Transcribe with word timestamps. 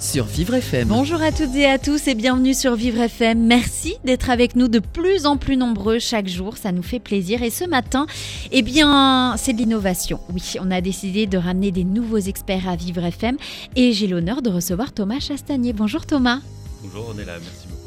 Sur 0.00 0.24
Vivre 0.24 0.54
FM. 0.54 0.88
Bonjour 0.88 1.22
à 1.22 1.32
toutes 1.32 1.54
et 1.54 1.66
à 1.66 1.78
tous 1.78 2.06
et 2.06 2.14
bienvenue 2.14 2.54
sur 2.54 2.74
Vivre 2.74 3.00
FM. 3.00 3.46
Merci 3.46 3.96
d'être 4.04 4.30
avec 4.30 4.54
nous 4.54 4.68
de 4.68 4.78
plus 4.78 5.26
en 5.26 5.36
plus 5.36 5.56
nombreux 5.56 5.98
chaque 5.98 6.28
jour, 6.28 6.56
ça 6.56 6.72
nous 6.72 6.82
fait 6.82 6.98
plaisir. 6.98 7.42
Et 7.42 7.50
ce 7.50 7.64
matin, 7.64 8.06
eh 8.52 8.62
bien, 8.62 9.34
c'est 9.38 9.54
de 9.54 9.58
l'innovation. 9.58 10.20
Oui, 10.32 10.42
on 10.60 10.70
a 10.70 10.80
décidé 10.80 11.26
de 11.26 11.38
ramener 11.38 11.70
des 11.70 11.84
nouveaux 11.84 12.18
experts 12.18 12.68
à 12.68 12.76
Vivre 12.76 13.04
FM 13.04 13.36
et 13.74 13.92
j'ai 13.92 14.06
l'honneur 14.06 14.42
de 14.42 14.50
recevoir 14.50 14.92
Thomas 14.92 15.20
Chastanier. 15.20 15.72
Bonjour 15.72 16.04
Thomas. 16.04 16.40
Bonjour, 16.82 17.12
on 17.14 17.18
est 17.18 17.24
là, 17.24 17.38
merci 17.40 17.66
beaucoup. 17.68 17.82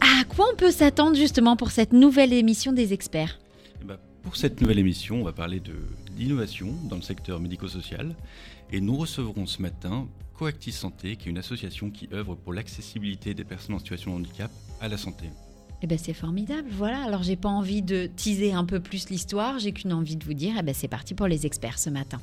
À 0.00 0.24
quoi 0.24 0.46
on 0.52 0.56
peut 0.56 0.72
s'attendre 0.72 1.16
justement 1.16 1.56
pour 1.56 1.70
cette 1.70 1.92
nouvelle 1.92 2.32
émission 2.32 2.72
des 2.72 2.92
experts? 2.92 3.38
Eh 3.80 3.84
ben, 3.84 3.98
pour 4.22 4.36
cette 4.36 4.60
nouvelle 4.60 4.80
émission, 4.80 5.20
on 5.20 5.24
va 5.24 5.32
parler 5.32 5.60
de 5.60 5.74
l'innovation 6.18 6.74
dans 6.88 6.96
le 6.96 7.02
secteur 7.02 7.38
médico-social 7.40 8.14
et 8.72 8.80
nous 8.80 8.96
recevrons 8.96 9.46
ce 9.46 9.62
matin 9.62 10.08
Coactis 10.42 10.72
Santé, 10.72 11.14
qui 11.14 11.28
est 11.28 11.30
une 11.30 11.38
association 11.38 11.88
qui 11.88 12.08
œuvre 12.12 12.34
pour 12.34 12.52
l'accessibilité 12.52 13.32
des 13.32 13.44
personnes 13.44 13.76
en 13.76 13.78
situation 13.78 14.10
de 14.10 14.16
handicap 14.16 14.50
à 14.80 14.88
la 14.88 14.96
santé. 14.96 15.26
Eh 15.82 15.86
ben 15.86 15.96
c'est 15.96 16.14
formidable, 16.14 16.66
voilà. 16.72 17.00
Alors 17.04 17.22
j'ai 17.22 17.36
pas 17.36 17.48
envie 17.48 17.80
de 17.80 18.06
teaser 18.16 18.52
un 18.52 18.64
peu 18.64 18.80
plus 18.80 19.08
l'histoire, 19.08 19.60
j'ai 19.60 19.70
qu'une 19.70 19.92
envie 19.92 20.16
de 20.16 20.24
vous 20.24 20.34
dire, 20.34 20.54
eh 20.58 20.62
ben 20.62 20.74
c'est 20.74 20.88
parti 20.88 21.14
pour 21.14 21.28
les 21.28 21.46
experts 21.46 21.78
ce 21.78 21.90
matin. 21.90 22.20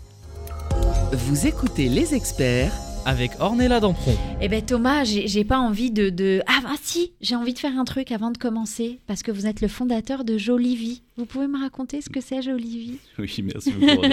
Vous 1.13 1.47
écoutez 1.47 1.87
les 1.87 2.13
experts 2.13 2.73
Avec 3.05 3.31
Ornella 3.39 3.79
Dampron. 3.79 4.13
Eh 4.41 4.49
ben 4.49 4.65
Thomas, 4.65 5.05
j'ai 5.05 5.45
pas 5.45 5.57
envie 5.57 5.89
de, 5.89 6.09
de... 6.09 6.41
Ah, 6.45 6.59
ah, 6.65 6.75
si, 6.81 7.13
j'ai 7.21 7.37
envie 7.37 7.53
de 7.53 7.59
faire 7.59 7.79
un 7.79 7.85
truc 7.85 8.11
avant 8.11 8.31
de 8.31 8.37
commencer, 8.37 8.99
parce 9.07 9.23
que 9.23 9.31
vous 9.31 9.47
êtes 9.47 9.61
le 9.61 9.69
fondateur 9.69 10.25
de 10.25 10.37
Jolie 10.37 10.75
Vie. 10.75 11.03
Vous 11.15 11.25
pouvez 11.25 11.47
me 11.47 11.57
raconter 11.57 12.01
ce 12.01 12.09
que 12.09 12.19
c'est 12.19 12.41
Jolie 12.41 12.79
Vie? 12.79 12.97
Oui, 13.17 13.33
merci 13.45 13.71
beaucoup. 13.71 14.03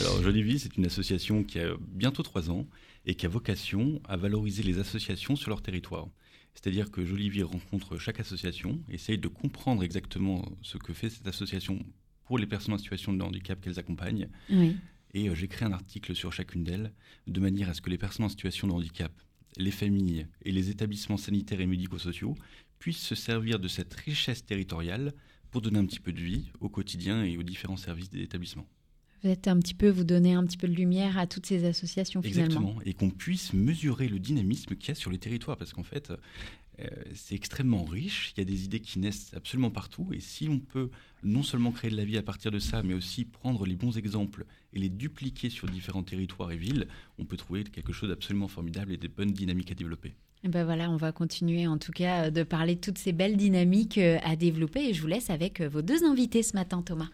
Alors, 0.00 0.22
Jolie 0.24 0.42
Vie, 0.42 0.58
c'est 0.58 0.76
une 0.76 0.86
association 0.86 1.44
qui 1.44 1.60
a 1.60 1.68
bientôt 1.94 2.24
trois 2.24 2.50
ans 2.50 2.66
et 3.08 3.14
qui 3.14 3.26
a 3.26 3.28
vocation 3.28 4.00
à 4.04 4.16
valoriser 4.16 4.62
les 4.62 4.78
associations 4.78 5.34
sur 5.34 5.48
leur 5.48 5.62
territoire. 5.62 6.06
C'est-à-dire 6.54 6.90
que 6.90 7.04
Jolie 7.04 7.30
Vie 7.30 7.42
rencontre 7.42 7.96
chaque 7.96 8.20
association, 8.20 8.80
essaye 8.90 9.16
de 9.16 9.28
comprendre 9.28 9.82
exactement 9.82 10.44
ce 10.60 10.76
que 10.76 10.92
fait 10.92 11.08
cette 11.08 11.26
association 11.26 11.78
pour 12.26 12.38
les 12.38 12.46
personnes 12.46 12.74
en 12.74 12.78
situation 12.78 13.14
de 13.14 13.22
handicap 13.22 13.58
qu'elles 13.60 13.78
accompagnent. 13.78 14.28
Oui. 14.50 14.76
Et 15.14 15.30
euh, 15.30 15.34
j'ai 15.34 15.48
créé 15.48 15.66
un 15.66 15.72
article 15.72 16.14
sur 16.14 16.34
chacune 16.34 16.64
d'elles, 16.64 16.92
de 17.26 17.40
manière 17.40 17.70
à 17.70 17.74
ce 17.74 17.80
que 17.80 17.88
les 17.88 17.96
personnes 17.96 18.26
en 18.26 18.28
situation 18.28 18.68
de 18.68 18.72
handicap, 18.72 19.12
les 19.56 19.70
familles 19.70 20.26
et 20.42 20.52
les 20.52 20.68
établissements 20.68 21.16
sanitaires 21.16 21.60
et 21.60 21.66
médico-sociaux 21.66 22.34
puissent 22.78 22.98
se 22.98 23.14
servir 23.14 23.58
de 23.58 23.68
cette 23.68 23.94
richesse 23.94 24.44
territoriale 24.44 25.14
pour 25.50 25.62
donner 25.62 25.78
un 25.78 25.86
petit 25.86 26.00
peu 26.00 26.12
de 26.12 26.20
vie 26.20 26.50
au 26.60 26.68
quotidien 26.68 27.24
et 27.24 27.38
aux 27.38 27.42
différents 27.42 27.78
services 27.78 28.10
des 28.10 28.20
établissements. 28.20 28.68
Vous 29.22 29.30
êtes 29.30 29.48
un 29.48 29.58
petit 29.58 29.74
peu, 29.74 29.88
vous 29.88 30.04
donnez 30.04 30.34
un 30.34 30.44
petit 30.44 30.56
peu 30.56 30.68
de 30.68 30.74
lumière 30.74 31.18
à 31.18 31.26
toutes 31.26 31.46
ces 31.46 31.64
associations 31.64 32.22
finalement. 32.22 32.44
Exactement. 32.44 32.74
Et 32.84 32.94
qu'on 32.94 33.10
puisse 33.10 33.52
mesurer 33.52 34.08
le 34.08 34.18
dynamisme 34.18 34.76
qu'il 34.76 34.88
y 34.88 34.92
a 34.92 34.94
sur 34.94 35.10
les 35.10 35.18
territoires. 35.18 35.56
Parce 35.56 35.72
qu'en 35.72 35.82
fait, 35.82 36.12
euh, 36.80 36.86
c'est 37.14 37.34
extrêmement 37.34 37.84
riche. 37.84 38.32
Il 38.36 38.40
y 38.40 38.42
a 38.42 38.44
des 38.44 38.64
idées 38.64 38.80
qui 38.80 39.00
naissent 39.00 39.32
absolument 39.34 39.70
partout. 39.70 40.08
Et 40.12 40.20
si 40.20 40.48
on 40.48 40.60
peut 40.60 40.90
non 41.24 41.42
seulement 41.42 41.72
créer 41.72 41.90
de 41.90 41.96
la 41.96 42.04
vie 42.04 42.16
à 42.16 42.22
partir 42.22 42.50
de 42.50 42.58
ça, 42.58 42.82
mais 42.82 42.94
aussi 42.94 43.24
prendre 43.24 43.66
les 43.66 43.74
bons 43.74 43.98
exemples 43.98 44.44
et 44.72 44.78
les 44.78 44.88
dupliquer 44.88 45.50
sur 45.50 45.66
différents 45.68 46.04
territoires 46.04 46.52
et 46.52 46.56
villes, 46.56 46.86
on 47.18 47.24
peut 47.24 47.36
trouver 47.36 47.64
quelque 47.64 47.92
chose 47.92 48.08
d'absolument 48.10 48.48
formidable 48.48 48.92
et 48.92 48.96
des 48.96 49.08
bonnes 49.08 49.32
dynamiques 49.32 49.72
à 49.72 49.74
développer. 49.74 50.14
Eh 50.44 50.48
ben 50.48 50.64
voilà, 50.64 50.88
on 50.90 50.96
va 50.96 51.10
continuer 51.10 51.66
en 51.66 51.78
tout 51.78 51.90
cas 51.90 52.30
de 52.30 52.44
parler 52.44 52.76
de 52.76 52.80
toutes 52.80 52.98
ces 52.98 53.12
belles 53.12 53.36
dynamiques 53.36 53.98
euh, 53.98 54.18
à 54.22 54.36
développer 54.36 54.88
et 54.88 54.94
je 54.94 55.00
vous 55.00 55.08
laisse 55.08 55.30
avec 55.30 55.60
euh, 55.60 55.68
vos 55.68 55.82
deux 55.82 56.04
invités 56.04 56.44
ce 56.44 56.54
matin 56.54 56.80
Thomas. 56.82 57.08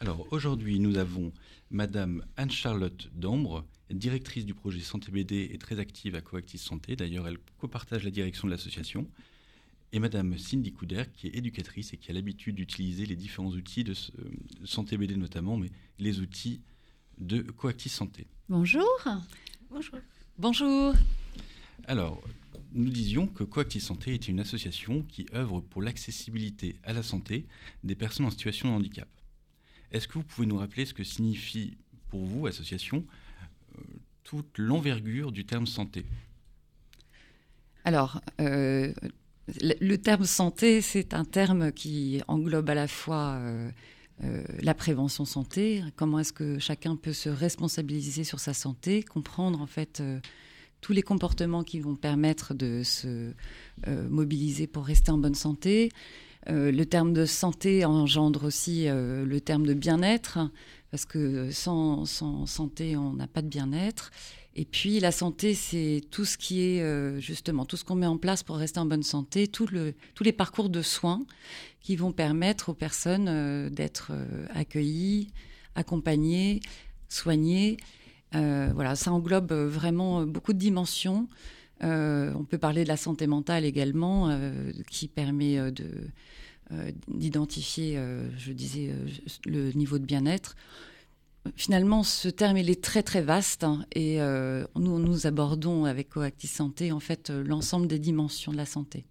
Alors 0.00 0.26
aujourd'hui, 0.30 0.78
nous 0.78 0.96
avons 0.96 1.32
Madame 1.72 2.24
Anne-Charlotte 2.36 3.10
Dambre, 3.14 3.64
directrice 3.90 4.46
du 4.46 4.54
projet 4.54 4.78
Santé 4.78 5.10
BD 5.10 5.50
et 5.52 5.58
très 5.58 5.80
active 5.80 6.14
à 6.14 6.20
Coactis 6.20 6.58
Santé. 6.58 6.94
D'ailleurs, 6.94 7.26
elle 7.26 7.38
copartage 7.58 8.04
la 8.04 8.12
direction 8.12 8.46
de 8.46 8.52
l'association. 8.52 9.08
Et 9.90 9.98
Madame 9.98 10.38
Cindy 10.38 10.72
Couder, 10.72 11.04
qui 11.14 11.26
est 11.26 11.34
éducatrice 11.34 11.92
et 11.94 11.96
qui 11.96 12.10
a 12.10 12.14
l'habitude 12.14 12.54
d'utiliser 12.54 13.06
les 13.06 13.16
différents 13.16 13.50
outils 13.50 13.82
de 13.82 13.94
de 14.60 14.66
Santé 14.66 14.96
BD 14.96 15.16
notamment, 15.16 15.56
mais 15.56 15.70
les 15.98 16.20
outils 16.20 16.60
de 17.18 17.40
Coactis 17.40 17.88
Santé. 17.88 18.28
Bonjour. 18.48 18.86
Bonjour. 19.68 19.98
Bonjour. 20.38 20.94
Alors, 21.86 22.22
nous 22.72 22.90
disions 22.90 23.26
que 23.26 23.42
Coactis 23.42 23.80
Santé 23.80 24.14
était 24.14 24.30
une 24.30 24.40
association 24.40 25.02
qui 25.02 25.26
œuvre 25.34 25.60
pour 25.60 25.82
l'accessibilité 25.82 26.76
à 26.84 26.92
la 26.92 27.02
santé 27.02 27.46
des 27.82 27.96
personnes 27.96 28.26
en 28.26 28.30
situation 28.30 28.68
de 28.68 28.74
handicap. 28.74 29.08
Est-ce 29.92 30.06
que 30.08 30.14
vous 30.14 30.24
pouvez 30.24 30.46
nous 30.46 30.58
rappeler 30.58 30.84
ce 30.84 30.94
que 30.94 31.04
signifie 31.04 31.76
pour 32.10 32.24
vous, 32.24 32.46
association, 32.46 33.04
euh, 33.76 33.82
toute 34.24 34.58
l'envergure 34.58 35.32
du 35.32 35.44
terme 35.44 35.66
santé? 35.66 36.04
Alors, 37.84 38.20
euh, 38.40 38.92
le, 39.60 39.96
terme 39.96 40.24
santé, 40.24 40.82
c'est 40.82 41.14
un 41.14 41.24
terme 41.24 41.72
qui 41.72 42.20
englobe 42.28 42.68
à 42.68 42.74
la 42.74 42.88
fois 42.88 43.38
euh, 43.40 43.70
la 44.60 44.74
prévention 44.74 45.24
santé, 45.24 45.82
comment 45.96 46.18
est-ce 46.18 46.32
que 46.32 46.58
chacun 46.58 46.96
peut 46.96 47.14
se 47.14 47.30
responsabiliser 47.30 48.24
sur 48.24 48.40
sa 48.40 48.52
santé, 48.52 49.02
comprendre 49.02 49.62
en 49.62 49.66
fait 49.66 50.02
tous 50.80 50.92
les 50.92 51.02
comportements 51.02 51.62
qui 51.62 51.80
vont 51.80 51.94
permettre 51.94 52.52
de 52.52 52.82
se 52.82 53.32
mobiliser 53.86 54.66
pour 54.66 54.84
rester 54.84 55.12
en 55.12 55.18
bonne 55.18 55.36
santé. 55.36 55.90
Euh, 56.50 56.72
le 56.72 56.86
terme 56.86 57.12
de 57.12 57.26
santé 57.26 57.84
engendre 57.84 58.44
aussi 58.44 58.88
euh, 58.88 59.26
le 59.26 59.40
terme 59.40 59.66
de 59.66 59.74
bien-être, 59.74 60.38
parce 60.90 61.04
que 61.04 61.50
sans, 61.50 62.06
santé, 62.06 62.96
on 62.96 63.12
n'a 63.12 63.26
pas 63.26 63.42
de 63.42 63.48
bien-être. 63.48 64.10
Et 64.54 64.64
puis 64.64 64.98
la 64.98 65.12
santé, 65.12 65.54
c'est 65.54 66.02
tout 66.10 66.24
ce 66.24 66.38
qui 66.38 66.62
est 66.62 66.82
euh, 66.82 67.20
justement 67.20 67.66
tout 67.66 67.76
ce 67.76 67.84
qu'on 67.84 67.96
met 67.96 68.06
en 68.06 68.16
place 68.16 68.42
pour 68.42 68.56
rester 68.56 68.80
en 68.80 68.86
bonne 68.86 69.02
santé, 69.02 69.46
tous 69.46 69.68
les 69.68 70.32
parcours 70.32 70.70
de 70.70 70.80
soins 70.80 71.24
qui 71.82 71.96
vont 71.96 72.12
permettre 72.12 72.70
aux 72.70 72.74
personnes 72.74 73.68
d'être 73.68 74.12
accueillies, 74.54 75.28
accompagnées, 75.74 76.60
soignées. 77.08 77.76
Voilà, 78.32 78.96
ça 78.96 79.12
englobe 79.12 79.52
vraiment 79.52 80.26
beaucoup 80.26 80.52
de 80.52 80.58
dimensions. 80.58 81.28
Euh, 81.82 82.32
on 82.34 82.44
peut 82.44 82.58
parler 82.58 82.82
de 82.82 82.88
la 82.88 82.96
santé 82.96 83.26
mentale 83.26 83.64
également, 83.64 84.28
euh, 84.30 84.72
qui 84.90 85.08
permet 85.08 85.58
euh, 85.58 85.70
de 85.70 85.86
d'identifier, 87.08 87.98
je 88.36 88.52
disais, 88.52 88.94
le 89.46 89.72
niveau 89.72 89.98
de 89.98 90.04
bien-être. 90.04 90.54
Finalement, 91.56 92.02
ce 92.02 92.28
terme, 92.28 92.58
il 92.58 92.68
est 92.68 92.84
très 92.84 93.02
très 93.02 93.22
vaste 93.22 93.64
hein, 93.64 93.86
et 93.94 94.18
nous, 94.76 94.98
nous 94.98 95.26
abordons 95.26 95.86
avec 95.86 96.10
Coactis 96.10 96.46
Santé 96.46 96.92
en 96.92 97.00
fait 97.00 97.30
l'ensemble 97.30 97.86
des 97.86 97.98
dimensions 97.98 98.52
de 98.52 98.58
la 98.58 98.66
santé. 98.66 99.06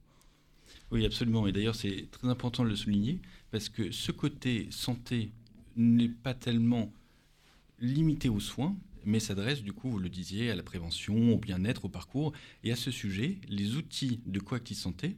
Oui, 0.91 1.03
absolument. 1.03 1.47
Et 1.47 1.51
d'ailleurs, 1.51 1.73
c'est 1.73 2.05
très 2.11 2.28
important 2.28 2.63
de 2.63 2.69
le 2.69 2.75
souligner, 2.75 3.19
parce 3.49 3.69
que 3.69 3.89
ce 3.89 4.11
côté 4.11 4.67
santé 4.69 5.31
n'est 5.75 6.09
pas 6.09 6.35
tellement 6.35 6.91
limité 7.79 8.29
aux 8.29 8.39
soins, 8.39 8.75
mais 9.07 9.22
s'adresse, 9.22 9.63
du 9.63 9.72
coup, 9.72 9.90
vous 9.90 10.00
le 10.00 10.09
disiez, 10.09 10.51
à 10.51 10.56
la 10.56 10.63
prévention, 10.63 11.34
au 11.34 11.38
bien-être, 11.38 11.85
au 11.85 11.90
parcours. 11.90 12.34
Et 12.63 12.73
à 12.73 12.75
ce 12.75 12.91
sujet, 12.91 13.40
les 13.47 13.75
outils 13.75 14.19
de 14.25 14.40
Coactis 14.40 14.75
Santé, 14.75 15.18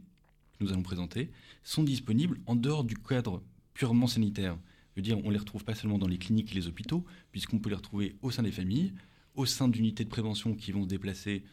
que 0.53 0.63
nous 0.63 0.71
allons 0.71 0.83
présenter, 0.83 1.31
sont 1.63 1.83
disponibles 1.83 2.39
en 2.45 2.55
dehors 2.55 2.83
du 2.83 2.95
cadre 2.95 3.41
purement 3.73 4.05
sanitaire. 4.05 4.59
Je 4.91 5.01
veux 5.01 5.01
dire, 5.01 5.17
on 5.25 5.31
les 5.31 5.39
retrouve 5.39 5.63
pas 5.63 5.73
seulement 5.73 5.97
dans 5.97 6.07
les 6.07 6.19
cliniques 6.19 6.51
et 6.51 6.55
les 6.55 6.67
hôpitaux, 6.67 7.03
puisqu'on 7.31 7.57
peut 7.57 7.69
les 7.69 7.75
retrouver 7.75 8.15
au 8.21 8.29
sein 8.29 8.43
des 8.43 8.51
familles, 8.51 8.93
au 9.33 9.47
sein 9.47 9.67
d'unités 9.67 10.03
de 10.03 10.09
prévention 10.09 10.53
qui 10.53 10.71
vont 10.71 10.83
se 10.83 10.89
déplacer 10.89 11.43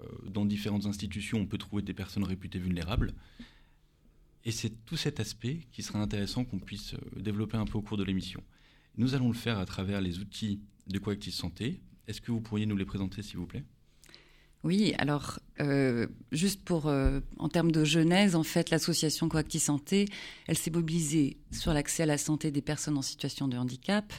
euh, 0.00 0.04
dans 0.28 0.44
différentes 0.44 0.84
institutions, 0.84 1.38
on 1.38 1.46
peut 1.46 1.58
trouver 1.58 1.82
des 1.82 1.94
personnes 1.94 2.24
réputées 2.24 2.58
vulnérables. 2.58 3.14
Et 4.44 4.50
c'est 4.50 4.84
tout 4.84 4.98
cet 4.98 5.18
aspect 5.18 5.60
qui 5.72 5.82
sera 5.82 6.00
intéressant 6.00 6.44
qu'on 6.44 6.58
puisse 6.58 6.92
euh, 6.92 7.20
développer 7.20 7.56
un 7.56 7.64
peu 7.64 7.78
au 7.78 7.82
cours 7.82 7.96
de 7.96 8.04
l'émission. 8.04 8.42
Nous 8.98 9.14
allons 9.14 9.28
le 9.28 9.34
faire 9.34 9.58
à 9.58 9.64
travers 9.64 10.02
les 10.02 10.18
outils 10.18 10.60
de 10.86 10.98
Coactis 10.98 11.32
Santé. 11.32 11.80
Est-ce 12.08 12.20
que 12.20 12.30
vous 12.30 12.40
pourriez 12.40 12.66
nous 12.66 12.76
les 12.76 12.84
présenter, 12.84 13.22
s'il 13.22 13.38
vous 13.38 13.46
plaît? 13.46 13.64
Oui, 14.66 14.94
alors 14.98 15.38
euh, 15.60 16.08
juste 16.32 16.64
pour 16.64 16.88
euh, 16.88 17.20
en 17.38 17.48
termes 17.48 17.70
de 17.70 17.84
genèse, 17.84 18.34
en 18.34 18.42
fait, 18.42 18.70
l'association 18.70 19.28
Coactis 19.28 19.60
Santé, 19.60 20.06
elle 20.48 20.58
s'est 20.58 20.72
mobilisée 20.72 21.36
sur 21.52 21.72
l'accès 21.72 22.02
à 22.02 22.06
la 22.06 22.18
santé 22.18 22.50
des 22.50 22.62
personnes 22.62 22.98
en 22.98 23.02
situation 23.02 23.46
de 23.46 23.56
handicap, 23.56 24.12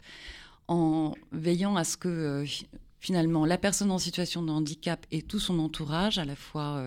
en 0.70 1.14
veillant 1.34 1.76
à 1.76 1.84
ce 1.84 1.98
que 1.98 2.08
euh, 2.08 2.46
finalement 3.00 3.46
la 3.46 3.58
personne 3.58 3.92
en 3.92 4.00
situation 4.00 4.42
de 4.42 4.52
handicap 4.52 5.06
et 5.12 5.22
tout 5.22 5.40
son 5.40 5.60
entourage, 5.60 6.18
à 6.18 6.26
la 6.26 6.36
fois 6.36 6.82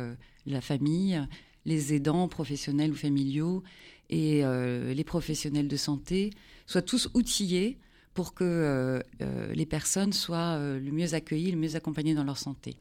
la 0.46 0.60
famille, 0.60 1.20
les 1.66 1.92
aidants 1.92 2.28
professionnels 2.28 2.92
ou 2.92 2.96
familiaux 2.96 3.62
et 4.08 4.42
les 4.42 5.04
professionnels 5.04 5.68
de 5.68 5.76
santé 5.76 6.30
soient 6.66 6.82
tous 6.82 7.08
outillés 7.14 7.78
pour 8.20 8.34
que 8.34 9.02
les 9.54 9.64
personnes 9.64 10.12
soient 10.12 10.58
le 10.58 10.90
mieux 10.90 11.14
accueillies, 11.14 11.52
le 11.52 11.56
mieux 11.56 11.74
accompagnées 11.74 12.14
dans 12.14 12.24
leur 12.24 12.36
santé. 12.36 12.76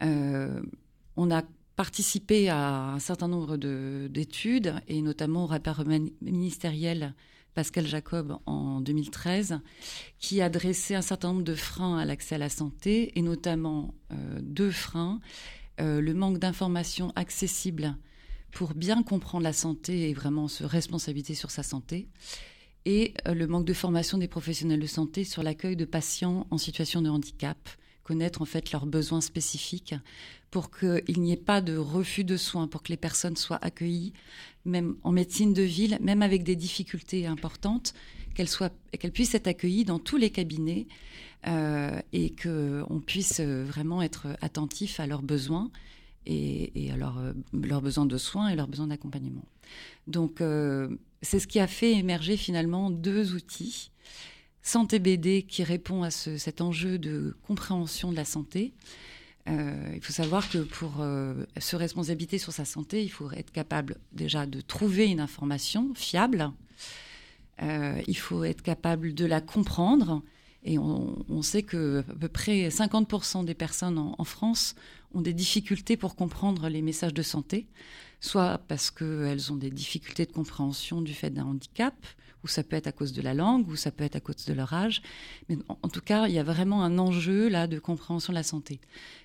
on 0.00 1.30
a 1.30 1.42
participé 1.76 2.48
à 2.48 2.88
un 2.88 2.98
certain 2.98 3.28
nombre 3.28 3.56
d'études, 3.56 4.74
et 4.88 5.00
notamment 5.00 5.44
au 5.44 5.46
rapport 5.46 5.84
ministériel 6.20 7.14
Pascal 7.54 7.86
Jacob 7.86 8.36
en 8.46 8.80
2013, 8.80 9.60
qui 10.18 10.40
a 10.40 10.48
dressé 10.48 10.96
un 10.96 11.02
certain 11.02 11.28
nombre 11.28 11.44
de 11.44 11.54
freins 11.54 11.96
à 11.96 12.04
l'accès 12.04 12.34
à 12.34 12.38
la 12.38 12.48
santé, 12.48 13.16
et 13.16 13.22
notamment 13.22 13.94
euh, 14.12 14.40
deux 14.42 14.72
freins. 14.72 15.20
Euh, 15.80 16.00
le 16.00 16.14
manque 16.14 16.38
d'informations 16.38 17.12
accessibles 17.14 17.96
pour 18.50 18.74
bien 18.74 19.04
comprendre 19.04 19.44
la 19.44 19.52
santé 19.52 20.10
et 20.10 20.14
vraiment 20.14 20.48
se 20.48 20.64
responsabiliser 20.64 21.34
sur 21.34 21.52
sa 21.52 21.62
santé, 21.62 22.08
et 22.84 23.14
euh, 23.26 23.34
le 23.34 23.46
manque 23.46 23.64
de 23.66 23.72
formation 23.72 24.18
des 24.18 24.28
professionnels 24.28 24.80
de 24.80 24.86
santé 24.86 25.24
sur 25.24 25.42
l'accueil 25.42 25.76
de 25.76 25.84
patients 25.84 26.46
en 26.50 26.58
situation 26.58 27.02
de 27.02 27.08
handicap, 27.08 27.56
connaître 28.02 28.42
en 28.42 28.46
fait 28.46 28.72
leurs 28.72 28.86
besoins 28.86 29.20
spécifiques 29.20 29.94
pour 30.50 30.70
qu'il 30.70 31.20
n'y 31.20 31.32
ait 31.32 31.36
pas 31.36 31.60
de 31.60 31.76
refus 31.76 32.24
de 32.24 32.36
soins, 32.36 32.68
pour 32.68 32.82
que 32.82 32.88
les 32.88 32.96
personnes 32.96 33.36
soient 33.36 33.58
accueillies, 33.62 34.14
même 34.64 34.96
en 35.02 35.12
médecine 35.12 35.52
de 35.52 35.62
ville, 35.62 35.98
même 36.00 36.22
avec 36.22 36.42
des 36.42 36.56
difficultés 36.56 37.26
importantes, 37.26 37.92
qu'elles 38.34 38.48
qu'elles 38.98 39.12
puissent 39.12 39.34
être 39.34 39.48
accueillies 39.48 39.84
dans 39.84 39.98
tous 39.98 40.16
les 40.16 40.30
cabinets 40.30 40.86
euh, 41.46 42.00
et 42.12 42.34
qu'on 42.34 43.00
puisse 43.04 43.40
vraiment 43.40 44.00
être 44.00 44.28
attentif 44.40 45.00
à 45.00 45.06
leurs 45.06 45.22
besoins 45.22 45.70
et, 46.28 46.90
à 46.90 46.94
euh, 46.94 47.32
leurs 47.52 47.82
besoins 47.82 48.06
de 48.06 48.18
soins 48.18 48.48
et 48.48 48.56
leurs 48.56 48.68
besoins 48.68 48.88
d'accompagnement. 48.88 49.44
Donc, 50.06 50.40
euh, 50.40 50.88
c'est 51.22 51.38
ce 51.38 51.46
qui 51.46 51.60
a 51.60 51.66
fait 51.66 51.92
émerger 51.92 52.36
finalement 52.36 52.90
deux 52.90 53.34
outils 53.34 53.90
Santé 54.68 54.98
BD 54.98 55.44
qui 55.44 55.64
répond 55.64 56.02
à 56.02 56.10
cet 56.10 56.60
enjeu 56.60 56.98
de 56.98 57.34
compréhension 57.46 58.10
de 58.10 58.16
la 58.16 58.26
santé. 58.26 58.74
Euh, 59.48 59.92
il 59.94 60.02
faut 60.02 60.12
savoir 60.12 60.48
que 60.50 60.58
pour 60.58 60.96
euh, 61.00 61.46
se 61.58 61.74
responsabiliser 61.74 62.36
sur 62.36 62.52
sa 62.52 62.66
santé, 62.66 63.02
il 63.02 63.08
faut 63.08 63.30
être 63.32 63.50
capable 63.50 63.96
déjà 64.12 64.44
de 64.44 64.60
trouver 64.60 65.06
une 65.06 65.20
information 65.20 65.94
fiable. 65.94 66.52
Euh, 67.62 68.00
il 68.06 68.16
faut 68.16 68.44
être 68.44 68.60
capable 68.62 69.14
de 69.14 69.24
la 69.24 69.40
comprendre. 69.40 70.22
Et 70.64 70.76
on, 70.78 71.40
sait 71.40 71.62
que 71.62 72.00
à 72.00 72.14
peu 72.14 72.28
près 72.28 72.68
50% 72.68 73.44
des 73.44 73.54
personnes 73.54 73.96
en, 73.96 74.24
France 74.24 74.74
ont 75.14 75.20
des 75.20 75.32
difficultés 75.32 75.96
pour 75.96 76.16
comprendre 76.16 76.68
les 76.68 76.82
messages 76.82 77.14
de 77.14 77.22
santé, 77.22 77.66
soit 78.20 78.58
parce 78.68 78.90
qu'elles 78.90 79.52
ont 79.52 79.56
des 79.56 79.70
difficultés 79.70 80.26
de 80.26 80.32
compréhension 80.32 81.00
du 81.02 81.14
fait 81.14 81.30
d'un 81.30 81.46
handicap, 81.46 81.94
ou 82.44 82.48
ça 82.48 82.62
peut 82.62 82.76
être 82.76 82.86
à 82.86 82.92
cause 82.92 83.12
de 83.12 83.22
la 83.22 83.34
langue, 83.34 83.68
ou 83.68 83.76
ça 83.76 83.90
peut 83.90 84.04
être 84.04 84.16
à 84.16 84.20
cause 84.20 84.44
de 84.44 84.52
leur 84.52 84.72
âge. 84.72 85.02
Mais 85.48 85.56
en, 85.68 85.88
tout 85.88 86.00
cas, 86.00 86.28
il 86.28 86.34
y 86.34 86.38
a 86.38 86.44
vraiment 86.44 86.82
un 86.82 86.98
enjeu 86.98 87.48
là 87.48 87.66
de 87.66 87.78
compréhension 87.78 88.32
de 88.32 88.38
la 88.38 88.42
santé. 88.42 88.80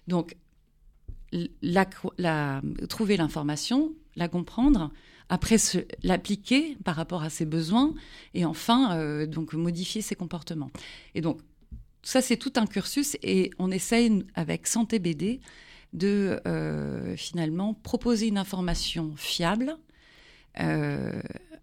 Donc, 0.08 0.36
trouver 2.90 3.18
l'information, 3.18 3.94
la 4.16 4.28
comprendre, 4.28 4.92
après 5.30 5.56
l'appliquer 6.04 6.78
par 6.84 6.96
rapport 6.96 7.24
à 7.24 7.30
ses 7.30 7.46
besoins, 7.46 7.94
et 8.34 8.46
enfin 8.46 8.98
euh, 8.98 9.26
donc 9.26 9.54
modifier 9.54 10.02
ses 10.02 10.16
comportements. 10.16 10.70
Et 11.16 11.22
donc 11.22 11.40
ça 12.04 12.22
c'est 12.22 12.38
tout 12.38 12.54
un 12.56 12.68
cursus, 12.68 13.18
et 13.24 13.50
on 13.58 13.72
essaye 13.72 14.26
avec 14.36 14.68
Santé 14.68 15.00
BD 15.00 15.40
de 15.94 16.42
euh, 16.48 17.16
finalement 17.16 17.74
proposer 17.74 18.28
une 18.28 18.38
information 18.38 19.14
fiable, 19.16 19.78
euh, 20.60 21.22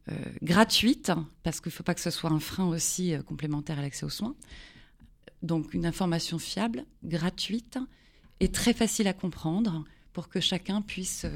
euh, 0.09 0.15
gratuite, 0.43 1.13
parce 1.43 1.61
qu'il 1.61 1.71
ne 1.71 1.75
faut 1.75 1.83
pas 1.83 1.95
que 1.95 2.01
ce 2.01 2.11
soit 2.11 2.31
un 2.31 2.41
frein 2.41 2.67
aussi 2.67 3.15
complémentaire 3.27 3.79
à 3.79 3.83
l'accès 3.83 4.07
aux 4.07 4.11
soins. 4.11 4.35
Donc 5.43 5.75
une 5.75 5.85
information 5.85 6.39
fiable, 6.39 6.85
gratuite 7.05 7.79
et 8.39 8.49
très 8.49 8.73
facile 8.73 9.09
à 9.09 9.13
comprendre 9.13 9.85
pour 10.13 10.29
que 10.29 10.41
chacun 10.41 10.81
puisse 10.81 11.27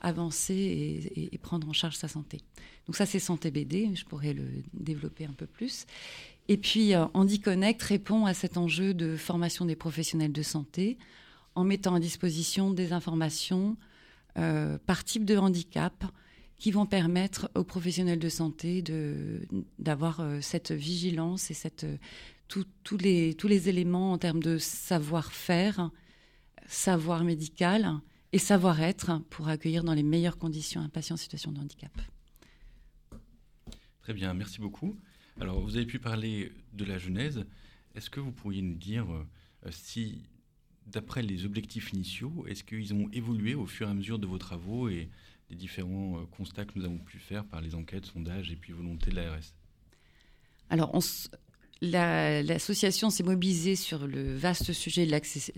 avancer 0.00 1.30
et, 1.32 1.38
prendre 1.38 1.68
en 1.68 1.72
charge 1.72 1.96
sa 1.96 2.08
santé. 2.08 2.38
Donc 2.86 2.96
ça, 2.96 3.06
c'est 3.06 3.20
Santé 3.20 3.50
BD, 3.50 3.94
je 3.94 4.04
pourrais 4.04 4.32
le 4.32 4.48
développer 4.74 5.24
un 5.24 5.32
peu 5.32 5.46
plus. 5.46 5.86
Et 6.48 6.56
puis, 6.56 6.94
Andy 7.14 7.40
Connect 7.40 7.80
répond 7.82 8.26
à 8.26 8.34
cet 8.34 8.56
enjeu 8.56 8.94
de 8.94 9.16
formation 9.16 9.64
des 9.64 9.76
professionnels 9.76 10.32
de 10.32 10.42
santé 10.42 10.98
en 11.54 11.64
mettant 11.64 11.94
à 11.94 12.00
disposition 12.00 12.70
des 12.70 12.92
informations 12.92 13.76
par 14.86 15.04
type 15.04 15.26
de 15.26 15.36
handicap, 15.36 16.04
qui 16.62 16.70
vont 16.70 16.86
permettre 16.86 17.50
aux 17.56 17.64
professionnels 17.64 18.20
de 18.20 18.28
santé 18.28 18.84
d'avoir 19.80 20.20
euh, 20.20 20.40
cette 20.40 20.70
vigilance 20.70 21.50
et 21.50 21.54
cette, 21.54 21.82
euh, 21.82 21.96
tous 22.46 22.98
les, 22.98 23.34
tous 23.34 23.48
les 23.48 23.68
éléments 23.68 24.12
en 24.12 24.18
termes 24.18 24.40
de 24.40 24.58
savoir-faire, 24.58 25.90
savoir 26.68 27.24
médical 27.24 27.98
et 28.30 28.38
savoir-être 28.38 29.20
pour 29.28 29.48
accueillir 29.48 29.82
dans 29.82 29.92
les 29.92 30.04
meilleures 30.04 30.38
conditions 30.38 30.80
un 30.80 30.88
patient 30.88 31.14
en 31.14 31.16
situation 31.16 31.50
de 31.50 31.58
handicap. 31.58 31.90
Très 34.02 34.14
bien, 34.14 34.32
merci 34.32 34.60
beaucoup. 34.60 34.96
Alors, 35.40 35.60
vous 35.60 35.76
avez 35.76 35.86
pu 35.86 35.98
parler 35.98 36.52
de 36.74 36.84
la 36.84 36.98
genèse. 36.98 37.44
Est-ce 37.96 38.08
que 38.08 38.20
vous 38.20 38.30
pourriez 38.30 38.62
nous 38.62 38.76
dire 38.76 39.10
euh, 39.10 39.24
si, 39.72 40.22
d'après 40.86 41.22
les 41.22 41.44
objectifs 41.44 41.92
initiaux, 41.92 42.44
est-ce 42.48 42.64
qu'ils 42.64 42.94
ont 42.94 43.08
évolué 43.12 43.54
au 43.54 43.66
fur 43.66 43.88
et 43.88 43.90
à 43.90 43.94
mesure 43.94 44.18
de 44.18 44.26
vos 44.26 44.38
travaux 44.38 44.88
et 44.88 45.08
les 45.50 45.56
différents 45.56 46.18
euh, 46.18 46.24
constats 46.36 46.64
que 46.64 46.72
nous 46.76 46.84
avons 46.84 46.98
pu 46.98 47.18
faire 47.18 47.44
par 47.44 47.60
les 47.60 47.74
enquêtes, 47.74 48.06
sondages 48.06 48.50
et 48.50 48.56
puis 48.56 48.72
volonté 48.72 49.10
de 49.10 49.16
l'ARS 49.16 49.54
Alors, 50.70 50.92
l'association 51.82 53.10
s'est 53.10 53.22
mobilisée 53.22 53.76
sur 53.76 54.06
le 54.06 54.36
vaste 54.36 54.72
sujet 54.72 55.06
de 55.06 55.10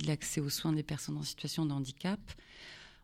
l'accès 0.07 0.41
aux 0.41 0.51
soins 0.51 0.73
des 0.73 0.83
personnes 0.83 1.17
en 1.17 1.23
situation 1.23 1.65
de 1.65 1.73
handicap. 1.73 2.21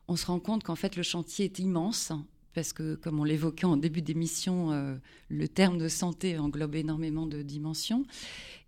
On 0.09 0.17
se 0.17 0.27
rend 0.27 0.41
compte 0.41 0.65
qu'en 0.65 0.77
fait, 0.77 0.97
le 0.97 1.03
chantier 1.03 1.45
est 1.45 1.59
immense 1.61 2.13
parce 2.53 2.73
que, 2.73 2.97
comme 2.97 3.21
on 3.21 3.25
l'évoquait 3.25 3.67
en 3.67 3.77
début 3.77 4.03
d'émission, 4.03 4.73
euh, 4.73 4.97
le 5.29 5.47
terme 5.47 5.79
de 5.79 5.89
santé 5.89 6.37
englobe 6.39 6.75
énormément 6.75 7.27
de 7.27 7.43
dimensions. 7.43 8.05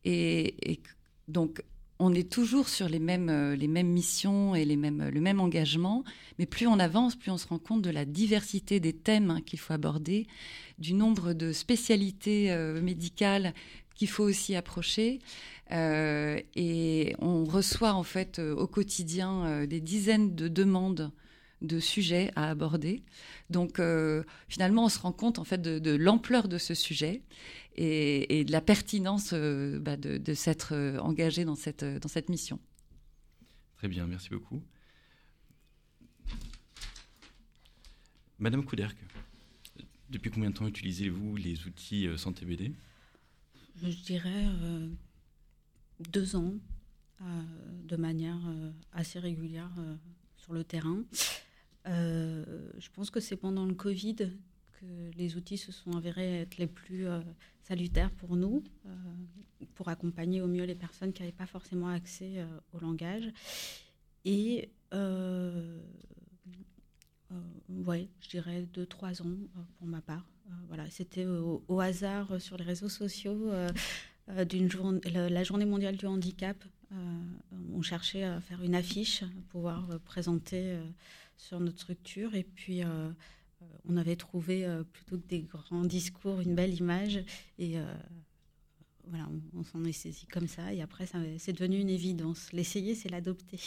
Et 0.04 0.80
donc, 1.26 1.62
on 2.02 2.12
est 2.14 2.28
toujours 2.28 2.68
sur 2.68 2.88
les 2.88 2.98
mêmes, 2.98 3.28
euh, 3.28 3.54
les 3.54 3.68
mêmes 3.68 3.86
missions 3.86 4.56
et 4.56 4.64
les 4.64 4.76
mêmes, 4.76 5.08
le 5.08 5.20
même 5.20 5.38
engagement, 5.38 6.02
mais 6.38 6.46
plus 6.46 6.66
on 6.66 6.80
avance, 6.80 7.14
plus 7.14 7.30
on 7.30 7.38
se 7.38 7.46
rend 7.46 7.60
compte 7.60 7.80
de 7.80 7.90
la 7.90 8.04
diversité 8.04 8.80
des 8.80 8.92
thèmes 8.92 9.30
hein, 9.30 9.40
qu'il 9.40 9.60
faut 9.60 9.72
aborder, 9.72 10.26
du 10.78 10.94
nombre 10.94 11.32
de 11.32 11.52
spécialités 11.52 12.50
euh, 12.50 12.82
médicales 12.82 13.54
qu'il 13.94 14.08
faut 14.08 14.24
aussi 14.24 14.56
approcher. 14.56 15.20
Euh, 15.70 16.40
et 16.56 17.14
on 17.20 17.44
reçoit 17.44 17.92
en 17.92 18.02
fait 18.02 18.40
au 18.40 18.66
quotidien 18.66 19.64
des 19.66 19.80
dizaines 19.80 20.34
de 20.34 20.48
demandes 20.48 21.12
de 21.62 21.80
sujets 21.80 22.30
à 22.36 22.50
aborder. 22.50 23.02
Donc 23.50 23.80
finalement, 24.48 24.84
on 24.84 24.88
se 24.88 24.98
rend 24.98 25.12
compte 25.12 25.38
en 25.38 25.44
fait 25.44 25.60
de 25.60 25.96
l'ampleur 25.96 26.48
de 26.48 26.58
ce 26.58 26.74
sujet 26.74 27.22
et, 27.76 28.44
de 28.44 28.52
la 28.52 28.60
pertinence 28.60 29.30
euh, 29.32 29.78
bah, 29.78 29.96
de, 29.96 30.34
s'être 30.34 30.74
euh, 30.74 30.98
engagé 30.98 31.44
dans 31.44 31.54
cette, 31.54 31.84
dans 31.84 32.08
cette 32.08 32.28
mission. 32.28 32.58
Très 33.76 33.88
bien, 33.88 34.06
merci 34.06 34.28
beaucoup. 34.30 34.62
Madame 38.38 38.64
Couderc, 38.64 38.96
depuis 40.10 40.30
combien 40.30 40.50
de 40.50 40.54
temps 40.54 40.66
utilisez-vous 40.66 41.36
les 41.36 41.66
outils 41.66 42.06
euh, 42.06 42.16
Santé 42.16 42.44
BD 42.44 42.72
Je 43.82 44.02
dirais 44.02 44.46
deux 46.10 46.36
ans, 46.36 46.54
de 47.20 47.96
manière 47.96 48.40
assez 48.92 49.20
régulière 49.20 49.70
sur 50.36 50.52
le 50.52 50.64
terrain. 50.64 51.04
Je 51.86 52.88
pense 52.92 53.10
que 53.10 53.20
c'est 53.20 53.36
pendant 53.36 53.66
le 53.66 53.74
Covid 53.74 54.16
que 54.80 55.16
les 55.16 55.36
outils 55.36 55.58
se 55.58 55.72
sont 55.72 55.96
avérés 55.96 56.42
être 56.42 56.58
les 56.58 56.66
plus 56.66 57.06
salutaire 57.62 58.10
pour 58.10 58.36
nous, 58.36 58.62
euh, 58.86 58.90
pour 59.74 59.88
accompagner 59.88 60.40
au 60.42 60.46
mieux 60.46 60.64
les 60.64 60.74
personnes 60.74 61.12
qui 61.12 61.22
n'avaient 61.22 61.32
pas 61.32 61.46
forcément 61.46 61.88
accès 61.88 62.34
euh, 62.36 62.46
au 62.72 62.78
langage. 62.80 63.30
Et 64.24 64.70
euh, 64.92 65.78
ouais, 67.68 68.08
je 68.20 68.28
dirais 68.28 68.62
deux, 68.72 68.86
trois 68.86 69.22
ans 69.22 69.36
pour 69.78 69.86
ma 69.86 70.00
part. 70.00 70.26
voilà, 70.68 70.88
c'était 70.90 71.24
au, 71.24 71.80
hasard 71.80 72.40
sur 72.40 72.56
les 72.56 72.64
réseaux 72.64 72.88
sociaux 72.88 73.50
d'une 74.48 74.70
journée, 74.70 75.00
la 75.10 75.42
journée 75.42 75.64
mondiale 75.64 75.96
du 75.96 76.06
handicap. 76.06 76.62
On 77.72 77.82
cherchait 77.82 78.24
à 78.24 78.40
faire 78.40 78.62
une 78.62 78.74
affiche, 78.74 79.22
à 79.22 79.26
pouvoir 79.50 79.86
présenter 80.04 80.78
sur 81.36 81.58
notre 81.60 81.80
structure. 81.80 82.34
Et 82.34 82.44
puis, 82.44 82.82
euh, 82.84 83.10
on 83.88 83.96
avait 83.96 84.16
trouvé 84.16 84.64
euh, 84.64 84.84
plutôt 84.84 85.18
que 85.18 85.26
des 85.28 85.42
grands 85.42 85.84
discours 85.84 86.40
une 86.40 86.54
belle 86.54 86.74
image 86.74 87.22
et 87.58 87.78
euh, 87.78 87.94
voilà, 89.08 89.28
on, 89.54 89.64
s'en 89.64 89.84
est 89.84 89.92
saisi 89.92 90.26
comme 90.26 90.46
ça 90.46 90.72
et 90.72 90.80
après 90.80 91.06
c'est 91.38 91.52
devenu 91.52 91.80
une 91.80 91.90
évidence. 91.90 92.52
L'essayer, 92.52 92.94
c'est 92.94 93.08
l'adopter. 93.08 93.58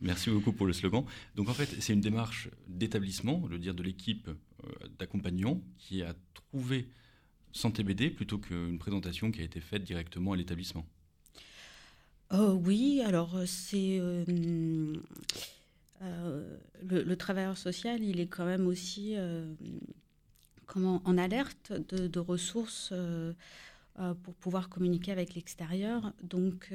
Merci 0.00 0.30
beaucoup 0.30 0.52
pour 0.52 0.66
le 0.66 0.72
slogan. 0.72 1.04
Donc 1.34 1.48
en 1.48 1.54
fait, 1.54 1.68
c'est 1.80 1.92
une 1.92 2.00
démarche 2.00 2.48
d'établissement, 2.68 3.46
le 3.48 3.58
dire 3.58 3.74
de 3.74 3.82
l'équipe 3.82 4.28
euh, 4.28 4.88
d'accompagnants 4.98 5.60
qui 5.76 6.02
a 6.02 6.14
trouvé 6.34 6.88
Santé 7.52 7.82
BD 7.82 8.10
plutôt 8.10 8.38
qu'une 8.38 8.78
présentation 8.78 9.30
qui 9.32 9.40
a 9.40 9.44
été 9.44 9.60
faite 9.60 9.82
directement 9.82 10.32
à 10.32 10.36
l'établissement. 10.36 10.86
Oh, 12.32 12.60
oui, 12.64 13.02
alors 13.04 13.40
c'est 13.46 13.98
euh, 13.98 14.24
euh, 16.02 16.58
le, 16.82 17.16
travailleur 17.16 17.58
social, 17.58 18.02
il 18.04 18.20
est 18.20 18.28
quand 18.28 18.44
même 18.44 18.66
aussi 18.66 19.16
comment, 20.66 21.02
en 21.04 21.18
alerte 21.18 21.72
de, 21.72 22.20
ressources 22.20 22.92
pour 24.22 24.34
pouvoir 24.34 24.68
communiquer 24.68 25.10
avec 25.12 25.34
l'extérieur. 25.34 26.12
Donc 26.22 26.72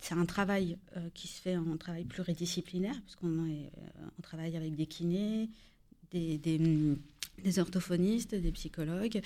c'est 0.00 0.14
un 0.14 0.26
travail 0.26 0.78
qui 1.14 1.26
se 1.26 1.40
fait 1.40 1.54
un 1.54 1.76
travail 1.76 2.04
pluridisciplinaire, 2.04 3.00
parce 3.02 3.16
qu'on 3.16 3.48
on 3.48 4.22
travaille 4.22 4.56
avec 4.56 4.76
des 4.76 4.86
kinés, 4.86 5.50
des, 6.10 6.38
des, 6.38 7.58
orthophonistes, 7.58 8.34
des 8.34 8.52
psychologues. 8.52 9.20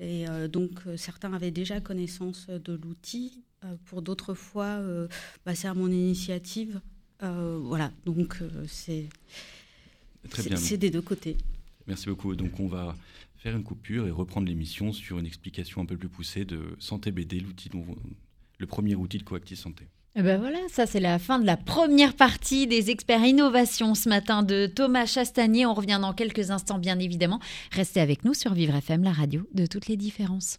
Et 0.00 0.28
euh, 0.28 0.48
donc, 0.48 0.70
euh, 0.86 0.96
certains 0.96 1.32
avaient 1.32 1.50
déjà 1.50 1.80
connaissance 1.80 2.48
de 2.48 2.74
l'outil. 2.74 3.42
Euh, 3.64 3.74
pour 3.86 4.02
d'autres 4.02 4.34
fois, 4.34 4.80
bah, 5.44 5.54
c'est 5.54 5.68
à 5.68 5.74
mon 5.74 5.88
initiative. 5.88 6.80
voilà, 7.20 7.92
donc 8.04 8.38
c'est 8.66 9.08
c'est 10.56 10.76
des 10.76 10.90
deux 10.90 11.02
côtés. 11.02 11.36
Merci 11.86 12.08
beaucoup. 12.08 12.34
Donc, 12.34 12.58
on 12.60 12.68
va 12.68 12.94
faire 13.36 13.56
une 13.56 13.64
coupure 13.64 14.06
et 14.06 14.10
reprendre 14.10 14.46
l'émission 14.46 14.92
sur 14.92 15.18
une 15.18 15.26
explication 15.26 15.82
un 15.82 15.86
peu 15.86 15.96
plus 15.96 16.08
poussée 16.08 16.44
de 16.44 16.76
Santé 16.78 17.10
BD, 17.10 17.40
l'outil 17.40 17.70
le 18.58 18.66
premier 18.66 18.94
outil 18.94 19.18
de 19.18 19.24
Coactis 19.24 19.56
Santé. 19.56 19.84
Et 20.14 20.20
eh 20.20 20.22
ben 20.22 20.38
voilà, 20.38 20.58
ça 20.68 20.86
c'est 20.86 21.00
la 21.00 21.18
fin 21.18 21.38
de 21.38 21.46
la 21.46 21.56
première 21.56 22.14
partie 22.14 22.66
des 22.66 22.90
experts 22.90 23.24
innovation 23.24 23.94
ce 23.94 24.10
matin 24.10 24.42
de 24.42 24.66
Thomas 24.66 25.06
Chastanier. 25.06 25.64
On 25.64 25.72
revient 25.72 25.98
dans 26.00 26.12
quelques 26.12 26.50
instants 26.50 26.78
bien 26.78 26.98
évidemment. 26.98 27.40
Restez 27.72 28.00
avec 28.00 28.22
nous 28.22 28.34
sur 28.34 28.52
Vivre 28.52 28.74
FM, 28.74 29.02
la 29.04 29.12
radio 29.12 29.48
de 29.54 29.64
toutes 29.64 29.88
les 29.88 29.96
différences. 29.96 30.58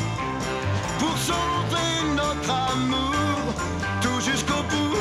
chanter 1.27 1.91
notre 2.15 2.51
amour 2.51 3.53
tout 4.01 4.19
jusqu'au 4.21 4.63
bout. 4.71 4.97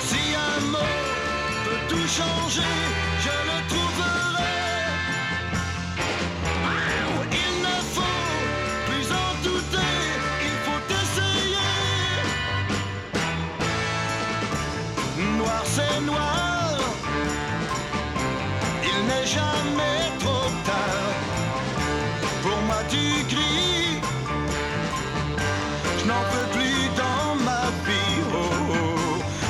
Si 0.00 0.22
un 0.34 0.60
mot 0.72 0.92
peut 1.64 1.82
tout 1.88 2.06
changer. 2.06 2.97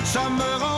ça 0.08 0.30
me 0.30 0.64
rend 0.64 0.77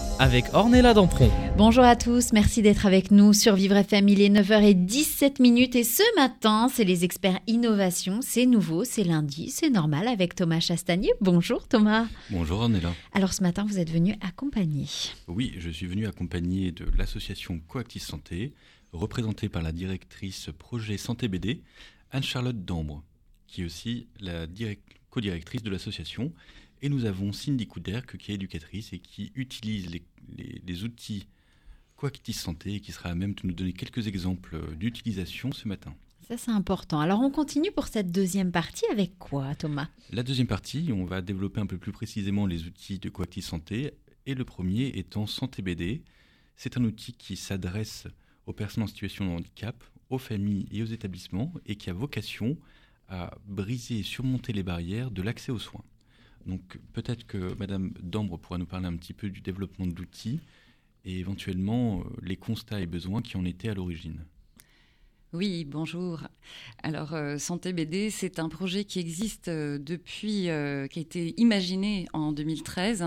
avec 0.21 0.53
Ornella 0.53 0.93
Dampron. 0.93 1.31
Bonjour 1.57 1.83
à 1.83 1.95
tous, 1.95 2.31
merci 2.31 2.61
d'être 2.61 2.85
avec 2.85 3.09
nous 3.09 3.33
sur 3.33 3.55
Vivre 3.55 3.75
FM. 3.75 4.07
Il 4.07 4.21
est 4.21 4.29
9h17 4.29 5.41
minutes 5.41 5.75
et 5.75 5.83
ce 5.83 6.03
matin, 6.15 6.69
c'est 6.71 6.83
les 6.83 7.03
experts 7.03 7.39
innovation. 7.47 8.19
C'est 8.21 8.45
nouveau, 8.45 8.83
c'est 8.83 9.03
lundi, 9.03 9.49
c'est 9.49 9.71
normal 9.71 10.07
avec 10.07 10.35
Thomas 10.35 10.59
Chastanier. 10.59 11.09
Bonjour 11.21 11.67
Thomas. 11.67 12.05
Bonjour 12.29 12.59
Ornella. 12.59 12.93
Alors 13.13 13.33
ce 13.33 13.41
matin, 13.41 13.65
vous 13.67 13.79
êtes 13.79 13.89
venu 13.89 14.13
accompagner. 14.21 14.85
Oui, 15.27 15.55
je 15.57 15.71
suis 15.71 15.87
venu 15.87 16.05
accompagner 16.05 16.71
de 16.71 16.85
l'association 16.99 17.59
Coactis 17.67 17.99
Santé, 17.99 18.53
représentée 18.93 19.49
par 19.49 19.63
la 19.63 19.71
directrice 19.71 20.51
projet 20.55 20.97
Santé 20.97 21.29
BD, 21.29 21.63
Anne-Charlotte 22.11 22.63
Dambre, 22.63 23.03
qui 23.47 23.63
est 23.63 23.65
aussi 23.65 24.05
la 24.19 24.45
directrice 24.45 25.01
co-directrice 25.11 25.61
de 25.61 25.69
l'association. 25.69 26.33
Et 26.81 26.89
nous 26.89 27.05
avons 27.05 27.31
Cindy 27.31 27.67
Couderc, 27.67 28.17
qui 28.17 28.31
est 28.31 28.35
éducatrice 28.35 28.91
et 28.93 28.99
qui 28.99 29.31
utilise 29.35 29.87
les, 30.37 30.83
outils 30.83 31.27
Coactis 31.95 32.33
Santé 32.33 32.75
et 32.75 32.79
qui 32.79 32.91
sera 32.91 33.09
à 33.09 33.15
même 33.15 33.35
de 33.35 33.41
nous 33.43 33.53
donner 33.53 33.73
quelques 33.73 34.07
exemples 34.07 34.75
d'utilisation 34.75 35.51
ce 35.51 35.67
matin. 35.67 35.93
Ça, 36.27 36.37
c'est 36.37 36.51
important. 36.51 36.99
Alors, 36.99 37.19
on 37.19 37.29
continue 37.29 37.71
pour 37.71 37.87
cette 37.87 38.11
deuxième 38.11 38.51
partie 38.51 38.85
avec 38.91 39.19
quoi, 39.19 39.53
Thomas? 39.53 39.89
La 40.11 40.23
deuxième 40.23 40.47
partie, 40.47 40.91
on 40.91 41.05
va 41.05 41.21
développer 41.21 41.59
un 41.59 41.67
peu 41.67 41.77
plus 41.77 41.91
précisément 41.91 42.47
les 42.47 42.65
outils 42.65 42.97
de 42.97 43.09
coactive 43.09 43.43
santé. 43.43 43.93
Et 44.25 44.33
le 44.33 44.45
premier 44.45 44.87
étant 44.97 45.27
Santé 45.27 45.61
BD. 45.61 46.03
C'est 46.55 46.77
un 46.77 46.83
outil 46.83 47.13
qui 47.13 47.35
s'adresse 47.35 48.07
aux 48.45 48.53
personnes 48.53 48.83
en 48.83 48.87
situation 48.87 49.25
de 49.25 49.31
handicap, 49.31 49.83
aux 50.09 50.19
familles 50.19 50.67
et 50.71 50.83
aux 50.83 50.87
établissements 50.87 51.53
et 51.65 51.75
qui 51.75 51.89
a 51.89 51.93
vocation 51.93 52.57
à 53.07 53.35
briser 53.45 53.99
et 53.99 54.03
surmonter 54.03 54.53
les 54.53 54.63
barrières 54.63 55.11
de 55.11 55.21
l'accès 55.21 55.51
aux 55.51 55.59
soins. 55.59 55.83
Donc 56.45 56.79
peut-être 56.93 57.25
que 57.25 57.55
Madame 57.57 57.91
Dambre 58.01 58.37
pourra 58.37 58.57
nous 58.57 58.65
parler 58.65 58.87
un 58.87 58.95
petit 58.95 59.13
peu 59.13 59.29
du 59.29 59.41
développement 59.41 59.87
de 59.87 59.95
l'outil 59.95 60.39
et 61.05 61.19
éventuellement 61.19 61.99
euh, 61.99 62.03
les 62.21 62.35
constats 62.35 62.79
et 62.79 62.85
besoins 62.85 63.21
qui 63.21 63.37
en 63.37 63.45
étaient 63.45 63.69
à 63.69 63.73
l'origine. 63.73 64.23
Oui, 65.33 65.63
bonjour. 65.63 66.23
Alors, 66.83 67.13
euh, 67.13 67.37
Santé 67.37 67.71
BD, 67.71 68.09
c'est 68.09 68.37
un 68.37 68.49
projet 68.49 68.83
qui 68.83 68.99
existe 68.99 69.47
euh, 69.47 69.77
depuis, 69.79 70.43
qui 70.43 70.49
a 70.49 71.01
été 71.01 71.33
imaginé 71.39 72.07
en 72.13 72.31
2013, 72.33 73.05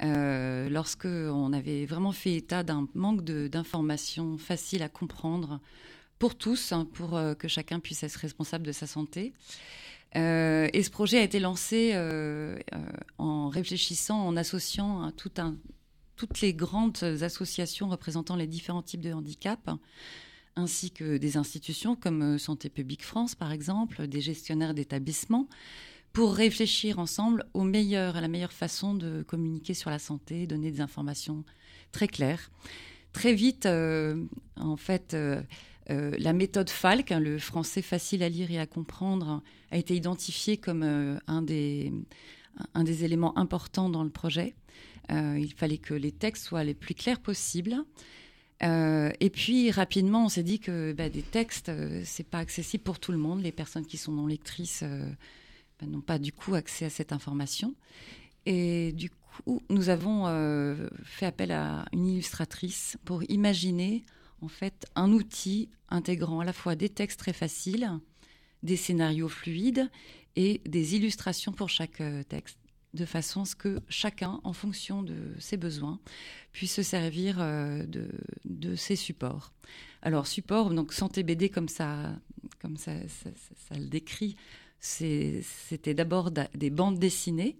lorsque 0.00 1.06
on 1.06 1.52
avait 1.52 1.86
vraiment 1.86 2.12
fait 2.12 2.34
état 2.34 2.62
d'un 2.62 2.88
manque 2.94 3.22
d'informations 3.22 4.36
faciles 4.36 4.82
à 4.82 4.88
comprendre 4.88 5.60
pour 6.18 6.36
tous, 6.36 6.72
hein, 6.72 6.86
pour 6.92 7.18
que 7.38 7.48
chacun 7.48 7.80
puisse 7.80 8.02
être 8.02 8.16
responsable 8.16 8.66
de 8.66 8.72
sa 8.72 8.86
santé. 8.86 9.32
Euh, 10.16 10.68
et 10.72 10.82
ce 10.82 10.90
projet 10.90 11.18
a 11.18 11.22
été 11.22 11.40
lancé 11.40 11.92
euh, 11.94 12.56
euh, 12.74 12.78
en 13.18 13.48
réfléchissant, 13.48 14.26
en 14.26 14.36
associant 14.36 15.02
hein, 15.02 15.12
toutes 15.16 16.40
les 16.40 16.54
grandes 16.54 17.02
associations 17.22 17.88
représentant 17.88 18.36
les 18.36 18.46
différents 18.46 18.82
types 18.82 19.00
de 19.00 19.12
handicap, 19.12 19.70
ainsi 20.56 20.92
que 20.92 21.16
des 21.16 21.36
institutions 21.36 21.96
comme 21.96 22.38
Santé 22.38 22.68
publique 22.68 23.04
France, 23.04 23.34
par 23.34 23.50
exemple, 23.50 24.06
des 24.06 24.20
gestionnaires 24.20 24.74
d'établissements, 24.74 25.48
pour 26.12 26.34
réfléchir 26.34 27.00
ensemble 27.00 27.44
à 27.54 28.20
la 28.20 28.28
meilleure 28.28 28.52
façon 28.52 28.94
de 28.94 29.24
communiquer 29.24 29.74
sur 29.74 29.90
la 29.90 29.98
santé, 29.98 30.46
donner 30.46 30.70
des 30.70 30.80
informations 30.80 31.44
très 31.90 32.06
claires. 32.06 32.52
Très 33.12 33.34
vite, 33.34 33.66
en 33.66 34.76
fait, 34.76 35.16
euh, 35.90 36.12
la 36.18 36.32
méthode 36.32 36.70
Falk, 36.70 37.12
hein, 37.12 37.20
le 37.20 37.38
français 37.38 37.82
facile 37.82 38.22
à 38.22 38.28
lire 38.28 38.50
et 38.50 38.58
à 38.58 38.66
comprendre, 38.66 39.42
a 39.70 39.76
été 39.76 39.94
identifiée 39.94 40.56
comme 40.56 40.82
euh, 40.82 41.18
un, 41.26 41.42
des, 41.42 41.92
éléments 43.04 43.36
importants 43.38 43.90
dans 43.90 44.02
le 44.02 44.10
projet. 44.10 44.54
Euh, 45.10 45.38
il 45.38 45.52
fallait 45.52 45.78
que 45.78 45.94
les 45.94 46.12
textes 46.12 46.44
soient 46.44 46.64
les 46.64 46.74
plus 46.74 46.94
clairs 46.94 47.20
possibles. 47.20 47.76
et 48.62 49.30
puis 49.30 49.70
rapidement, 49.70 50.24
on 50.24 50.28
s'est 50.30 50.42
dit 50.42 50.58
que 50.58 50.92
bah, 50.92 51.10
des 51.10 51.22
textes, 51.22 51.70
c'est 52.04 52.26
pas 52.26 52.38
accessible 52.38 52.82
pour 52.82 52.98
tout 52.98 53.12
le 53.12 53.18
monde. 53.18 53.42
Les 53.42 53.52
personnes 53.52 53.84
qui 53.84 53.98
sont 53.98 54.12
non 54.12 54.26
lectrices 54.26 54.82
bah, 55.80 55.86
n'ont 55.86 56.00
pas 56.00 56.18
du 56.18 56.32
coup 56.32 56.54
accès 56.54 56.86
à 56.86 56.90
cette 56.90 57.12
information. 57.12 57.74
Et 58.46 58.92
du 58.92 59.10
coup, 59.10 59.60
nous 59.68 59.90
avons 59.90 60.24
fait 61.04 61.26
appel 61.26 61.52
à 61.52 61.84
une 61.92 62.06
illustratrice 62.06 62.96
pour 63.04 63.22
imaginer 63.30 64.02
en 64.40 64.48
fait 64.48 64.86
un 64.94 65.12
outil 65.12 65.68
intégrant 65.88 66.40
à 66.40 66.44
la 66.44 66.52
fois 66.52 66.74
des 66.76 66.88
textes 66.88 67.18
très 67.18 67.32
faciles, 67.32 67.90
des 68.62 68.76
scénarios 68.76 69.28
fluides 69.28 69.90
et 70.36 70.60
des 70.66 70.96
illustrations 70.96 71.52
pour 71.52 71.68
chaque 71.68 72.00
euh, 72.00 72.22
texte, 72.24 72.58
de 72.94 73.04
façon 73.04 73.42
à 73.42 73.44
ce 73.44 73.56
que 73.56 73.80
chacun, 73.88 74.40
en 74.44 74.52
fonction 74.52 75.02
de 75.02 75.34
ses 75.38 75.56
besoins, 75.56 76.00
puisse 76.52 76.74
se 76.74 76.82
servir 76.82 77.36
euh, 77.40 77.84
de, 77.86 78.08
de 78.44 78.74
ces 78.74 78.96
supports. 78.96 79.52
Alors 80.02 80.26
support, 80.26 80.70
donc 80.70 80.92
santé 80.92 81.22
BD 81.22 81.48
comme 81.48 81.68
ça, 81.68 82.14
comme 82.60 82.76
ça, 82.76 82.92
ça, 83.08 83.74
le 83.76 83.86
décrit, 83.86 84.36
c'était 84.80 85.94
d'abord 85.94 86.30
des 86.30 86.70
bandes 86.70 86.98
dessinées 86.98 87.56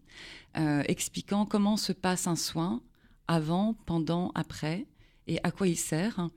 euh, 0.59 0.83
expliquant 0.87 1.47
comment 1.47 1.79
se 1.79 1.93
passe 1.93 2.27
un 2.27 2.37
soin 2.37 2.83
avant, 3.27 3.75
pendant, 3.87 4.31
après 4.35 4.87
et 5.27 5.39
à 5.43 5.51
quoi 5.51 5.69
il 5.69 5.77
sert. 5.77 6.31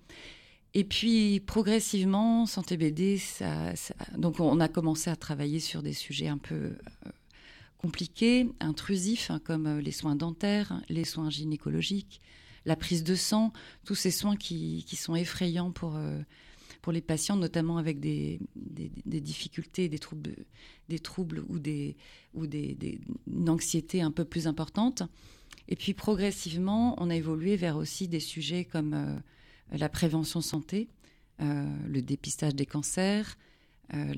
Et 0.74 0.84
puis 0.84 1.40
progressivement, 1.40 2.46
Santé 2.46 2.78
BD, 2.78 3.20
donc 4.18 4.40
on 4.40 4.60
a 4.60 4.68
commencé 4.68 5.10
à 5.10 5.16
travailler 5.16 5.60
sur 5.60 5.82
des 5.82 5.94
sujets 5.94 6.28
un 6.28 6.38
peu 6.38 6.56
euh, 6.56 6.76
compliqués, 7.78 8.50
intrusifs, 8.60 9.32
hein, 9.32 9.40
comme 9.44 9.66
euh, 9.68 9.82
les 9.82 9.92
soins 9.92 10.16
dentaires, 10.16 10.82
les 10.90 11.06
soins 11.06 11.30
gynécologiques, 11.30 12.22
la 12.66 12.76
prise 12.76 13.04
de 13.04 13.16
sang, 13.16 13.54
tous 13.86 13.96
ces 13.96 14.12
soins 14.12 14.36
qui, 14.36 14.86
sont 14.96 15.16
effrayants 15.16 15.72
pour, 15.72 15.96
euh, 15.96 16.20
pour 16.82 16.92
les 16.92 17.02
patients, 17.02 17.38
notamment 17.38 17.78
avec 17.78 18.00
des, 18.00 18.40
des, 18.56 18.92
des, 19.06 19.22
difficultés, 19.22 19.88
des 19.88 20.00
troubles, 20.00 20.36
des 20.90 21.00
troubles 21.00 21.44
ou, 21.48 21.60
des, 21.60 21.96
ou 22.34 22.46
des, 22.46 23.00
une 23.26 23.50
anxiété 23.50 24.02
un 24.02 24.12
peu 24.12 24.26
plus 24.26 24.48
importante. 24.48 25.04
Et 25.68 25.76
puis 25.76 25.94
progressivement, 25.94 26.96
on 26.98 27.10
a 27.10 27.16
évolué 27.16 27.56
vers 27.56 27.78
aussi 27.78 28.08
des 28.08 28.20
sujets 28.20 28.66
comme 28.66 29.22
la 29.72 29.90
prévention 29.90 30.42
santé, 30.42 30.90
euh, 31.42 31.66
le 31.88 32.02
dépistage 32.02 32.56
des 32.56 32.66
cancers, 32.66 33.38
euh, 33.94 34.14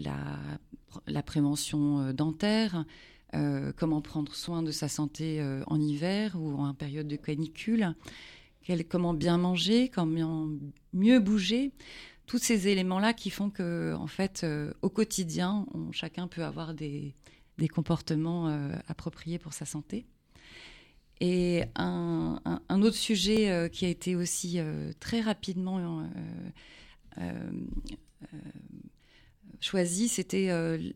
la, 1.08 1.24
prévention 1.24 2.00
euh, 2.00 2.14
dentaire, 2.14 2.86
comment 3.76 4.02
prendre 4.02 4.34
soin 4.34 4.64
de 4.64 4.72
sa 4.72 4.88
santé 4.88 5.40
en 5.68 5.80
hiver 5.80 6.36
ou 6.36 6.60
en 6.60 6.74
période 6.74 7.08
de 7.08 7.16
canicule, 7.16 7.94
comment 8.90 9.14
bien 9.14 9.38
manger, 9.38 9.88
comment 9.90 10.50
mieux 10.94 11.20
bouger. 11.20 11.72
Tous 12.26 12.40
ces 12.40 12.70
éléments-là 12.70 13.14
qui 13.14 13.30
font 13.30 13.52
que, 13.52 13.94
en 13.94 14.08
fait, 14.08 14.44
au 14.82 14.90
quotidien, 14.90 15.68
chacun 15.92 16.28
peut 16.28 16.44
avoir 16.44 16.74
des 16.74 17.14
comportements 17.72 18.48
appropriés 18.88 19.38
pour 19.38 19.54
sa 19.54 19.66
santé. 19.66 20.08
Et 21.22 21.64
un, 21.76 22.40
autre 22.70 22.96
sujet 22.96 23.50
euh, 23.50 23.68
qui 23.68 23.86
a 23.86 23.90
été 23.90 24.16
aussi 24.16 24.60
euh, 24.60 24.94
très 25.02 25.20
rapidement 25.20 26.08
euh, 27.20 27.34
choisi, 29.60 30.08
c'était 30.08 30.50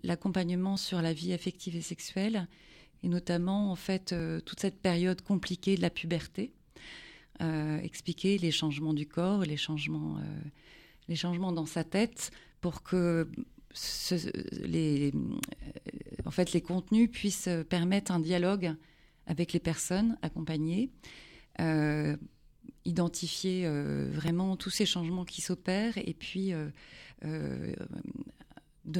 l'accompagnement 0.03 0.77
sur 0.77 1.01
la 1.01 1.11
vie 1.11 1.33
affective 1.33 1.75
et 1.75 1.81
sexuelle, 1.81 2.47
et 3.03 3.09
notamment 3.09 3.71
en 3.71 3.75
fait 3.75 4.15
toute 4.45 4.61
cette 4.61 4.79
période 4.79 5.21
compliquée 5.21 5.75
de 5.75 5.81
la 5.81 5.89
puberté. 5.89 6.53
expliquer 7.41 8.37
les 8.37 8.51
changements 8.51 8.93
du 8.93 9.05
corps, 9.05 9.41
les 9.41 9.57
changements, 9.57 10.17
les 11.09 11.17
changements 11.17 11.51
dans 11.51 11.65
sa 11.65 11.83
tête, 11.83 12.31
pour 12.61 12.83
que 12.83 13.27
les, 14.61 15.11
en 16.23 16.31
fait, 16.31 16.53
les 16.53 16.61
contenus 16.61 17.11
puissent 17.11 17.49
permettre 17.67 18.13
un 18.13 18.21
dialogue 18.21 18.77
avec 19.27 19.53
les 19.53 19.59
personnes 19.59 20.17
accompagnées, 20.21 20.89
euh, 21.59 22.17
identifier 22.85 23.65
euh, 23.65 24.09
vraiment 24.11 24.57
tous 24.57 24.69
ces 24.69 24.85
changements 24.85 25.25
qui 25.25 25.41
s'opèrent 25.41 25.97
et 25.97 26.13
puis 26.13 26.53
euh, 26.53 27.75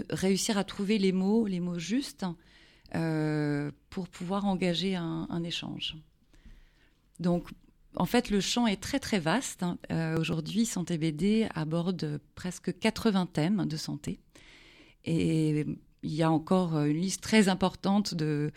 réussir 0.09 0.57
à 0.57 0.63
trouver 0.63 0.97
les 0.97 1.11
mots, 1.11 1.45
les 1.47 1.59
mots 1.59 1.79
justes 1.79 2.25
pour 3.89 4.07
pouvoir 4.07 4.45
engager 4.45 4.95
un, 4.95 5.43
échange. 5.43 5.97
Donc, 7.19 7.49
en 7.95 8.05
fait, 8.05 8.29
le 8.29 8.39
champ 8.39 8.67
est 8.67 8.81
très 8.81 8.99
très 8.99 9.19
vaste. 9.19 9.63
Hein. 9.63 9.79
Aujourd'hui, 10.19 10.67
Santé 10.67 10.99
BD 10.99 11.47
aborde 11.55 12.21
presque 12.35 12.77
80 12.77 13.25
thèmes 13.25 13.65
de 13.65 13.77
santé. 13.77 14.19
Et 15.05 15.65
il 16.03 16.13
y 16.13 16.23
a 16.23 16.31
encore 16.31 16.75
euh, 16.75 16.85
une 16.85 16.99
liste 16.99 17.21
très 17.21 17.49
importante 17.49 18.13
de, 18.13 18.51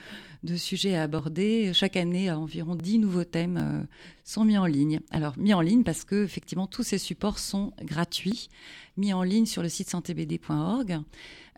sujets 0.56 0.94
à 0.94 1.02
aborder. 1.02 1.72
Chaque 1.72 1.96
année, 1.96 2.30
environ 2.30 2.74
10 2.74 2.98
nouveaux 2.98 3.24
thèmes 3.24 3.59
euh, 3.61 3.85
sont 4.24 4.44
mis 4.44 4.59
en 4.59 4.66
ligne. 4.66 5.00
Alors, 5.11 5.37
mis 5.38 5.54
en 5.54 5.61
ligne 5.61 5.82
parce 5.82 6.04
que, 6.04 6.24
effectivement, 6.24 6.66
tous 6.66 6.82
ces 6.82 6.98
supports 6.98 7.38
sont 7.38 7.72
gratuits, 7.82 8.48
mis 8.96 9.12
en 9.12 9.22
ligne 9.22 9.46
sur 9.46 9.62
le 9.62 9.68
site 9.68 9.90
santébd.org. 9.90 11.00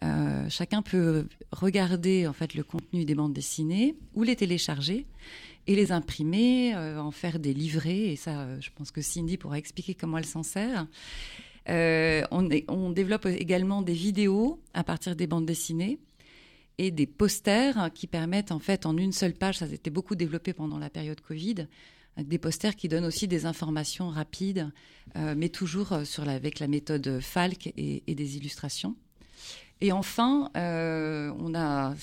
Euh, 0.05 0.47
chacun 0.49 0.81
peut 0.83 1.27
regarder, 1.53 2.27
en 2.27 2.33
fait, 2.33 2.55
le 2.55 2.63
contenu 2.63 3.05
des 3.05 3.15
bandes 3.15 3.33
dessinées 3.33 3.97
ou 4.15 4.23
les 4.23 4.37
télécharger 4.37 5.07
et 5.67 5.75
les 5.75 5.93
imprimer, 5.93 6.75
en 6.75 7.11
faire 7.11 7.39
des 7.39 7.53
livrets. 7.53 8.13
Et 8.13 8.17
ça, 8.17 8.59
je 8.59 8.71
pense 8.75 8.91
que 8.91 9.03
Cindy 9.03 9.37
pourra 9.37 9.59
expliquer 9.59 9.95
comment 9.95 10.17
elle 10.17 10.25
s'en 10.25 10.43
sert. 10.43 10.87
Euh, 11.71 12.23
on, 12.31 12.91
développe 12.91 13.27
également 13.27 13.83
des 13.83 13.93
vidéos 13.93 14.61
à 14.75 14.85
partir 14.85 15.15
des 15.17 15.27
bandes 15.27 15.47
dessinées 15.47 15.99
et 16.79 16.91
des 16.91 17.07
posters 17.07 17.91
qui 17.93 18.07
permettent 18.07 18.53
en 18.53 18.59
fait 18.59 18.87
en 18.87 18.97
une 18.97 19.13
seule 19.13 19.35
page, 19.35 19.59
ça 19.59 19.67
a 19.67 19.69
été 19.69 19.91
beaucoup 19.91 20.15
développé 20.15 20.53
pendant 20.53 20.79
la 20.79 20.89
période 20.89 21.21
Covid, 21.21 21.67
des 22.17 22.39
posters 22.39 22.75
qui 22.75 22.89
donnent 22.89 23.05
aussi 23.05 23.29
des 23.29 23.47
informations 23.47 24.09
rapides, 24.09 24.71
euh, 25.17 25.35
mais 25.37 25.49
toujours 25.49 26.01
sur 26.05 26.29
avec 26.29 26.59
la 26.59 26.69
méthode 26.69 27.21
Falk 27.21 27.73
et, 27.77 28.03
des 28.07 28.37
illustrations. 28.37 28.97
Et 29.81 29.93
enfin, 29.93 30.51
euh, 30.57 31.33
on 31.39 31.55
a 31.55 31.95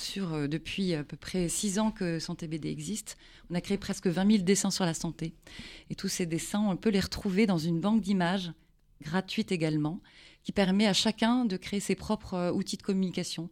depuis 0.47 0.93
à 0.93 1.03
peu 1.03 1.17
près 1.17 1.49
six 1.49 1.79
ans 1.79 1.91
que 1.91 2.19
Santé 2.19 2.47
BD 2.47 2.69
existe, 2.69 3.17
on 3.49 3.55
a 3.55 3.61
créé 3.61 3.77
presque 3.77 4.07
20 4.07 4.31
000 4.31 4.43
dessins 4.43 4.71
sur 4.71 4.85
la 4.85 4.93
santé. 4.93 5.33
Et 5.89 5.95
tous 5.95 6.07
ces 6.07 6.25
dessins, 6.25 6.61
on 6.61 6.77
peut 6.77 6.89
les 6.89 7.01
retrouver 7.01 7.45
dans 7.45 7.57
une 7.57 7.81
banque 7.81 8.01
d'images 8.01 8.51
gratuite 9.01 9.51
également, 9.51 10.01
qui 10.43 10.51
permet 10.51 10.87
à 10.87 10.93
chacun 10.93 11.45
de 11.45 11.57
créer 11.57 11.79
ses 11.79 11.95
propres 11.95 12.51
outils 12.51 12.77
de 12.77 12.83
communication. 12.83 13.49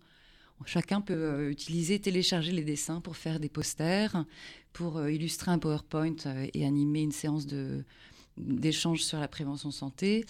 Chacun 0.65 1.01
peut 1.01 1.49
utiliser, 1.49 1.99
télécharger 1.99 2.53
les 2.53 2.63
dessins 2.63 3.01
pour 3.01 3.17
faire 3.17 3.41
des 3.41 3.49
posters, 3.49 4.23
pour 4.71 5.10
illustrer 5.10 5.51
un 5.51 5.60
PowerPoint 5.60 6.15
et 6.53 6.65
animer 6.65 7.01
une 7.01 7.12
séance 7.12 7.45
de, 7.45 7.84
d'échanges 8.38 9.03
sur 9.03 9.19
la 9.19 9.27
prévention 9.27 9.71
santé 9.71 10.25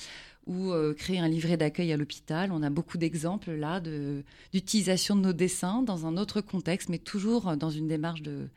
ou 0.46 0.72
euh, 0.72 0.94
créer 0.94 1.20
un 1.20 1.28
livret 1.28 1.56
d'accueil 1.56 1.94
à 1.94 1.98
l'hôpital. 1.98 2.52
On 2.52 2.64
a 2.64 2.70
beaucoup 2.70 2.98
d'exemples 2.98 3.52
là 3.52 3.80
d'utilisation 4.52 5.16
de, 5.16 5.22
nos 5.22 5.34
dessins 5.34 5.82
dans 5.84 6.06
un 6.06 6.18
autre 6.18 6.42
contexte, 6.42 6.90
mais 6.90 6.98
toujours 6.98 7.56
dans 7.56 7.70
une 7.70 7.88
démarche 7.88 8.22
de, 8.22 8.50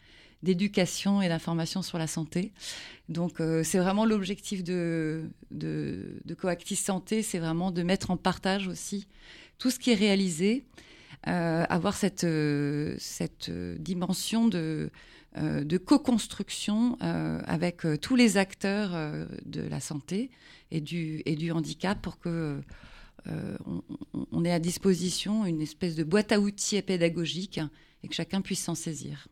d'éducation 0.42 1.22
et 1.22 1.28
d'information 1.28 1.82
sur 1.82 1.98
la 1.98 2.06
santé. 2.06 2.52
Donc 3.08 3.40
euh, 3.40 3.62
c'est 3.64 3.78
vraiment 3.78 4.04
l'objectif 4.04 4.62
de, 4.62 5.30
de, 5.50 6.34
Coactis 6.38 6.76
Santé, 6.76 7.22
c'est 7.22 7.38
vraiment 7.38 7.70
de 7.70 7.82
mettre 7.82 8.10
en 8.10 8.16
partage 8.16 8.68
aussi 8.68 9.06
tout 9.58 9.70
ce 9.70 9.78
qui 9.78 9.90
est 9.90 9.94
réalisé, 9.94 10.64
euh, 11.28 11.64
avoir 11.68 11.94
cette, 11.94 12.26
cette 12.98 13.50
dimension 13.50 14.48
de 14.48 14.90
euh, 15.38 15.64
de 15.64 15.76
co-construction 15.76 16.96
euh, 17.02 17.42
avec 17.44 17.84
euh, 17.84 17.98
tous 17.98 18.16
les 18.16 18.38
acteurs 18.38 18.92
de 19.44 19.60
la 19.60 19.80
santé 19.80 20.30
et 20.70 20.80
du, 20.80 21.20
et 21.26 21.36
du 21.36 21.52
handicap 21.52 22.00
pour 22.00 22.18
que 22.18 22.62
on, 24.30 24.44
ait 24.44 24.52
à 24.52 24.60
disposition 24.60 25.44
une 25.46 25.60
espèce 25.60 25.96
de 25.96 26.04
boîte 26.04 26.30
à 26.30 26.38
outils 26.38 26.80
pédagogique 26.80 27.58
et 28.04 28.08
que 28.08 28.14
chacun 28.14 28.40
puisse 28.40 28.62
s'en 28.62 28.76
saisir. 28.76 29.26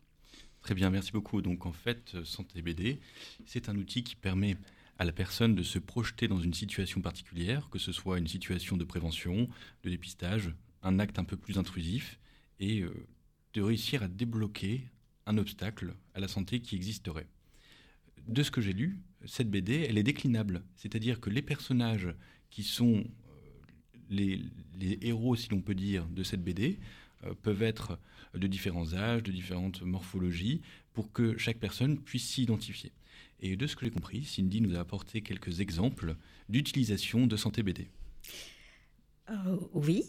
Très 0.64 0.74
bien, 0.74 0.88
merci 0.88 1.12
beaucoup. 1.12 1.42
Donc 1.42 1.66
en 1.66 1.72
fait, 1.72 2.16
Santé 2.24 2.62
BD, 2.62 2.98
c'est 3.44 3.68
un 3.68 3.76
outil 3.76 4.02
qui 4.02 4.16
permet 4.16 4.56
à 4.98 5.04
la 5.04 5.12
personne 5.12 5.54
de 5.54 5.62
se 5.62 5.78
projeter 5.78 6.26
dans 6.26 6.40
une 6.40 6.54
situation 6.54 7.02
particulière, 7.02 7.68
que 7.68 7.78
ce 7.78 7.92
soit 7.92 8.16
une 8.16 8.26
situation 8.26 8.78
de 8.78 8.84
prévention, 8.84 9.46
de 9.82 9.90
dépistage, 9.90 10.54
un 10.82 10.98
acte 11.00 11.18
un 11.18 11.24
peu 11.24 11.36
plus 11.36 11.58
intrusif, 11.58 12.18
et 12.60 12.82
de 13.52 13.60
réussir 13.60 14.02
à 14.02 14.08
débloquer 14.08 14.88
un 15.26 15.36
obstacle 15.36 15.96
à 16.14 16.20
la 16.20 16.28
santé 16.28 16.60
qui 16.60 16.76
existerait. 16.76 17.28
De 18.26 18.42
ce 18.42 18.50
que 18.50 18.62
j'ai 18.62 18.72
lu, 18.72 19.02
cette 19.26 19.50
BD, 19.50 19.84
elle 19.86 19.98
est 19.98 20.02
déclinable. 20.02 20.64
C'est-à-dire 20.76 21.20
que 21.20 21.28
les 21.28 21.42
personnages 21.42 22.08
qui 22.48 22.62
sont 22.62 23.04
euh, 23.04 24.36
les, 24.78 24.98
héros, 25.02 25.36
si 25.36 25.50
l'on 25.50 25.60
peut 25.60 25.74
dire, 25.74 26.06
de 26.06 26.22
cette 26.22 26.42
BD, 26.42 26.78
euh, 26.78 27.03
peuvent 27.42 27.62
être 27.62 27.98
de 28.34 28.46
différents 28.46 28.94
âges, 28.94 29.22
de 29.22 29.32
différentes 29.32 29.82
morphologies, 29.82 30.60
pour 30.92 31.12
que 31.12 31.36
chaque 31.38 31.58
personne 31.58 31.98
puisse 31.98 32.26
s'y 32.26 32.42
identifier. 32.42 32.92
Et 33.40 33.56
de 33.56 33.66
ce 33.66 33.76
que 33.76 33.84
j'ai 33.84 33.90
compris, 33.90 34.24
Cindy 34.24 34.60
nous 34.60 34.76
a 34.76 34.80
apporté 34.80 35.20
quelques 35.20 35.60
exemples 35.60 36.16
d'utilisation 36.48 37.26
de 37.26 37.36
santé 37.36 37.62
BD. 37.62 37.88
Euh, 39.30 39.58
oui, 39.72 40.04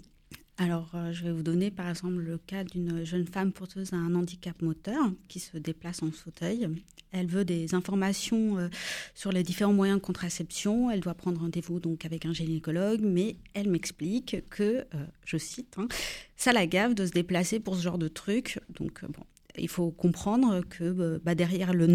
alors, 0.57 0.91
euh, 0.95 1.11
je 1.11 1.25
vais 1.25 1.31
vous 1.31 1.43
donner 1.43 1.69
par 1.69 1.89
exemple 1.89 2.15
le 2.15 2.37
cas 2.37 2.63
d'une 2.63 3.03
jeune 3.03 3.27
femme 3.27 3.51
porteuse 3.51 3.91
d'un 3.91 4.15
handicap 4.15 4.61
moteur 4.61 5.11
qui 5.27 5.39
se 5.39 5.57
déplace 5.57 6.01
en 6.01 6.11
fauteuil. 6.11 6.69
Elle 7.15 7.27
veut 7.27 7.45
des 7.45 7.73
informations 7.73 8.57
euh, 8.57 8.69
sur 9.13 9.31
les 9.31 9.43
différents 9.43 9.73
moyens 9.73 9.99
de 9.99 10.05
contraception. 10.05 10.91
Elle 10.91 10.99
doit 10.99 11.13
prendre 11.13 11.39
rendez-vous 11.41 11.79
donc 11.79 12.05
avec 12.05 12.25
un 12.25 12.33
gynécologue, 12.33 13.01
mais 13.01 13.37
elle 13.53 13.69
m'explique 13.69 14.37
que, 14.49 14.85
euh, 14.93 15.05
je 15.25 15.37
cite, 15.37 15.75
hein, 15.77 15.87
ça 16.35 16.53
la 16.53 16.67
gave 16.67 16.93
de 16.93 17.05
se 17.05 17.11
déplacer 17.11 17.59
pour 17.59 17.75
ce 17.75 17.81
genre 17.81 17.97
de 17.97 18.07
truc. 18.07 18.59
Donc, 18.69 19.03
bon, 19.05 19.23
il 19.57 19.69
faut 19.69 19.91
comprendre 19.91 20.61
que 20.69 21.19
bah, 21.23 21.35
derrière 21.35 21.73
le 21.73 21.87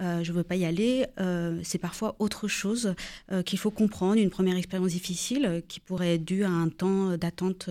euh, 0.00 0.22
je 0.22 0.30
ne 0.30 0.36
veux 0.36 0.42
pas 0.42 0.56
y 0.56 0.64
aller, 0.64 1.06
euh, 1.20 1.58
c'est 1.62 1.78
parfois 1.78 2.16
autre 2.18 2.48
chose 2.48 2.94
euh, 3.32 3.42
qu'il 3.42 3.58
faut 3.58 3.70
comprendre, 3.70 4.20
une 4.20 4.30
première 4.30 4.56
expérience 4.56 4.90
difficile 4.90 5.62
qui 5.68 5.80
pourrait 5.80 6.14
être 6.16 6.24
due 6.24 6.44
à 6.44 6.50
un 6.50 6.68
temps 6.68 7.16
d'attente 7.16 7.70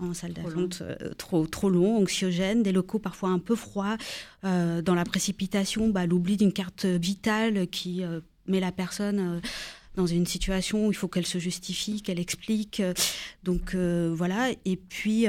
en 0.00 0.14
salle 0.14 0.32
d'attente 0.32 0.82
trop, 1.18 1.46
trop 1.46 1.70
long, 1.70 1.98
anxiogène, 1.98 2.62
des 2.62 2.72
locaux 2.72 2.98
parfois 2.98 3.30
un 3.30 3.38
peu 3.38 3.54
froids, 3.54 3.96
dans 4.42 4.94
la 4.94 5.04
précipitation, 5.04 5.88
bah, 5.88 6.06
l'oubli 6.06 6.36
d'une 6.36 6.52
carte 6.52 6.84
vitale 6.84 7.66
qui 7.68 8.02
met 8.46 8.60
la 8.60 8.72
personne 8.72 9.40
dans 9.96 10.06
une 10.06 10.26
situation 10.26 10.86
où 10.86 10.90
il 10.90 10.94
faut 10.94 11.08
qu'elle 11.08 11.26
se 11.26 11.38
justifie, 11.38 12.02
qu'elle 12.02 12.20
explique. 12.20 12.82
Donc 13.44 13.74
voilà, 13.74 14.50
et 14.64 14.76
puis 14.76 15.26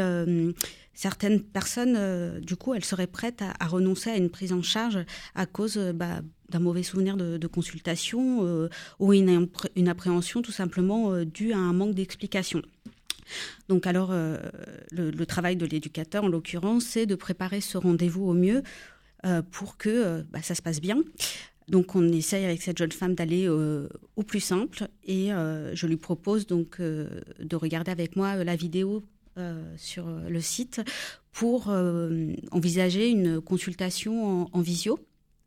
certaines 1.02 1.42
personnes, 1.42 1.96
euh, 1.98 2.40
du 2.40 2.56
coup, 2.56 2.76
elles 2.76 2.86
seraient 2.86 3.08
prêtes 3.08 3.42
à, 3.60 3.66
renoncer 3.66 4.12
à 4.12 4.18
une 4.18 4.30
prise 4.30 4.54
en 4.54 4.62
charge 4.62 5.00
à 5.34 5.48
cause 5.48 5.78
euh, 5.78 5.94
bah, 5.94 6.22
d'un 6.50 6.60
mauvais 6.60 6.84
souvenir 6.84 7.18
de, 7.18 7.48
consultation 7.48 8.46
euh, 8.46 8.70
ou 9.00 9.14
une, 9.14 9.48
une, 9.76 9.88
appréhension 9.88 10.42
tout 10.42 10.52
simplement 10.52 11.24
due 11.24 11.54
à 11.54 11.58
un 11.58 11.74
manque 11.74 11.96
d'explication. 11.96 12.62
Donc 13.70 13.88
alors, 13.88 14.14
le, 14.92 15.26
travail 15.26 15.56
de 15.56 15.66
l'éducateur, 15.66 16.24
en 16.24 16.28
l'occurrence, 16.28 16.86
c'est 16.86 17.06
de 17.06 17.16
préparer 17.16 17.62
ce 17.62 17.78
rendez-vous 17.78 18.26
au 18.26 18.34
mieux 18.34 18.64
pour 19.52 19.78
que 19.78 20.24
bah, 20.32 20.42
ça 20.42 20.56
se 20.56 20.62
passe 20.62 20.82
bien. 20.82 21.02
Donc 21.68 21.96
on 21.96 22.08
essaye 22.10 22.44
avec 22.44 22.62
cette 22.62 22.78
jeune 22.78 22.92
femme 22.92 23.16
d'aller 23.16 23.48
au 23.48 24.24
plus 24.24 24.40
simple 24.40 24.88
et 25.06 25.30
je 25.30 25.88
lui 25.88 25.98
propose 25.98 26.48
donc 26.48 26.80
de 26.82 27.56
regarder 27.56 27.92
avec 27.92 28.16
moi 28.16 28.44
la 28.44 28.56
vidéo 28.56 29.04
euh, 29.38 29.64
sur 29.78 30.08
le 30.08 30.42
site 30.42 30.82
pour 31.32 31.70
euh, 31.70 32.34
envisager 32.52 33.10
une 33.10 33.40
consultation 33.40 34.50
en, 34.54 34.60
visio 34.60 35.00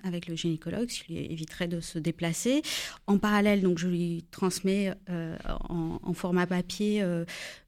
avec 0.05 0.29
le 0.29 0.37
gynécologue, 0.37 0.91
ce 0.91 1.03
qui 1.03 1.15
lui 1.15 1.25
éviterait 1.33 1.69
de 1.69 1.81
se 1.81 1.99
déplacer. 1.99 2.63
En 3.07 3.19
parallèle, 3.19 3.63
donc, 3.63 3.79
je 3.79 3.89
lui 3.89 4.25
transmets 4.31 4.95
euh, 5.11 5.37
en, 5.69 6.15
format 6.15 6.47
papier 6.47 7.05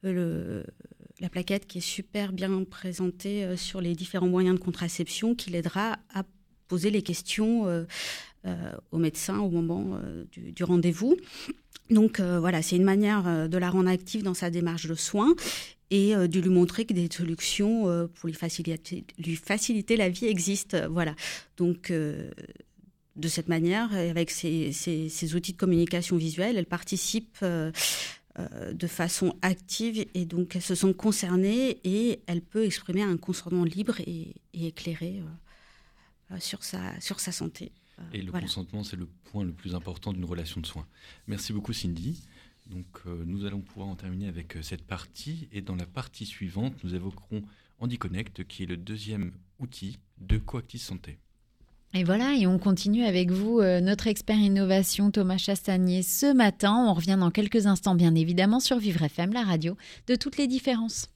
le, 0.03 0.65
la 1.21 1.29
plaquette 1.29 1.67
qui 1.67 1.79
est 1.79 1.81
super 1.81 2.33
bien 2.33 2.63
présentée 2.65 3.57
sur 3.57 3.81
les 3.81 3.95
différents 3.95 4.29
moyens 4.29 4.57
de 4.57 4.65
contraception 4.65 5.35
qui 5.35 5.51
l'aidera 5.51 5.99
à 6.15 6.23
poser 6.69 6.91
les 6.91 7.03
questions 7.03 7.65
au 8.93 8.99
médecin 8.99 9.41
au 9.41 9.51
moment 9.51 9.99
du 10.31 10.63
rendez-vous. 10.63 11.17
Donc 11.91 12.21
voilà, 12.21 12.63
c'est 12.63 12.77
une 12.77 12.85
manière 12.85 13.49
de 13.49 13.59
la 13.59 13.69
rendre 13.69 13.89
active 13.89 14.23
dans 14.23 14.35
sa 14.35 14.51
démarche 14.51 14.87
de 14.87 14.95
soins 14.95 15.35
et 15.91 16.15
euh, 16.15 16.27
de 16.29 16.41
lui 16.41 16.51
montrer 16.51 16.85
que 16.85 16.93
des 16.93 17.09
solutions 17.11 17.89
euh, 17.89 18.07
pour 18.07 18.29
lui 18.29 18.35
faciliter, 18.35 19.05
lui 19.19 19.37
faciliter 19.37 19.97
la 19.97 20.09
vie 20.09 20.27
existent. 20.27 20.89
Voilà. 20.91 21.15
Donc, 21.57 21.91
euh, 21.91 22.31
de 23.15 23.29
cette 23.29 23.49
manière, 23.49 23.95
avec 23.95 24.31
ces, 24.31 24.73
ces, 24.73 25.35
outils 25.35 25.53
de 25.53 25.57
communication 25.57 26.17
visuelle, 26.17 26.59
elle 26.59 26.67
participe 26.67 27.43
de 27.43 28.87
façon 28.87 29.35
active 29.41 30.05
et 30.13 30.27
donc 30.27 30.55
elle 30.55 30.61
se 30.61 30.75
sent 30.75 30.93
concernée 30.93 31.81
et 31.85 32.21
elle 32.27 32.43
peut 32.43 32.67
exprimer 32.67 33.01
un 33.01 33.17
consentement 33.17 33.65
libre 33.65 33.99
et, 34.01 34.35
éclairé 34.53 35.23
sur, 36.41 36.63
sa, 36.63 37.01
sur 37.01 37.21
sa 37.21 37.33
santé. 37.33 37.73
Et 38.13 38.21
le 38.21 38.33
consentement, 38.33 38.85
c'est 38.85 38.97
le 38.97 39.07
point 39.33 39.45
le 39.45 39.53
plus 39.53 39.75
important 39.75 40.13
d'une 40.13 40.27
relation 40.27 40.61
de 40.61 40.67
soins. 40.67 40.87
Merci 41.27 41.55
beaucoup, 41.55 41.73
Cindy. 41.73 42.23
Donc 42.71 42.87
euh, 43.07 43.23
nous 43.25 43.45
allons 43.45 43.61
pouvoir 43.61 43.89
en 43.89 43.97
terminer 43.97 44.29
avec 44.29 44.57
euh, 44.57 44.63
cette 44.63 44.85
partie 44.85 45.49
et 45.53 45.61
dans 45.61 45.77
la 45.77 45.87
partie 45.87 46.27
suivante, 46.27 46.75
nous 46.83 46.95
évoquerons 46.95 47.43
HandiConnect 47.81 48.45
qui 48.45 48.65
est 48.65 48.67
le 48.67 48.77
deuxième 48.77 49.33
outil 49.59 49.99
de 50.19 50.39
Coactis 50.39 50.79
Santé. 50.79 51.19
Et 51.95 52.05
voilà, 52.05 52.35
et 52.35 52.47
on 52.47 52.59
continue 52.59 53.05
avec 53.05 53.31
vous, 53.31 53.61
euh, 53.61 53.81
notre 53.81 54.07
expert 54.07 54.37
innovation 54.37 55.11
Thomas 55.11 55.39
Chastanier 55.39 56.03
ce 56.03 56.35
matin. 56.35 56.75
On 56.89 56.93
revient 56.93 57.17
dans 57.19 57.31
quelques 57.31 57.67
instants, 57.67 57.95
bien 57.95 58.15
évidemment, 58.15 58.61
sur 58.61 58.79
Vivre 58.79 59.03
FM, 59.03 59.33
la 59.33 59.45
radio 59.45 59.77
de 60.07 60.17
toutes 60.17 60.37
les 60.37 60.47
différences. 60.47 61.09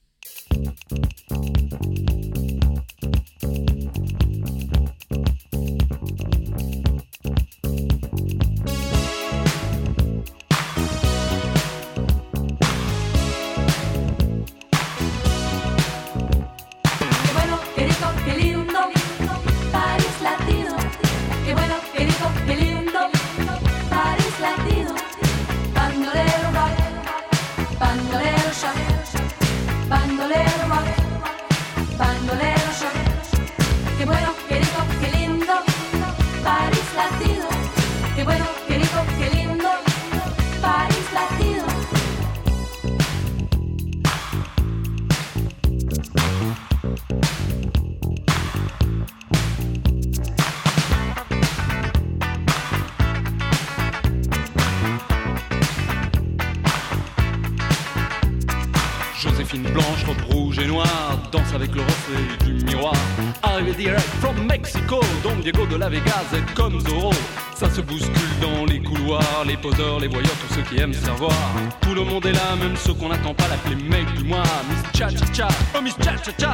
Les 70.01 70.07
voyeurs, 70.07 70.35
tous 70.47 70.55
ceux 70.55 70.63
qui 70.63 70.81
aiment 70.81 70.93
savoir. 70.93 71.31
Tout 71.81 71.93
le 71.93 72.03
monde 72.03 72.25
est 72.25 72.31
là, 72.31 72.55
même 72.59 72.75
ceux 72.75 72.93
qu'on 72.93 73.09
n'attend 73.09 73.33
pas, 73.35 73.47
l'appeler 73.47 73.75
mec 73.75 74.05
du 74.15 74.23
mois. 74.23 74.43
Miss 74.67 74.99
Cha 74.99 75.09
Cha 75.09 75.33
Cha, 75.33 75.47
oh 75.77 75.81
Miss 75.81 75.95
Cha 76.03 76.17
Cha 76.17 76.31
Cha 76.37 76.50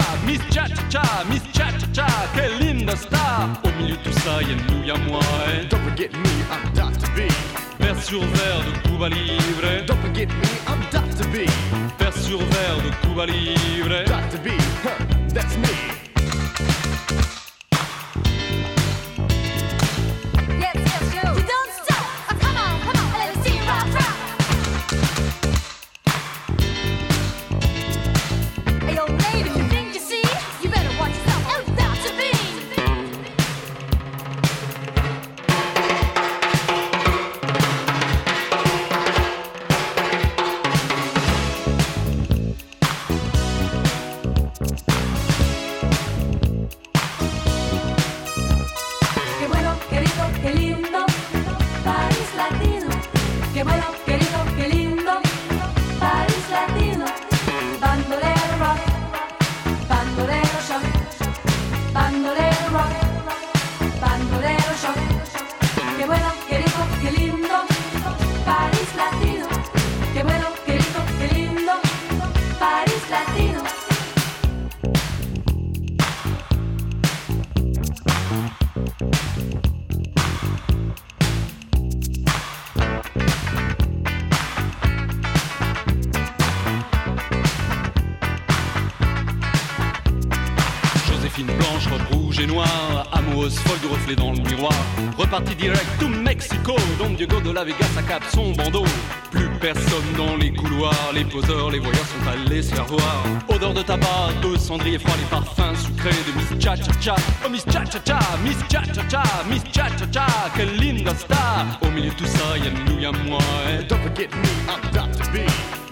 de 104.42 104.58
cendrier 104.58 105.00
froid, 105.00 105.16
les 105.18 105.26
parfums 105.26 105.76
sucrés 105.76 106.12
de 106.12 106.32
Miss 106.38 106.64
Cha 106.64 106.76
Cha 106.76 106.92
Cha. 107.00 107.16
Oh 107.46 107.50
Miss 107.50 107.64
Cha 107.66 107.84
Cha 107.86 108.00
Cha, 108.06 108.20
Miss 108.44 108.58
Cha 108.70 108.82
Cha 108.94 109.04
Cha, 109.10 109.24
Miss 109.50 109.64
Cha 109.72 109.88
Cha 109.98 110.06
Cha, 110.12 110.26
quelle 110.56 110.76
linda 110.78 111.14
star. 111.16 111.66
Au 111.82 111.90
milieu 111.92 112.10
de 112.10 112.16
tout 112.16 112.26
ça, 112.26 112.58
y'a 112.58 112.72
nous, 112.86 113.00
y'a 113.00 113.12
moi. 113.12 113.40
Don't 113.88 114.02
forget 114.02 114.30
me, 114.32 114.50
I'm 114.68 114.82
Dr. 114.92 115.32
B. 115.32 115.38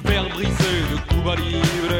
Verre 0.05 0.29
brisé 0.29 0.71
de 0.91 1.13
Cuba 1.13 1.35
Libre. 1.35 1.94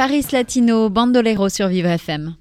Paris 0.00 0.24
Latino, 0.32 0.88
Bandolero 0.88 1.50
sur 1.50 1.68
Vivre 1.68 1.90
FM. 1.90 2.34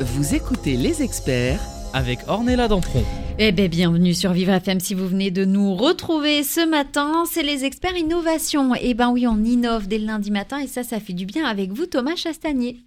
Vous 0.00 0.34
écoutez 0.34 0.76
les 0.76 1.00
experts 1.00 1.60
Avec 1.92 2.18
Ornella 2.26 2.66
Dampron. 2.66 3.04
Eh 3.38 3.52
bien, 3.52 3.68
bienvenue 3.68 4.14
sur 4.14 4.32
Vivre 4.32 4.54
FM. 4.54 4.80
Si 4.80 4.94
vous 4.94 5.06
venez 5.06 5.30
de 5.30 5.44
nous 5.44 5.76
retrouver 5.76 6.42
ce 6.42 6.68
matin, 6.68 7.22
c'est 7.30 7.44
les 7.44 7.64
experts 7.64 7.96
innovation. 7.96 8.74
Eh 8.74 8.94
ben 8.94 9.12
oui, 9.12 9.28
on 9.28 9.44
innove 9.44 9.86
dès 9.86 10.00
le 10.00 10.06
lundi 10.06 10.32
matin 10.32 10.58
et 10.58 10.66
ça, 10.66 10.82
ça 10.82 10.98
fait 10.98 11.12
du 11.12 11.24
bien 11.24 11.44
avec 11.44 11.70
vous, 11.70 11.86
Thomas 11.86 12.16
Chastanier. 12.16 12.78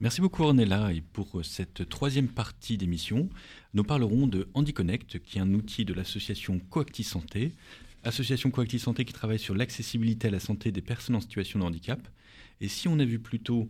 Merci 0.00 0.20
beaucoup 0.20 0.42
Ornella 0.42 0.92
et 0.92 1.04
pour 1.12 1.42
cette 1.44 1.88
troisième 1.88 2.26
partie 2.26 2.76
d'émission, 2.76 3.28
nous 3.72 3.84
parlerons 3.84 4.26
de 4.26 4.48
HandiConnect 4.54 5.20
qui 5.20 5.38
est 5.38 5.42
un 5.42 5.54
outil 5.54 5.84
de 5.84 5.94
l'association 5.94 6.60
Coacti 6.70 7.04
Santé, 7.04 7.52
association 8.02 8.50
Coacti 8.50 8.80
Santé 8.80 9.04
qui 9.04 9.12
travaille 9.12 9.38
sur 9.38 9.54
l'accessibilité 9.54 10.26
à 10.26 10.32
la 10.32 10.40
santé 10.40 10.72
des 10.72 10.82
personnes 10.82 11.14
en 11.14 11.20
situation 11.20 11.60
de 11.60 11.64
handicap. 11.64 12.00
Et 12.60 12.68
si 12.68 12.88
on 12.88 12.98
a 12.98 13.04
vu 13.04 13.18
plutôt 13.18 13.68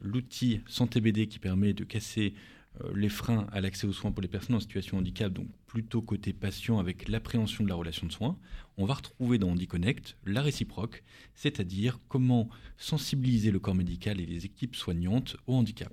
l'outil 0.00 0.60
Santé 0.66 1.00
BD 1.00 1.26
qui 1.26 1.38
permet 1.38 1.72
de 1.72 1.84
casser 1.84 2.34
euh, 2.80 2.92
les 2.94 3.08
freins 3.08 3.46
à 3.52 3.60
l'accès 3.60 3.86
aux 3.86 3.92
soins 3.92 4.12
pour 4.12 4.22
les 4.22 4.28
personnes 4.28 4.56
en 4.56 4.60
situation 4.60 4.96
de 4.96 5.02
handicap, 5.02 5.32
donc 5.32 5.48
plutôt 5.66 6.00
côté 6.00 6.32
patient 6.32 6.78
avec 6.78 7.08
l'appréhension 7.08 7.64
de 7.64 7.68
la 7.68 7.74
relation 7.74 8.06
de 8.06 8.12
soins, 8.12 8.38
on 8.78 8.86
va 8.86 8.94
retrouver 8.94 9.38
dans 9.38 9.50
HandiConnect 9.50 10.16
la 10.24 10.42
réciproque, 10.42 11.02
c'est-à-dire 11.34 12.00
comment 12.08 12.48
sensibiliser 12.78 13.50
le 13.50 13.58
corps 13.58 13.74
médical 13.74 14.20
et 14.20 14.26
les 14.26 14.46
équipes 14.46 14.74
soignantes 14.74 15.36
au 15.46 15.54
handicap. 15.54 15.92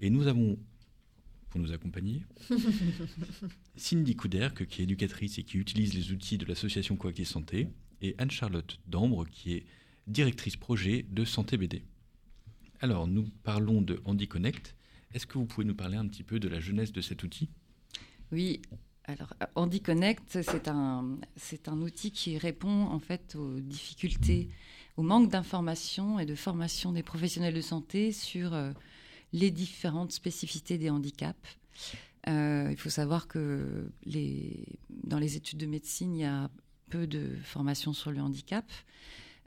Et 0.00 0.10
nous 0.10 0.26
avons, 0.26 0.58
pour 1.50 1.60
nous 1.60 1.72
accompagner, 1.72 2.24
Cindy 3.76 4.16
Couderc, 4.16 4.66
qui 4.66 4.80
est 4.80 4.84
éducatrice 4.84 5.38
et 5.38 5.44
qui 5.44 5.58
utilise 5.58 5.94
les 5.94 6.12
outils 6.12 6.38
de 6.38 6.46
l'association 6.46 6.96
Coactive 6.96 7.26
Santé, 7.26 7.68
et 8.00 8.14
Anne-Charlotte 8.18 8.78
Dambre, 8.86 9.26
qui 9.28 9.54
est 9.54 9.66
directrice 10.08 10.56
projet 10.56 11.06
de 11.08 11.24
Santé 11.24 11.56
BD. 11.56 11.84
Alors, 12.80 13.06
nous 13.06 13.28
parlons 13.42 13.82
de 13.82 14.00
HandiConnect. 14.04 14.74
Est-ce 15.14 15.26
que 15.26 15.38
vous 15.38 15.46
pouvez 15.46 15.66
nous 15.66 15.74
parler 15.74 15.96
un 15.96 16.06
petit 16.06 16.22
peu 16.22 16.38
de 16.38 16.48
la 16.48 16.60
jeunesse 16.60 16.92
de 16.92 17.00
cet 17.00 17.22
outil? 17.22 17.48
Oui, 18.32 18.60
alors 19.04 19.32
HandiConnect, 19.54 20.42
c'est 20.42 20.68
un, 20.68 21.18
c'est 21.36 21.68
un 21.68 21.80
outil 21.80 22.10
qui 22.10 22.36
répond 22.36 22.84
en 22.84 22.98
fait 22.98 23.36
aux 23.36 23.58
difficultés, 23.58 24.50
au 24.96 25.02
manque 25.02 25.30
d'information 25.30 26.18
et 26.18 26.26
de 26.26 26.34
formation 26.34 26.92
des 26.92 27.02
professionnels 27.02 27.54
de 27.54 27.60
santé 27.60 28.12
sur 28.12 28.52
euh, 28.52 28.72
les 29.32 29.50
différentes 29.50 30.12
spécificités 30.12 30.76
des 30.76 30.90
handicaps. 30.90 31.38
Euh, 32.28 32.68
il 32.70 32.76
faut 32.76 32.90
savoir 32.90 33.28
que 33.28 33.90
dans 34.90 35.18
les 35.18 35.36
études 35.36 35.58
de 35.58 35.66
médecine, 35.66 36.14
il 36.14 36.20
y 36.20 36.24
a 36.24 36.50
peu 36.90 37.06
de 37.06 37.36
formation 37.44 37.92
sur 37.92 38.10
le 38.10 38.20
handicap, 38.20 38.70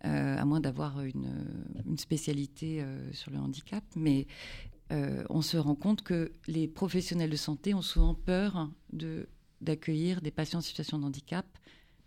à 0.03 0.45
moins 0.45 0.59
d'avoir 0.59 1.01
une, 1.01 1.97
spécialité 1.97 2.81
euh, 2.81 3.11
sur 3.13 3.31
le 3.31 3.37
handicap. 3.37 3.83
Mais 3.95 4.27
euh, 4.91 5.23
on 5.29 5.41
se 5.41 5.57
rend 5.57 5.75
compte 5.75 6.01
que 6.01 6.31
les 6.47 6.67
professionnels 6.67 7.29
de 7.29 7.35
santé 7.35 7.73
ont 7.73 7.81
souvent 7.81 8.13
peur 8.13 8.69
de, 8.93 9.27
d'accueillir 9.61 10.21
des 10.21 10.31
patients 10.31 10.59
en 10.59 10.63
situation 10.63 10.99
de 10.99 11.05
handicap 11.05 11.45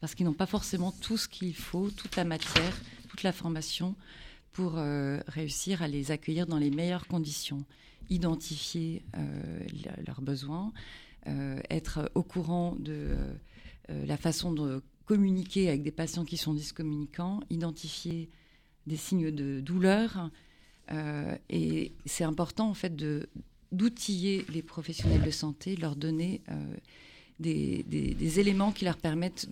parce 0.00 0.14
qu'ils 0.14 0.26
n'ont 0.26 0.34
pas 0.34 0.46
forcément 0.46 0.92
tout 0.92 1.16
ce 1.16 1.28
qu'il 1.28 1.54
faut, 1.54 1.90
toute 1.90 2.16
la 2.16 2.24
matière, 2.24 2.74
toute 3.08 3.22
la 3.22 3.32
formation 3.32 3.94
pour 4.52 4.74
euh, 4.76 5.20
réussir 5.28 5.82
à 5.82 5.88
les 5.88 6.10
accueillir 6.10 6.46
dans 6.46 6.58
les 6.58 6.70
meilleures 6.70 7.06
conditions, 7.06 7.64
identifier 8.10 9.02
euh, 9.16 9.60
le- 9.72 10.04
leurs 10.06 10.20
besoins, 10.20 10.72
euh, 11.26 11.58
être 11.70 12.10
au 12.14 12.22
courant 12.22 12.76
de 12.78 13.16
euh, 13.90 14.06
la 14.06 14.16
façon 14.16 14.52
de 14.52 14.82
communiquer 15.06 15.68
avec 15.68 15.82
des 15.82 15.90
patients 15.90 16.24
qui 16.24 16.36
sont 16.36 16.54
dyscommunicants, 16.54 17.40
identifier 17.50 18.30
des 18.86 18.96
signes 18.96 19.30
de 19.30 19.60
douleur. 19.60 20.30
euh, 20.90 21.36
et 21.48 21.92
c'est 22.04 22.24
important 22.24 22.68
en 22.68 22.74
fait 22.74 22.94
d'outiller 23.72 24.44
les 24.52 24.62
professionnels 24.62 25.22
de 25.22 25.30
santé, 25.30 25.76
leur 25.76 25.96
donner 25.96 26.42
euh, 26.50 26.76
des, 27.40 28.40
éléments 28.40 28.72
qui 28.72 28.84
leur 28.84 28.96
permettent 28.96 29.48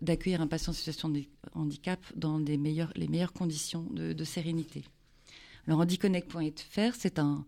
d'accueillir 0.00 0.40
un 0.40 0.46
patient 0.46 0.70
en 0.70 0.74
situation 0.74 1.08
de 1.08 1.22
handicap 1.54 2.00
dans 2.16 2.38
les 2.38 2.56
meilleures 2.56 3.32
conditions 3.32 3.86
de, 3.90 4.12
de 4.12 4.24
sérénité. 4.24 4.84
Alors, 5.66 5.80
handiconnect.fr, 5.80 6.94
c'est 6.98 7.18
un, 7.18 7.44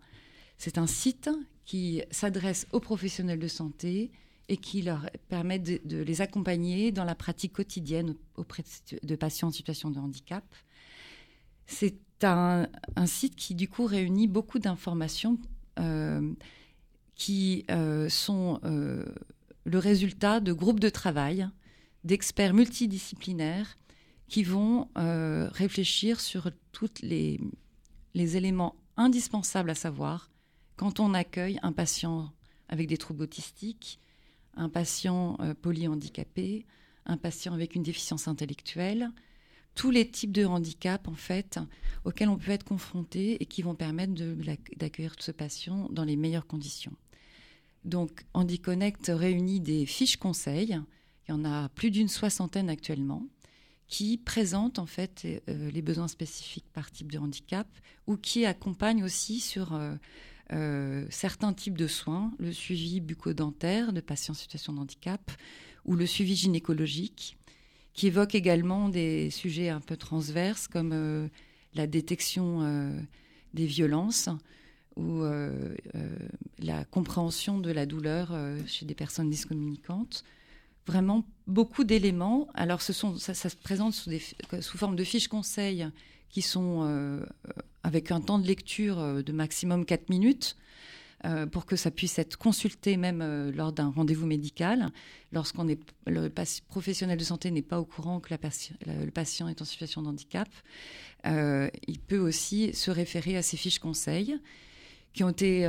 c'est 0.57 0.79
un 0.79 0.87
site 0.87 1.31
qui 1.65 2.03
s'adresse 2.11 2.67
aux 2.73 2.81
professionnels 2.81 3.39
de 3.39 3.49
santé 3.49 4.11
et 4.49 4.57
qui 4.57 4.83
leur 4.83 5.09
permet 5.29 5.59
de, 5.59 6.03
les 6.03 6.21
accompagner 6.21 6.93
dans 6.93 7.05
la 7.05 7.15
pratique 7.15 7.53
quotidienne 7.53 8.15
auprès 8.37 8.63
de, 9.03 9.17
patients 9.17 9.49
en 9.49 9.53
situation 9.53 9.91
de 9.91 9.99
handicap. 9.99 10.45
C'est 11.67 11.97
un, 12.23 12.69
site 13.07 13.37
qui, 13.37 13.55
du 13.55 13.69
coup, 13.69 13.85
réunit 13.85 14.29
beaucoup 14.29 14.59
d'informations 14.59 15.39
euh, 15.79 16.33
qui 17.15 17.65
euh, 17.71 18.09
sont 18.09 18.61
euh, 18.65 19.05
le 19.65 19.79
résultat 19.79 20.41
de 20.41 20.53
groupes 20.53 20.81
de 20.81 20.89
travail, 20.89 21.49
d'experts 22.05 22.55
multidisciplinaires 22.55 23.79
qui 24.29 24.43
vont 24.43 24.89
réfléchir 24.95 26.19
sur 26.19 26.51
tous 26.73 26.91
les 27.03 27.39
éléments 28.15 28.75
indispensables 28.97 29.71
à 29.71 29.75
savoir 29.75 30.31
quand 30.77 31.01
on 31.01 31.15
accueille 31.15 31.59
un 31.63 31.73
patient 31.73 32.33
avec 32.69 32.89
des 32.89 32.97
troubles 32.97 33.23
autistiques, 33.23 33.99
un 34.57 34.69
patient 34.69 35.37
euh, 35.41 35.55
polyhandicapé, 35.55 36.67
un 37.07 37.17
patient 37.17 37.53
avec 37.53 37.75
une 37.75 37.83
déficience 37.83 38.29
intellectuelle, 38.29 39.11
tous 39.75 39.91
les 39.91 40.09
types 40.09 40.33
de 40.33 40.45
handicaps 40.45 41.09
en 41.09 41.15
fait 41.15 41.59
auxquels 42.05 42.29
on 42.29 42.39
peut 42.39 42.53
être 42.53 42.65
confronté 42.65 43.43
et 43.43 43.47
qui 43.47 43.63
vont 43.63 43.75
permettre 43.75 44.15
d'accueillir 44.77 45.15
ce 45.19 45.33
patient 45.33 45.89
dans 45.91 46.05
les 46.05 46.17
meilleures 46.17 46.47
conditions. 46.47 46.93
Donc 47.85 48.25
HandiConnect 48.33 49.11
réunit 49.13 49.61
des 49.61 49.85
fiches 49.85 50.17
conseils, 50.17 50.81
il 51.27 51.31
y 51.31 51.35
en 51.35 51.45
a 51.45 51.69
plus 51.71 51.91
d'une 51.91 52.09
soixantaine 52.09 52.71
actuellement, 52.71 53.27
qui 53.89 54.17
présentent 54.17 54.79
en 54.79 54.87
fait 54.87 55.27
euh, 55.49 55.71
les 55.71 55.83
besoins 55.83 56.09
spécifiques 56.09 56.71
par 56.73 56.91
type 56.91 57.13
de 57.13 57.19
handicap 57.19 57.69
ou 58.07 58.17
qui 58.17 58.47
accompagnent 58.47 59.05
aussi 59.05 59.41
sur 59.41 59.75
euh, 59.75 59.95
euh, 60.55 61.05
certains 61.11 61.53
types 61.53 61.77
de 61.77 61.87
soins, 61.87 62.33
le 62.39 62.53
suivi 62.53 63.01
bucco-dentaire 63.01 63.93
de 63.93 64.01
patients 64.01 64.33
en 64.33 64.37
situation 64.37 64.73
de 64.73 64.79
handicap 64.79 65.33
ou 65.85 65.97
le 65.97 66.07
suivi 66.07 66.37
gynécologique, 66.37 67.37
qui 67.93 68.07
évoque 68.07 68.35
également 68.35 68.89
des 68.89 69.31
sujets 69.31 69.69
un 69.69 69.81
peu 69.81 69.97
transverses 69.97 70.69
comme 70.69 70.93
euh, 70.93 71.29
la 71.75 71.87
détection 71.87 72.63
euh, 72.63 73.01
des 73.53 73.67
violences 73.67 74.29
ou 74.97 75.25
la 76.61 76.85
compréhension 76.85 77.59
de 77.59 77.73
la 77.73 77.85
douleur 77.85 78.33
chez 78.65 78.87
des 78.87 78.95
personnes 78.95 79.29
dyscommunicantes. 79.29 80.23
Vraiment 80.87 81.25
beaucoup 81.49 81.83
d'éléments. 81.83 82.47
Alors, 82.55 82.81
ce 82.81 82.93
sont, 82.93 83.19
ça, 83.19 83.35
se 83.35 83.57
présente 83.57 83.93
sous 83.93 84.79
forme 84.79 84.95
de 84.95 85.03
fiches 85.03 85.27
conseils 85.27 85.89
qui 86.35 86.43
sont 86.43 86.81
euh, 86.83 87.25
avec 87.85 88.11
un 88.11 88.21
temps 88.21 88.41
de 88.41 88.47
lecture 88.47 88.99
euh, 88.99 89.23
de 89.23 89.31
maximum 89.33 89.85
4 89.85 90.09
minutes 90.09 90.57
euh, 91.25 91.47
pour 91.47 91.65
que 91.65 91.77
ça 91.77 91.93
puisse 91.93 92.19
être 92.19 92.37
consulté 92.37 92.97
même 92.97 93.53
lors 93.55 93.73
d'un 93.73 93.91
rendez-vous 93.91 94.27
médical. 94.27 94.91
Lorsqu'on 95.31 95.69
est 95.69 95.79
le 96.09 96.29
professionnel 96.69 97.17
de 97.17 97.23
santé 97.23 97.53
n'est 97.53 97.63
pas 97.63 97.79
au 97.79 97.85
courant 97.85 98.19
que 98.19 98.35
la 98.35 98.39
le 99.05 99.11
patient 99.13 99.47
est 99.47 99.63
en 99.63 99.65
situation 99.65 100.03
de 100.03 100.09
handicap, 100.09 100.49
il 101.25 101.99
peut 102.07 102.19
aussi 102.19 102.75
se 102.75 102.91
référer 102.91 103.37
à 103.37 103.43
ces 103.43 103.57
fiches 103.57 103.79
conseils 103.79 104.37
qui 105.15 105.23
ont 105.23 105.31
été, 105.31 105.63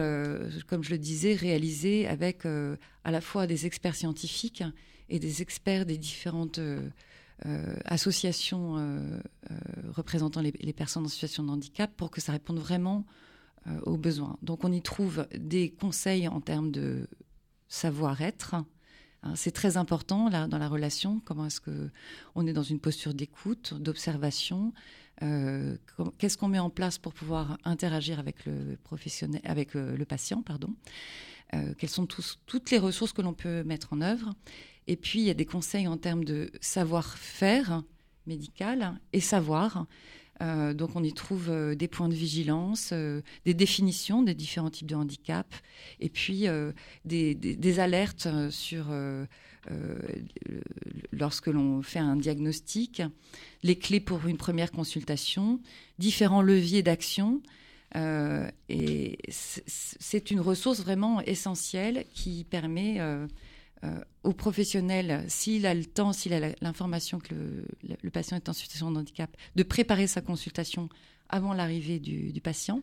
comme 0.67 0.83
je 0.83 0.89
le 0.89 0.97
disais, 0.97 1.35
réalisées 1.35 2.05
avec 2.07 2.45
à 2.45 3.11
la 3.11 3.21
fois 3.21 3.47
des 3.47 3.65
experts 3.65 3.95
scientifiques 3.95 4.63
et 5.07 5.19
des 5.19 5.41
experts 5.41 5.85
des 5.85 5.97
différentes 5.97 6.59
associations 7.85 8.77
euh, 8.77 9.19
euh, 9.51 9.55
représentant 9.91 10.41
les, 10.41 10.73
personnes 10.73 11.05
en 11.05 11.09
situation 11.09 11.43
de 11.43 11.49
handicap 11.49 11.91
pour 11.95 12.09
que 12.11 12.21
ça 12.21 12.31
réponde 12.31 12.59
vraiment 12.59 13.05
euh, 13.67 13.79
aux 13.81 13.97
besoins. 13.97 14.37
Donc 14.41 14.63
on 14.63 14.71
y 14.71 14.81
trouve 14.81 15.27
des 15.35 15.69
conseils 15.69 16.27
en 16.27 16.39
termes 16.39 16.71
de 16.71 17.07
savoir-être. 17.67 18.55
Hein, 18.55 18.65
c'est 19.35 19.51
très 19.51 19.75
important 19.77 20.29
là, 20.29 20.47
dans 20.47 20.59
la 20.59 20.69
relation. 20.69 21.19
Comment 21.25 21.47
est-ce 21.47 21.59
que 21.59 21.89
on 22.35 22.45
est 22.47 22.53
dans 22.53 22.63
une 22.63 22.79
posture 22.79 23.13
d'écoute, 23.13 23.73
d'observation 23.73 24.71
euh, 25.23 25.77
Qu'est-ce 26.17 26.37
qu'on 26.37 26.47
met 26.47 26.59
en 26.59 26.69
place 26.69 26.97
pour 26.97 27.13
pouvoir 27.13 27.57
interagir 27.63 28.19
avec 28.19 28.45
le 28.45 28.77
professionnel, 28.83 29.41
avec 29.43 29.75
euh, 29.75 29.95
le 29.95 30.05
patient, 30.05 30.41
pardon 30.41 30.73
Euh, 31.53 31.73
Quelles 31.77 31.89
sont 31.89 32.07
toutes 32.07 32.71
les 32.71 32.79
ressources 32.79 33.13
que 33.13 33.21
l'on 33.21 33.33
peut 33.33 33.63
mettre 33.63 33.93
en 33.93 34.01
œuvre 34.01 34.33
Et 34.87 34.95
puis 34.95 35.19
il 35.19 35.25
y 35.25 35.29
a 35.29 35.33
des 35.33 35.45
conseils 35.45 35.87
en 35.87 35.97
termes 35.97 36.23
de 36.23 36.51
savoir-faire 36.61 37.83
médical 38.27 38.99
et 39.13 39.19
savoir. 39.19 39.87
Euh, 40.41 40.73
donc 40.73 40.95
on 40.95 41.03
y 41.03 41.13
trouve 41.13 41.49
euh, 41.49 41.75
des 41.75 41.87
points 41.87 42.09
de 42.09 42.13
vigilance, 42.13 42.89
euh, 42.91 43.21
des 43.45 43.53
définitions 43.53 44.21
des 44.21 44.35
différents 44.35 44.69
types 44.69 44.87
de 44.87 44.95
handicap, 44.95 45.47
et 45.99 46.09
puis 46.09 46.45
des, 47.05 47.35
des- 47.35 47.79
alertes 47.79 48.27
sur 48.49 48.87
lorsque 51.11 51.47
l'on 51.47 51.81
fait 51.81 51.99
un 51.99 52.15
diagnostic, 52.15 53.01
les 53.63 53.77
clés 53.77 53.99
pour 53.99 54.27
une 54.27 54.37
première 54.37 54.71
consultation, 54.71 55.59
différents 55.99 56.41
leviers 56.41 56.83
d'action. 56.83 57.41
et 58.69 59.17
c'est 59.29 60.31
une 60.31 60.39
ressource 60.39 60.79
vraiment 60.81 61.21
essentielle 61.21 62.05
qui 62.13 62.45
permet 62.45 62.99
euh, 63.83 63.87
euh, 63.87 63.99
au 64.23 64.33
professionnel, 64.33 65.23
s'il 65.27 65.65
a 65.65 65.73
le 65.73 65.85
temps, 65.85 66.13
s'il 66.13 66.33
a 66.33 66.53
l'information 66.61 67.19
que 67.19 67.35
le, 68.01 68.09
patient 68.09 68.37
est 68.37 68.49
en 68.49 68.53
situation 68.53 68.91
de 68.91 68.97
handicap, 68.97 69.35
de 69.55 69.63
préparer 69.63 70.07
sa 70.07 70.21
consultation 70.21 70.89
avant 71.29 71.53
l'arrivée 71.53 71.99
du, 71.99 72.39
patient 72.41 72.81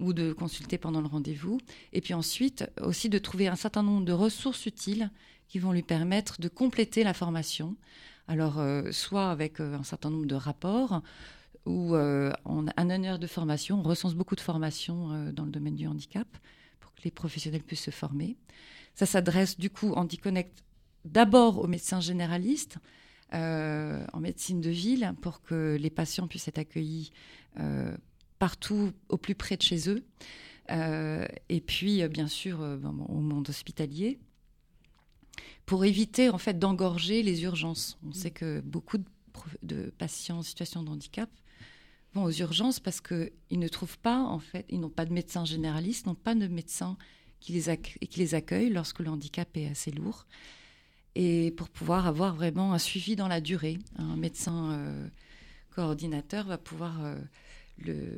ou 0.00 0.12
de 0.12 0.32
consulter 0.32 0.78
pendant 0.78 1.00
le 1.00 1.06
rendez-vous. 1.06 1.60
Et 1.92 2.00
puis 2.00 2.14
ensuite, 2.14 2.68
aussi 2.80 3.08
de 3.08 3.18
trouver 3.18 3.46
un 3.46 3.56
certain 3.56 3.82
nombre 3.82 4.04
de 4.04 4.12
ressources 4.12 4.66
utiles 4.66 5.10
qui 5.48 5.58
vont 5.58 5.72
lui 5.72 5.82
permettre 5.82 6.40
de 6.40 6.48
compléter 6.48 7.04
la 7.04 7.14
formation. 7.14 7.76
Alors, 8.26 8.58
euh, 8.58 8.90
soit 8.90 9.30
avec 9.30 9.60
euh, 9.60 9.74
un 9.74 9.84
certain 9.84 10.10
nombre 10.10 10.26
de 10.26 10.34
rapports, 10.34 11.02
ou 11.66 11.94
euh, 11.94 12.32
en 12.44 12.66
un 12.76 13.18
de 13.18 13.26
formation. 13.26 13.80
On 13.80 13.82
recense 13.82 14.14
beaucoup 14.14 14.36
de 14.36 14.40
formations 14.40 15.32
dans 15.32 15.46
le 15.46 15.50
domaine 15.50 15.76
du 15.76 15.86
handicap 15.86 16.28
pour 16.80 16.92
que 16.92 17.00
les 17.04 17.10
professionnels 17.10 17.62
puissent 17.62 17.84
se 17.84 17.90
former. 17.90 18.36
Ça 18.94 19.06
s'adresse 19.06 19.58
du 19.58 19.70
coup, 19.70 19.92
HandiConnect, 19.94 20.64
d'abord 21.04 21.58
aux 21.58 21.66
médecins 21.66 22.00
généralistes 22.00 22.78
euh, 23.32 24.04
en 24.12 24.20
médecine 24.20 24.60
de 24.60 24.70
ville 24.70 25.14
pour 25.20 25.42
que 25.42 25.76
les 25.80 25.90
patients 25.90 26.28
puissent 26.28 26.48
être 26.48 26.58
accueillis 26.58 27.10
euh, 27.58 27.96
partout 28.38 28.92
au 29.08 29.16
plus 29.16 29.34
près 29.34 29.56
de 29.56 29.62
chez 29.62 29.88
eux. 29.88 30.04
Euh, 30.70 31.26
et 31.48 31.60
puis, 31.60 32.06
bien 32.08 32.28
sûr, 32.28 32.60
au 32.60 33.20
monde 33.20 33.48
hospitalier 33.48 34.18
pour 35.66 35.84
éviter 35.84 36.28
en 36.28 36.38
fait 36.38 36.58
d'engorger 36.58 37.22
les 37.22 37.42
urgences. 37.42 37.98
On 38.06 38.12
sait 38.12 38.30
que 38.30 38.60
beaucoup 38.60 38.98
de 39.62 39.92
patients 39.98 40.38
en 40.38 40.42
situation 40.42 40.82
de 40.82 40.90
handicap 40.90 41.30
vont 42.12 42.24
aux 42.24 42.30
urgences 42.30 42.80
parce 42.80 43.00
qu'ils 43.00 43.30
ne 43.50 43.68
trouvent 43.68 43.98
pas, 43.98 44.20
en 44.20 44.38
fait, 44.38 44.64
ils 44.68 44.78
n'ont 44.78 44.90
pas 44.90 45.06
de 45.06 45.12
médecin 45.12 45.44
généraliste, 45.44 46.06
n'ont 46.06 46.14
pas 46.14 46.34
de 46.34 46.46
médecin 46.46 46.96
qui 47.44 47.52
les, 47.52 47.68
acc- 47.68 47.98
qui 47.98 48.18
les 48.20 48.34
accueille 48.34 48.70
lorsque 48.70 49.00
le 49.00 49.10
handicap 49.10 49.54
est 49.58 49.66
assez 49.68 49.90
lourd. 49.90 50.26
Et 51.14 51.50
pour 51.58 51.68
pouvoir 51.68 52.06
avoir 52.06 52.34
vraiment 52.34 52.72
un 52.72 52.78
suivi 52.78 53.16
dans 53.16 53.28
la 53.28 53.42
durée, 53.42 53.78
un 53.96 54.16
médecin 54.16 54.72
euh, 54.72 55.08
coordinateur 55.74 56.46
va 56.46 56.56
pouvoir 56.56 57.04
euh, 57.04 57.16
le, 57.84 58.16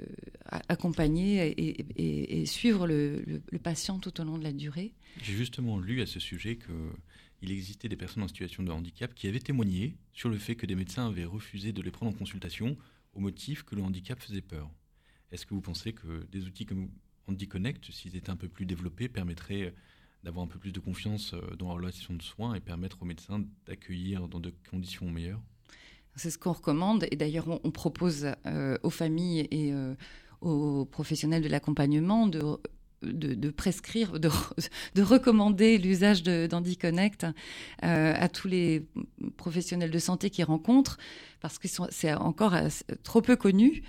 accompagner 0.68 1.44
et, 1.48 1.80
et- 1.96 2.40
et 2.40 2.46
suivre 2.46 2.86
le, 2.86 3.42
patient 3.62 3.98
tout 3.98 4.20
au 4.20 4.24
long 4.24 4.38
de 4.38 4.44
la 4.44 4.52
durée. 4.52 4.92
J'ai 5.22 5.32
justement 5.34 5.78
lu 5.80 6.00
à 6.02 6.06
ce 6.06 6.20
sujet 6.20 6.56
qu'il 6.56 7.50
existait 7.50 7.88
des 7.88 7.96
personnes 7.96 8.22
en 8.22 8.28
situation 8.28 8.62
de 8.62 8.70
handicap 8.70 9.12
qui 9.12 9.26
avaient 9.26 9.40
témoigné 9.40 9.96
sur 10.12 10.28
le 10.28 10.38
fait 10.38 10.54
que 10.54 10.66
des 10.66 10.76
médecins 10.76 11.06
avaient 11.08 11.24
refusé 11.24 11.72
de 11.72 11.82
les 11.82 11.90
prendre 11.90 12.12
en 12.12 12.18
consultation 12.18 12.76
au 13.14 13.18
motif 13.20 13.64
que 13.64 13.74
le 13.74 13.82
handicap 13.82 14.20
faisait 14.22 14.40
peur. 14.40 14.70
Est-ce 15.32 15.46
que 15.46 15.54
vous 15.54 15.60
pensez 15.62 15.92
que 15.92 16.24
des 16.30 16.44
outils 16.44 16.66
comme 16.66 16.88
HandiConnect, 17.28 17.90
s'ils 17.90 18.16
étaient 18.16 18.30
un 18.30 18.36
peu 18.36 18.48
plus 18.48 18.66
développés, 18.66 19.08
permettraient 19.08 19.74
d'avoir 20.22 20.44
un 20.44 20.48
peu 20.48 20.58
plus 20.58 20.72
de 20.72 20.80
confiance 20.80 21.34
euh, 21.34 21.56
dans 21.56 21.68
la 21.68 21.74
relation 21.74 22.14
de 22.14 22.22
soins 22.22 22.54
et 22.54 22.60
permettre 22.60 23.02
aux 23.02 23.04
médecins 23.04 23.44
d'accueillir 23.66 24.28
dans 24.28 24.40
de 24.40 24.52
conditions 24.70 25.08
meilleures 25.10 25.42
C'est 26.16 26.30
ce 26.30 26.38
qu'on 26.38 26.52
recommande 26.52 27.06
et 27.10 27.16
d'ailleurs 27.16 27.46
on, 27.48 27.70
propose 27.70 28.32
euh, 28.46 28.76
aux 28.82 28.90
familles 28.90 29.46
et 29.50 29.72
euh, 29.72 29.94
aux 30.40 30.84
professionnels 30.84 31.42
de 31.42 31.48
l'accompagnement 31.48 32.26
de, 32.26 32.58
de, 33.02 33.50
prescrire, 33.50 34.18
de, 34.18 34.28
de 34.94 35.02
recommander 35.02 35.78
l'usage 35.78 36.22
d'HandiConnect 36.22 37.24
euh, 37.24 38.14
à 38.14 38.28
tous 38.28 38.48
les 38.48 38.86
professionnels 39.36 39.90
de 39.90 39.98
santé 39.98 40.30
qui 40.30 40.42
rencontrent 40.42 40.98
parce 41.40 41.58
que 41.58 41.68
c'est 41.90 42.14
encore 42.14 42.54
trop 43.02 43.22
peu 43.22 43.36
connu. 43.36 43.82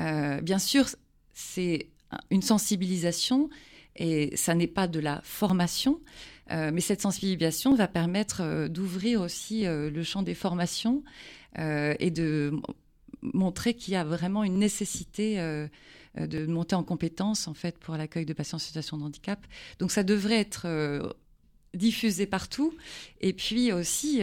Euh, 0.00 0.40
bien 0.40 0.58
sûr, 0.58 0.86
c'est 1.32 1.88
une 2.30 2.42
sensibilisation, 2.42 3.48
Et 3.96 4.36
ça 4.36 4.54
n'est 4.54 4.66
pas 4.66 4.88
de 4.88 4.98
la 5.00 5.20
formation, 5.22 6.00
euh, 6.50 6.70
mais 6.72 6.80
cette 6.80 7.00
sensibilisation 7.00 7.74
va 7.74 7.86
permettre 7.86 8.42
euh, 8.42 8.68
d'ouvrir 8.68 9.20
aussi 9.20 9.66
euh, 9.66 9.88
le 9.90 10.02
champ 10.02 10.22
des 10.22 10.34
formations 10.34 11.02
et 11.56 12.10
de 12.10 12.50
montrer 13.22 13.74
qu'il 13.74 13.94
y 13.94 13.96
a 13.96 14.02
vraiment 14.02 14.42
une 14.42 14.58
nécessité 14.58 15.36
de 16.16 16.46
monter 16.46 16.74
en 16.74 16.82
compétence 16.82 17.46
en 17.46 17.54
fait 17.54 17.78
pour 17.78 17.96
l'accueil 17.96 18.26
de 18.26 18.32
patients 18.32 18.56
en 18.56 18.58
situation 18.58 18.98
de 18.98 19.04
handicap. 19.04 19.38
Donc 19.78 19.92
ça 19.92 20.02
devrait 20.02 20.40
être 20.40 20.66
diffusé 21.74 22.26
partout 22.26 22.74
et 23.20 23.32
puis 23.34 23.70
aussi 23.70 24.20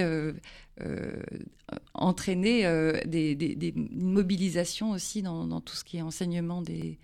entraîner 1.94 2.64
des, 3.06 3.36
des- 3.36 3.74
une 3.78 4.12
aussi 4.92 5.22
dans, 5.22 5.62
tout 5.62 5.78
ce 5.78 5.86
qui 5.86 5.96
est 6.00 6.02
enseignement 6.02 6.62
des, 6.62 7.00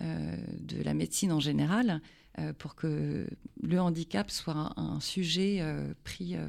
de 0.00 0.82
la 0.82 0.94
médecine 0.94 1.32
en 1.32 1.40
général 1.40 2.00
euh, 2.38 2.52
pour 2.52 2.76
que 2.76 3.26
le 3.60 3.80
handicap 3.80 4.30
soit 4.30 4.72
un, 4.76 5.00
sujet 5.00 5.58
euh, 5.60 5.92
pris 6.04 6.36
euh, 6.36 6.48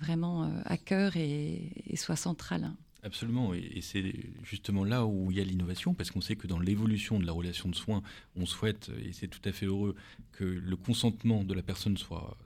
vraiment 0.00 0.44
euh, 0.44 0.62
à 0.64 0.76
cœur 0.76 1.16
et, 1.16 1.72
soit 1.96 2.14
central. 2.14 2.72
Absolument, 3.02 3.52
et, 3.52 3.80
c'est 3.80 4.14
justement 4.44 4.84
là 4.84 5.04
où 5.04 5.32
il 5.32 5.38
y 5.38 5.40
a 5.40 5.44
l'innovation, 5.44 5.92
parce 5.92 6.12
qu'on 6.12 6.20
sait 6.20 6.36
que 6.36 6.46
dans 6.46 6.60
l'évolution 6.60 7.18
de 7.18 7.26
la 7.26 7.32
relation 7.32 7.68
de 7.68 7.74
soins, 7.74 8.02
on 8.36 8.46
souhaite, 8.46 8.92
et 9.04 9.12
c'est 9.12 9.26
tout 9.26 9.40
à 9.44 9.50
fait 9.50 9.66
heureux, 9.66 9.96
que 10.30 10.44
le 10.44 10.76
consentement 10.76 11.42
de 11.42 11.52
la 11.52 11.62
personne 11.62 11.96
soit 11.96 12.36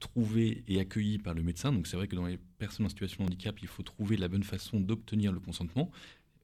trouvé 0.00 0.64
et 0.66 0.80
accueilli 0.80 1.18
par 1.18 1.34
le 1.34 1.42
médecin. 1.42 1.70
Donc 1.70 1.86
c'est 1.86 1.96
vrai 1.96 2.08
que 2.08 2.16
dans 2.16 2.26
les 2.26 2.38
personnes 2.58 2.86
en 2.86 2.88
situation 2.88 3.24
de 3.24 3.28
handicap, 3.28 3.56
il 3.60 3.68
faut 3.68 3.82
trouver 3.82 4.16
la 4.16 4.28
bonne 4.28 4.42
façon 4.42 4.80
d'obtenir 4.80 5.32
le 5.32 5.40
consentement. 5.40 5.90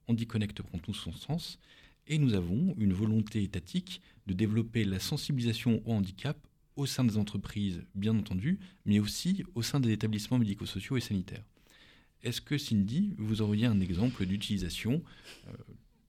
HandiConnect 0.06 0.62
prend 0.62 0.78
tout 0.78 0.94
son 0.94 1.12
sens. 1.12 1.58
Et 2.10 2.18
nous 2.18 2.34
avons 2.34 2.74
une 2.76 2.92
volonté 2.92 3.42
étatique 3.42 4.02
de 4.26 4.34
développer 4.34 4.84
la 4.84 4.98
sensibilisation 4.98 5.80
au 5.86 5.92
handicap 5.92 6.36
au 6.74 6.84
sein 6.84 7.04
des 7.04 7.16
entreprises, 7.16 7.82
bien 7.94 8.18
entendu, 8.18 8.58
mais 8.84 8.98
aussi 8.98 9.44
au 9.54 9.62
sein 9.62 9.78
des 9.78 9.92
établissements 9.92 10.38
médico-sociaux 10.38 10.96
et 10.96 11.00
sanitaires. 11.00 11.44
Est-ce 12.22 12.40
que 12.40 12.58
Cindy, 12.58 13.14
vous 13.16 13.42
auriez 13.42 13.66
un 13.66 13.80
exemple 13.80 14.26
d'utilisation 14.26 15.02
euh, 15.46 15.52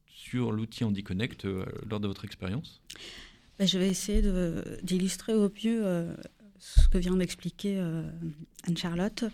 sur 0.07 0.51
l'outil 0.51 0.83
HandiConnect 0.83 1.45
euh, 1.45 1.65
lors 1.87 1.99
de 1.99 2.07
votre 2.07 2.25
expérience? 2.25 2.81
Ben, 3.59 3.67
je 3.67 3.77
vais 3.77 3.87
essayer 3.87 4.23
d'illustrer 4.81 5.35
au 5.35 5.51
mieux 5.63 6.15
ce 6.61 6.87
que 6.87 6.97
vient 6.97 7.15
d'expliquer 7.15 7.79
euh, 7.79 8.03
Anne-Charlotte. 8.63 9.25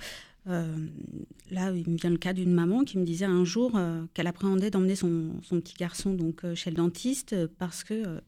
Euh, 0.50 0.76
là, 1.52 1.72
il 1.72 1.90
me 1.90 1.98
vient 1.98 2.10
le 2.10 2.18
cas 2.18 2.34
d'une 2.34 2.54
maman 2.54 2.84
qui 2.84 2.98
me 2.98 3.06
disait 3.06 3.26
un 3.26 3.44
jour 3.44 3.74
euh, 3.76 4.04
qu'elle 4.14 4.28
appréhendait 4.28 4.70
d'emmener 4.70 4.96
son, 4.96 5.32
petit 5.50 5.76
garçon 5.78 6.14
donc 6.14 6.44
euh, 6.44 6.56
chez 6.56 6.70
le 6.70 6.78
dentiste 6.78 7.36
parce 7.58 7.84
que, 7.84 8.22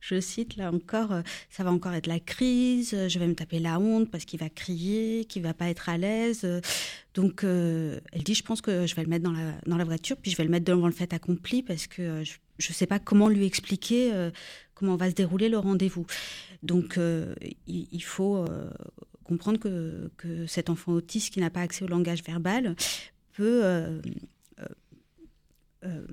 je 0.00 0.20
cite 0.20 0.56
là 0.56 0.72
encore, 0.72 1.22
ça 1.48 1.62
va 1.62 1.70
encore 1.70 1.92
être 1.92 2.08
la 2.08 2.18
crise, 2.18 2.90
je 3.06 3.18
vais 3.20 3.28
me 3.28 3.36
taper 3.36 3.60
la 3.60 3.78
honte 3.78 4.10
parce 4.10 4.24
qu'il 4.24 4.40
va 4.40 4.48
crier, 4.48 5.24
qu'il 5.26 5.42
va 5.42 5.54
pas 5.54 5.68
être 5.68 5.88
à 5.88 5.96
l'aise. 5.96 6.44
donc, 7.14 7.44
elle 7.44 8.22
dit, 8.24 8.34
je 8.34 8.42
pense 8.42 8.60
que 8.60 8.84
je 8.84 8.96
vais 8.96 9.04
le 9.04 9.08
mettre 9.08 9.22
dans 9.22 9.30
la, 9.30 9.52
dans 9.64 9.76
la 9.76 9.84
voiture, 9.84 10.16
puis 10.16 10.32
je 10.32 10.36
vais 10.36 10.42
le 10.42 10.50
mettre 10.50 10.64
devant 10.64 10.88
le 10.88 10.92
fait 10.92 11.14
accompli 11.14 11.62
parce 11.62 11.86
que 11.86 12.24
je 12.24 12.68
ne 12.68 12.74
sais 12.74 12.88
pas 12.88 12.98
comment 12.98 13.28
lui 13.28 13.46
expliquer 13.46 14.12
comment 14.74 14.96
va 14.96 15.08
se 15.08 15.14
dérouler 15.14 15.48
le 15.48 15.58
rendez-vous. 15.58 16.04
Donc, 16.64 16.98
il, 17.68 18.02
faut 18.02 18.44
comprendre 19.32 19.58
que, 19.58 20.10
que 20.18 20.46
cet 20.46 20.68
enfant 20.68 20.92
autiste 20.92 21.32
qui 21.32 21.40
n'a 21.40 21.48
pas 21.48 21.62
accès 21.62 21.84
au 21.84 21.88
langage 21.88 22.22
verbal 22.22 22.76
peut, 23.32 23.64
euh, 23.64 23.98
euh, 24.60 24.66
euh, 25.84 26.06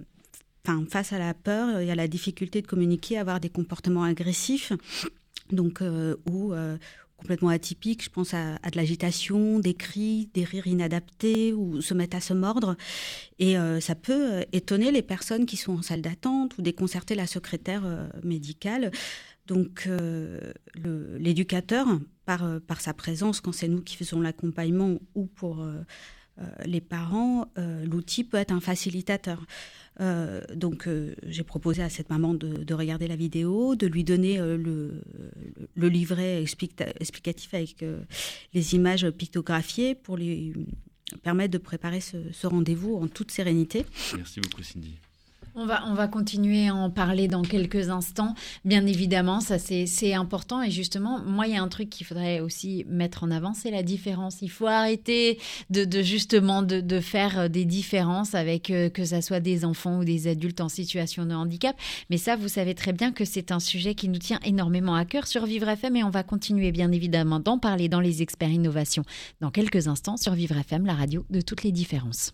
enfin, 0.66 0.86
face 0.90 1.12
à 1.12 1.20
la 1.20 1.34
peur 1.34 1.80
et 1.80 1.92
à 1.92 1.96
la 1.96 2.08
difficulté 2.08 2.62
de 2.62 2.68
communiquer, 2.68 3.18
avoir 3.18 3.42
des 3.42 3.50
comportements 3.50 4.06
agressifs, 4.06 4.72
donc 5.52 5.84
ou 6.32 6.54
complètement 7.18 7.50
atypiques. 7.50 8.06
Je 8.06 8.10
pense 8.10 8.34
à, 8.34 8.54
de 8.56 8.78
l'agitation, 8.78 9.60
des 9.60 9.74
cris, 9.74 10.30
des 10.34 10.46
rires 10.46 10.68
inadaptés 10.68 11.52
ou 11.52 11.82
se 11.82 11.94
mettre 11.94 12.16
à 12.16 12.22
se 12.22 12.34
mordre. 12.34 12.78
Et 13.40 13.56
ça 13.82 13.96
peut 13.96 14.46
étonner 14.54 14.92
les 14.92 15.02
personnes 15.02 15.46
qui 15.46 15.58
sont 15.58 15.80
en 15.80 15.82
salle 15.82 16.02
d'attente 16.02 16.58
ou 16.58 16.62
déconcerter 16.62 17.16
la 17.16 17.28
secrétaire 17.28 17.84
médicale. 18.24 18.92
Donc 19.48 19.90
l'éducateur, 20.76 21.88
par, 22.30 22.44
euh, 22.44 22.60
par 22.60 22.80
sa 22.80 22.94
présence, 22.94 23.42
quand 23.42 23.52
c'est 23.60 23.68
nous 23.68 23.82
qui 23.82 23.96
faisons 23.96 24.22
l'accompagnement 24.22 25.00
ou 25.16 25.26
pour 25.26 25.64
euh, 25.64 25.74
euh, 26.38 26.46
les 26.74 26.80
parents, 26.80 27.52
l'outil 27.92 28.24
peut 28.24 28.38
être 28.38 28.52
un 28.52 28.62
facilitateur. 28.62 29.40
Donc 30.64 30.88
j'ai 31.36 31.44
proposé 31.44 31.82
à 31.84 31.90
cette 31.90 32.10
maman 32.10 32.34
de, 32.34 32.64
de 32.70 32.74
regarder 32.74 33.08
la 33.08 33.18
vidéo, 33.18 33.76
de 33.76 33.88
lui 33.88 34.04
donner 34.04 34.38
le, 34.38 35.02
livret 35.76 36.42
explica- 36.42 36.94
explicatif 37.02 37.54
avec 37.54 37.84
les 38.54 38.76
images 38.76 39.10
pictographiées 39.10 39.96
pour 39.96 40.16
lui 40.16 40.54
permettre 41.22 41.52
de 41.52 41.58
préparer 41.58 42.00
ce, 42.00 42.18
ce 42.32 42.48
rendez-vous 42.48 42.96
en 42.96 43.08
toute 43.10 43.32
sérénité. 43.32 43.86
Merci 44.16 44.40
beaucoup 44.40 44.64
Cindy. 44.64 44.94
On 45.56 45.66
va, 45.66 45.84
on 45.88 45.94
va 45.94 46.08
continuer 46.08 46.68
à 46.68 46.76
en 46.76 46.90
parler 46.90 47.28
dans 47.28 47.42
quelques 47.42 47.90
instants. 47.90 48.36
Bien 48.66 48.86
évidemment, 48.86 49.40
ça 49.40 49.58
c'est 49.60 50.14
important. 50.14 50.62
Et 50.62 50.72
justement, 50.72 51.20
moi, 51.20 51.48
il 51.48 51.54
y 51.54 51.58
a 51.58 51.62
un 51.62 51.68
truc 51.68 51.90
qu'il 51.90 52.06
faudrait 52.06 52.40
aussi 52.40 52.86
mettre 52.88 53.24
en 53.24 53.32
avant, 53.32 53.54
c'est 53.54 53.72
la 53.72 53.84
différence. 53.84 54.42
Il 54.42 54.50
faut 54.50 54.68
arrêter 54.68 55.40
de, 55.70 55.86
de 55.86 56.02
justement 56.02 56.62
de, 56.62 57.00
faire 57.00 57.50
des 57.50 57.66
différences 57.66 58.36
avec 58.36 58.70
euh, 58.70 58.90
que 58.90 59.06
ça 59.06 59.22
soit 59.22 59.40
des 59.40 59.64
enfants 59.64 60.00
ou 60.00 60.04
des 60.04 60.28
adultes 60.28 60.62
en 60.62 60.70
situation 60.70 61.26
de 61.26 61.34
handicap. 61.34 61.76
Mais 62.10 62.18
ça, 62.18 62.36
vous 62.36 62.48
savez 62.48 62.76
très 62.76 62.94
bien 62.94 63.12
que 63.12 63.26
c'est 63.26 63.52
un 63.52 63.60
sujet 63.60 63.96
qui 63.96 64.10
nous 64.10 64.18
tient 64.18 64.40
énormément 64.44 64.96
à 64.96 65.06
cœur 65.06 65.28
sur 65.28 65.46
Vivre 65.46 65.70
FM 65.70 65.96
et 65.96 66.04
on 66.04 66.10
va 66.10 66.24
continuer 66.24 66.72
bien 66.72 66.92
évidemment 66.92 67.40
d'en 67.40 67.58
parler 67.58 67.90
dans 67.90 68.02
les 68.02 68.22
experts 68.22 68.50
innovation 68.50 69.04
dans 69.42 69.52
quelques 69.52 69.88
instants 69.88 70.18
sur 70.18 70.34
Vivre 70.34 70.58
FM, 70.58 70.86
la 70.86 70.94
radio 70.94 71.26
de 71.30 71.42
toutes 71.42 71.64
les 71.64 71.72
différences. 71.72 72.34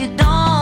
you 0.00 0.06
don't 0.16 0.61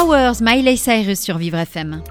Flowers, 0.00 0.40
Miley 0.40 0.76
Cyrus 0.76 1.20
sur 1.20 1.36
Vivre 1.36 1.58
FM. 1.58 2.02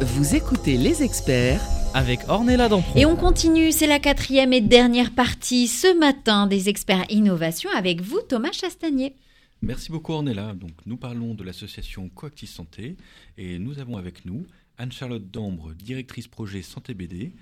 Vous 0.00 0.34
écoutez 0.34 0.76
les 0.76 1.04
experts 1.04 1.62
Avec 1.94 2.28
Ornella 2.28 2.68
Dampron. 2.68 2.98
Et 2.98 3.06
on 3.06 3.14
continue, 3.14 3.70
c'est 3.70 3.86
la 3.86 4.00
quatrième 4.00 4.52
et 4.52 4.60
dernière 4.60 5.14
partie 5.14 5.68
ce 5.68 5.96
matin 5.96 6.48
des 6.48 6.68
experts 6.68 7.04
innovation 7.08 7.70
avec 7.76 8.00
vous, 8.00 8.20
Thomas 8.28 8.50
Chastanier. 8.50 9.14
Merci 9.62 9.92
beaucoup 9.92 10.12
Ornella. 10.12 10.54
Donc, 10.54 10.72
nous 10.86 10.96
parlons 10.96 11.34
de 11.34 11.44
l'association 11.44 12.08
Coactis 12.08 12.48
Santé 12.48 12.96
et 13.38 13.60
nous 13.60 13.78
avons 13.78 13.96
avec 13.96 14.24
nous 14.24 14.44
Anne-Charlotte 14.78 15.30
Dambre, 15.30 15.72
directrice 15.74 16.26
projet 16.26 16.62
Santé 16.62 16.94
BD, 16.94 17.32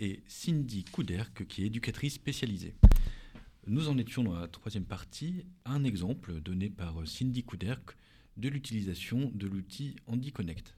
et 0.00 0.22
Cindy 0.26 0.84
Couderc, 0.84 1.46
qui 1.46 1.62
est 1.62 1.66
éducatrice 1.66 2.14
spécialisée. 2.14 2.74
Nous 3.68 3.88
en 3.88 3.96
étions 3.96 4.24
dans 4.24 4.34
la 4.34 4.48
troisième 4.48 4.86
partie, 4.86 5.44
un 5.66 5.84
exemple 5.84 6.40
donné 6.40 6.68
par 6.68 6.94
Cindy 7.04 7.44
Couderc 7.44 7.94
de 8.40 8.48
l'utilisation 8.48 9.30
de 9.34 9.46
l'outil 9.46 9.96
Andy 10.06 10.32
Connect. 10.32 10.74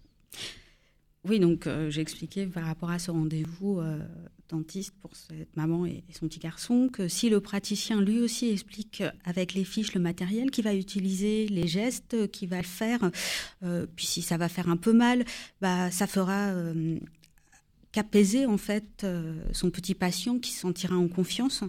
Oui, 1.24 1.38
donc 1.38 1.66
euh, 1.66 1.88
j'ai 1.88 2.00
expliqué 2.00 2.46
par 2.46 2.64
rapport 2.64 2.90
à 2.90 2.98
ce 2.98 3.12
rendez-vous 3.12 3.78
euh, 3.78 4.00
dentiste 4.48 4.92
pour 5.00 5.14
cette 5.14 5.56
maman 5.56 5.86
et, 5.86 6.02
son 6.12 6.26
petit 6.26 6.40
garçon 6.40 6.88
que 6.92 7.06
si 7.06 7.30
le 7.30 7.40
praticien 7.40 8.00
lui 8.00 8.18
aussi 8.20 8.50
explique 8.50 9.04
avec 9.24 9.54
les 9.54 9.62
fiches 9.62 9.94
le 9.94 10.00
matériel 10.00 10.50
qu'il 10.50 10.64
va 10.64 10.74
utiliser, 10.74 11.46
les 11.46 11.68
gestes 11.68 12.28
qu'il 12.32 12.48
va 12.48 12.64
faire, 12.64 13.08
euh, 13.62 13.86
puis 13.94 14.06
si 14.06 14.20
ça 14.20 14.36
va 14.36 14.48
faire 14.48 14.68
un 14.68 14.76
peu 14.76 14.92
mal, 14.92 15.24
bah 15.60 15.92
ça 15.92 16.08
fera 16.08 16.52
qu'apaiser 17.92 18.46
en 18.46 18.58
fait 18.58 19.06
son 19.52 19.70
petit 19.70 19.94
patient 19.94 20.38
qui 20.40 20.50
se 20.50 20.60
sentira 20.60 20.96
en 20.96 21.08
confiance. 21.08 21.62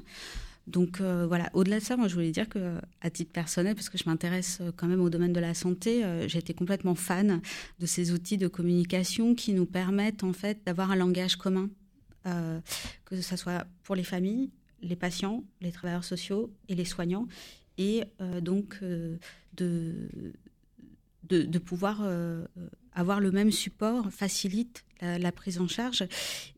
Donc 0.68 1.02
euh, 1.02 1.26
voilà, 1.28 1.50
au-delà 1.54 1.80
de 1.80 1.84
ça, 1.84 1.98
moi 1.98 2.08
je 2.08 2.14
voulais 2.14 2.32
dire 2.32 2.48
que 2.48 2.78
à 3.02 3.10
titre 3.10 3.32
personnel, 3.34 3.76
parce 3.76 3.90
que 3.90 3.98
je 3.98 4.06
m'intéresse 4.06 4.60
euh, 4.62 4.72
quand 4.76 4.88
même 4.88 5.02
au 5.02 5.10
domaine 5.10 5.34
de 5.34 5.40
la 5.42 5.54
santé, 5.54 6.06
euh, 6.06 6.28
j'ai 6.28 6.40
été 6.40 6.54
complètement 6.54 6.96
fan 6.96 7.42
de 7.80 7.86
ces 7.86 8.12
outils 8.12 8.38
de 8.38 8.48
communication 8.48 9.36
qui 9.36 9.54
nous 9.54 9.66
permettent 9.66 10.24
en 10.24 10.32
fait 10.32 10.60
d'avoir 10.66 10.92
un 10.92 10.96
langage 10.96 11.36
commun, 11.36 11.70
que 12.24 13.20
ce 13.20 13.36
soit 13.36 13.68
pour 13.84 13.96
les 13.96 14.04
familles, 14.04 14.50
les 14.82 14.96
patients, 14.96 15.44
les 15.60 15.74
travailleurs 15.74 16.06
sociaux 16.06 16.54
et 16.70 16.76
les 16.76 16.86
soignants, 16.86 17.28
et 17.78 18.06
donc 18.42 18.82
de, 18.82 20.08
de, 21.24 21.60
pouvoir 21.60 22.02
avoir 22.96 23.20
le 23.20 23.32
même 23.32 23.52
support 23.52 24.12
facilite 24.12 24.84
la, 25.04 25.20
la 25.20 25.32
prise 25.32 25.60
en 25.60 25.68
charge. 25.68 26.06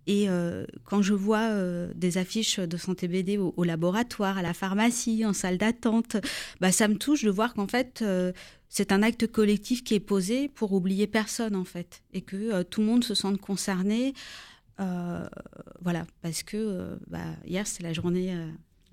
Et 0.07 0.29
euh, 0.29 0.65
quand 0.83 1.01
je 1.01 1.13
vois 1.13 1.49
euh, 1.49 1.91
des 1.95 2.17
affiches 2.17 2.59
de 2.59 2.77
santé 2.77 3.07
BD 3.07 3.37
au, 3.37 3.53
au 3.57 3.63
laboratoire, 3.63 4.37
à 4.37 4.41
la 4.41 4.53
pharmacie, 4.53 5.25
en 5.25 5.33
salle 5.33 5.57
d'attente, 5.57 6.17
bah, 6.61 6.71
ça 6.71 6.87
me 6.87 6.95
touche 6.95 7.23
de 7.23 7.31
voir 7.31 7.53
qu'en 7.53 7.67
fait, 7.67 8.01
euh, 8.01 8.31
c'est 8.69 8.91
un 8.91 9.01
acte 9.03 9.27
collectif 9.27 9.83
qui 9.83 9.95
est 9.95 9.99
posé 9.99 10.49
pour 10.49 10.73
oublier 10.73 11.07
personne, 11.07 11.55
en 11.55 11.65
fait, 11.65 12.03
et 12.13 12.21
que 12.21 12.63
tout 12.63 12.81
le 12.81 12.87
monde 12.87 13.03
se 13.03 13.15
sente 13.15 13.39
concerné. 13.39 14.13
Voilà, 14.77 16.05
parce 16.21 16.43
que 16.43 16.97
bah, 17.07 17.23
hier, 17.45 17.65
c'est 17.65 17.83
la 17.83 17.93
journée 17.93 18.35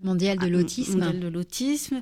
de 0.03 0.45
ah, 0.45 0.49
l'autisme. 0.49 0.93
mondiale 0.99 1.21
de 1.21 1.29
l'autisme. 1.29 2.01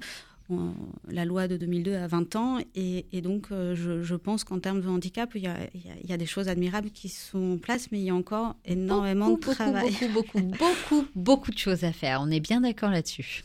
La 1.09 1.25
loi 1.25 1.49
de 1.49 1.57
2002 1.57 1.95
a 1.95 2.07
20 2.07 2.37
ans 2.37 2.59
et, 2.75 3.07
et 3.13 3.21
donc 3.23 3.49
euh, 3.53 3.75
je, 3.75 4.03
je 4.03 4.15
pense 4.15 4.45
qu'en 4.45 4.59
termes 4.61 4.81
de 4.81 4.89
handicap, 4.89 5.31
il 5.35 5.43
y, 5.43 5.47
a, 5.47 5.57
il 5.75 5.81
y 5.87 5.91
a- 5.91 5.95
il 6.03 6.09
y 6.11 6.13
a 6.13 6.17
des 6.17 6.27
choses 6.27 6.49
admirables 6.49 6.91
qui 6.91 7.09
sont 7.09 7.53
en 7.55 7.59
place, 7.59 7.91
mais 7.93 7.99
il 8.01 8.05
y 8.05 8.11
a 8.11 8.15
encore 8.15 8.57
énormément 8.65 9.29
beaucoup, 9.31 9.51
de 9.51 9.55
travail. 9.55 9.91
Beaucoup, 10.13 10.41
beaucoup, 10.41 10.41
beaucoup, 10.41 10.57
beaucoup, 10.59 11.09
beaucoup 11.15 11.51
de 11.51 11.59
choses 11.59 11.85
à 11.85 11.93
faire. 11.93 12.21
On 12.23 12.31
est 12.31 12.41
bien 12.41 12.61
d'accord 12.63 12.91
là-dessus. 12.91 13.43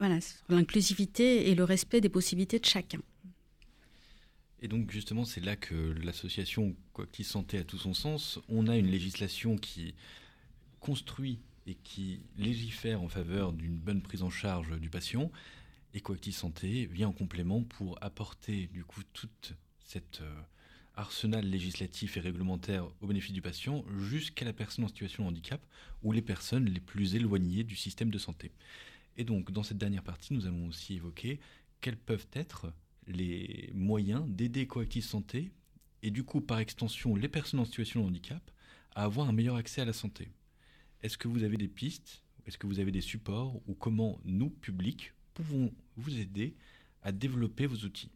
Voilà, 0.00 0.20
sur 0.20 0.36
l'inclusivité 0.50 1.50
et 1.50 1.54
le 1.54 1.64
respect 1.64 2.00
des 2.00 2.08
possibilités 2.08 2.58
de 2.58 2.64
chacun. 2.64 3.00
Et 4.60 4.68
donc 4.68 4.90
justement, 4.90 5.24
c'est 5.24 5.44
là 5.44 5.54
que 5.56 5.74
l'association 6.02 6.74
Coactis 6.92 7.24
Santé 7.24 7.58
a 7.58 7.64
tout 7.64 7.78
son 7.78 7.94
sens. 7.94 8.40
On 8.48 8.66
a 8.66 8.76
une 8.76 8.88
législation 8.90 9.56
qui 9.56 9.94
construit 10.80 11.38
et 11.66 11.76
qui 11.84 12.20
légifère 12.38 13.02
en 13.02 13.08
faveur 13.08 13.52
d'une 13.52 13.76
bonne 13.76 14.00
prise 14.02 14.22
en 14.22 14.30
charge 14.30 14.78
du 14.80 14.88
patient. 14.90 15.30
Et 15.94 16.00
Coactis 16.00 16.32
Santé 16.32 16.86
vient 16.86 17.08
en 17.08 17.12
complément 17.12 17.62
pour 17.62 17.98
apporter 18.02 18.66
du 18.68 18.84
coup 18.84 19.02
toute 19.12 19.54
cette 19.80 20.20
euh, 20.20 20.40
arsenal 20.94 21.48
législatif 21.48 22.16
et 22.16 22.20
réglementaire 22.20 22.86
au 23.00 23.06
bénéfice 23.06 23.32
du 23.32 23.40
patient 23.40 23.84
jusqu'à 23.98 24.44
la 24.44 24.52
personne 24.52 24.84
en 24.84 24.88
situation 24.88 25.24
de 25.24 25.28
handicap 25.28 25.64
ou 26.02 26.12
les 26.12 26.22
personnes 26.22 26.66
les 26.66 26.80
plus 26.80 27.14
éloignées 27.14 27.64
du 27.64 27.76
système 27.76 28.10
de 28.10 28.18
santé. 28.18 28.52
Et 29.16 29.24
donc 29.24 29.50
dans 29.50 29.62
cette 29.62 29.78
dernière 29.78 30.02
partie, 30.02 30.34
nous 30.34 30.46
allons 30.46 30.68
aussi 30.68 30.94
évoquer 30.94 31.40
quels 31.80 31.96
peuvent 31.96 32.26
être 32.32 32.72
les 33.06 33.70
moyens 33.74 34.28
d'aider 34.28 34.66
Coactis 34.66 35.02
Santé 35.02 35.52
et 36.02 36.10
du 36.10 36.24
coup 36.24 36.40
par 36.40 36.58
extension 36.58 37.16
les 37.16 37.28
personnes 37.28 37.60
en 37.60 37.64
situation 37.64 38.02
de 38.02 38.08
handicap 38.08 38.50
à 38.94 39.04
avoir 39.04 39.28
un 39.28 39.32
meilleur 39.32 39.56
accès 39.56 39.80
à 39.80 39.84
la 39.84 39.92
santé. 39.92 40.28
Est-ce 41.02 41.16
que 41.16 41.28
vous 41.28 41.44
avez 41.44 41.56
des 41.56 41.68
pistes? 41.68 42.22
Est-ce 42.46 42.58
que 42.58 42.66
vous 42.66 42.80
avez 42.80 42.90
des 42.90 43.00
supports? 43.00 43.60
Ou 43.66 43.74
comment 43.74 44.20
nous, 44.24 44.50
publics, 44.50 45.12
pouvons 45.42 45.72
vous 45.96 46.18
aider 46.18 46.54
à 47.02 47.12
développer 47.12 47.66
vos 47.66 47.76
outils 47.76 48.10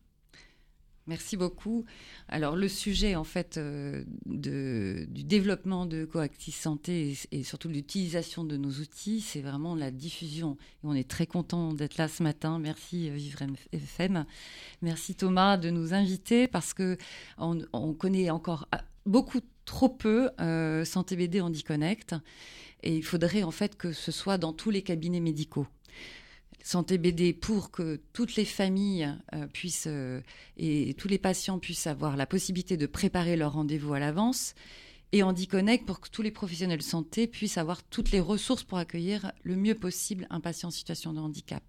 Merci 1.08 1.36
beaucoup. 1.36 1.84
Alors 2.28 2.54
le 2.54 2.68
sujet 2.68 3.16
en 3.16 3.24
fait 3.24 3.56
euh, 3.56 4.04
du 4.26 5.24
développement 5.24 5.84
de 5.84 6.04
Coactis 6.04 6.52
Santé 6.52 7.18
et, 7.32 7.42
surtout 7.42 7.68
l'utilisation 7.68 8.44
de 8.44 8.56
nos 8.56 8.70
outils, 8.70 9.20
c'est 9.20 9.40
vraiment 9.40 9.74
la 9.74 9.90
diffusion. 9.90 10.56
On 10.84 10.94
est 10.94 11.08
très 11.08 11.26
content 11.26 11.72
d'être 11.74 11.96
là 11.96 12.06
ce 12.06 12.22
matin. 12.22 12.60
Merci 12.60 13.10
euh, 13.10 13.14
Vivre 13.14 13.40
FM. 13.72 14.24
Merci 14.80 15.16
Thomas 15.16 15.56
de 15.56 15.70
nous 15.70 15.92
inviter 15.92 16.46
parce 16.46 16.72
que 16.72 16.96
on, 17.36 17.58
on 17.72 17.94
connaît 17.94 18.30
encore 18.30 18.68
ah, 18.70 18.84
beaucoup 19.04 19.40
trop 19.64 19.88
peu 19.88 20.30
euh, 20.40 20.84
Santé 20.84 21.16
BD 21.16 21.40
Handy 21.40 21.64
Connect 21.64 22.14
et 22.84 22.96
il 22.96 23.04
faudrait 23.04 23.42
en 23.42 23.50
fait 23.50 23.76
que 23.76 23.92
ce 23.92 24.12
soit 24.12 24.38
dans 24.38 24.52
tous 24.52 24.70
les 24.70 24.82
cabinets 24.82 25.20
médicaux. 25.20 25.66
Santé 26.62 26.96
BD 26.96 27.32
pour 27.32 27.70
que 27.70 28.00
toutes 28.12 28.36
les 28.36 28.44
familles 28.44 29.12
euh, 29.34 29.46
puissent 29.46 29.88
euh, 29.88 30.20
et 30.56 30.94
tous 30.94 31.08
les 31.08 31.18
patients 31.18 31.58
puissent 31.58 31.86
avoir 31.86 32.16
la 32.16 32.26
possibilité 32.26 32.76
de 32.76 32.86
préparer 32.86 33.36
leur 33.36 33.54
rendez-vous 33.54 33.94
à 33.94 33.98
l'avance 33.98 34.54
et 35.12 35.22
Handy 35.22 35.46
Connect 35.46 35.84
pour 35.84 36.00
que 36.00 36.08
tous 36.08 36.22
les 36.22 36.30
professionnels 36.30 36.78
de 36.78 36.84
santé 36.84 37.26
puissent 37.26 37.58
avoir 37.58 37.82
toutes 37.82 38.12
les 38.12 38.20
ressources 38.20 38.64
pour 38.64 38.78
accueillir 38.78 39.32
le 39.42 39.56
mieux 39.56 39.74
possible 39.74 40.26
un 40.30 40.40
patient 40.40 40.68
en 40.68 40.72
situation 40.72 41.12
de 41.12 41.20
handicap. 41.20 41.62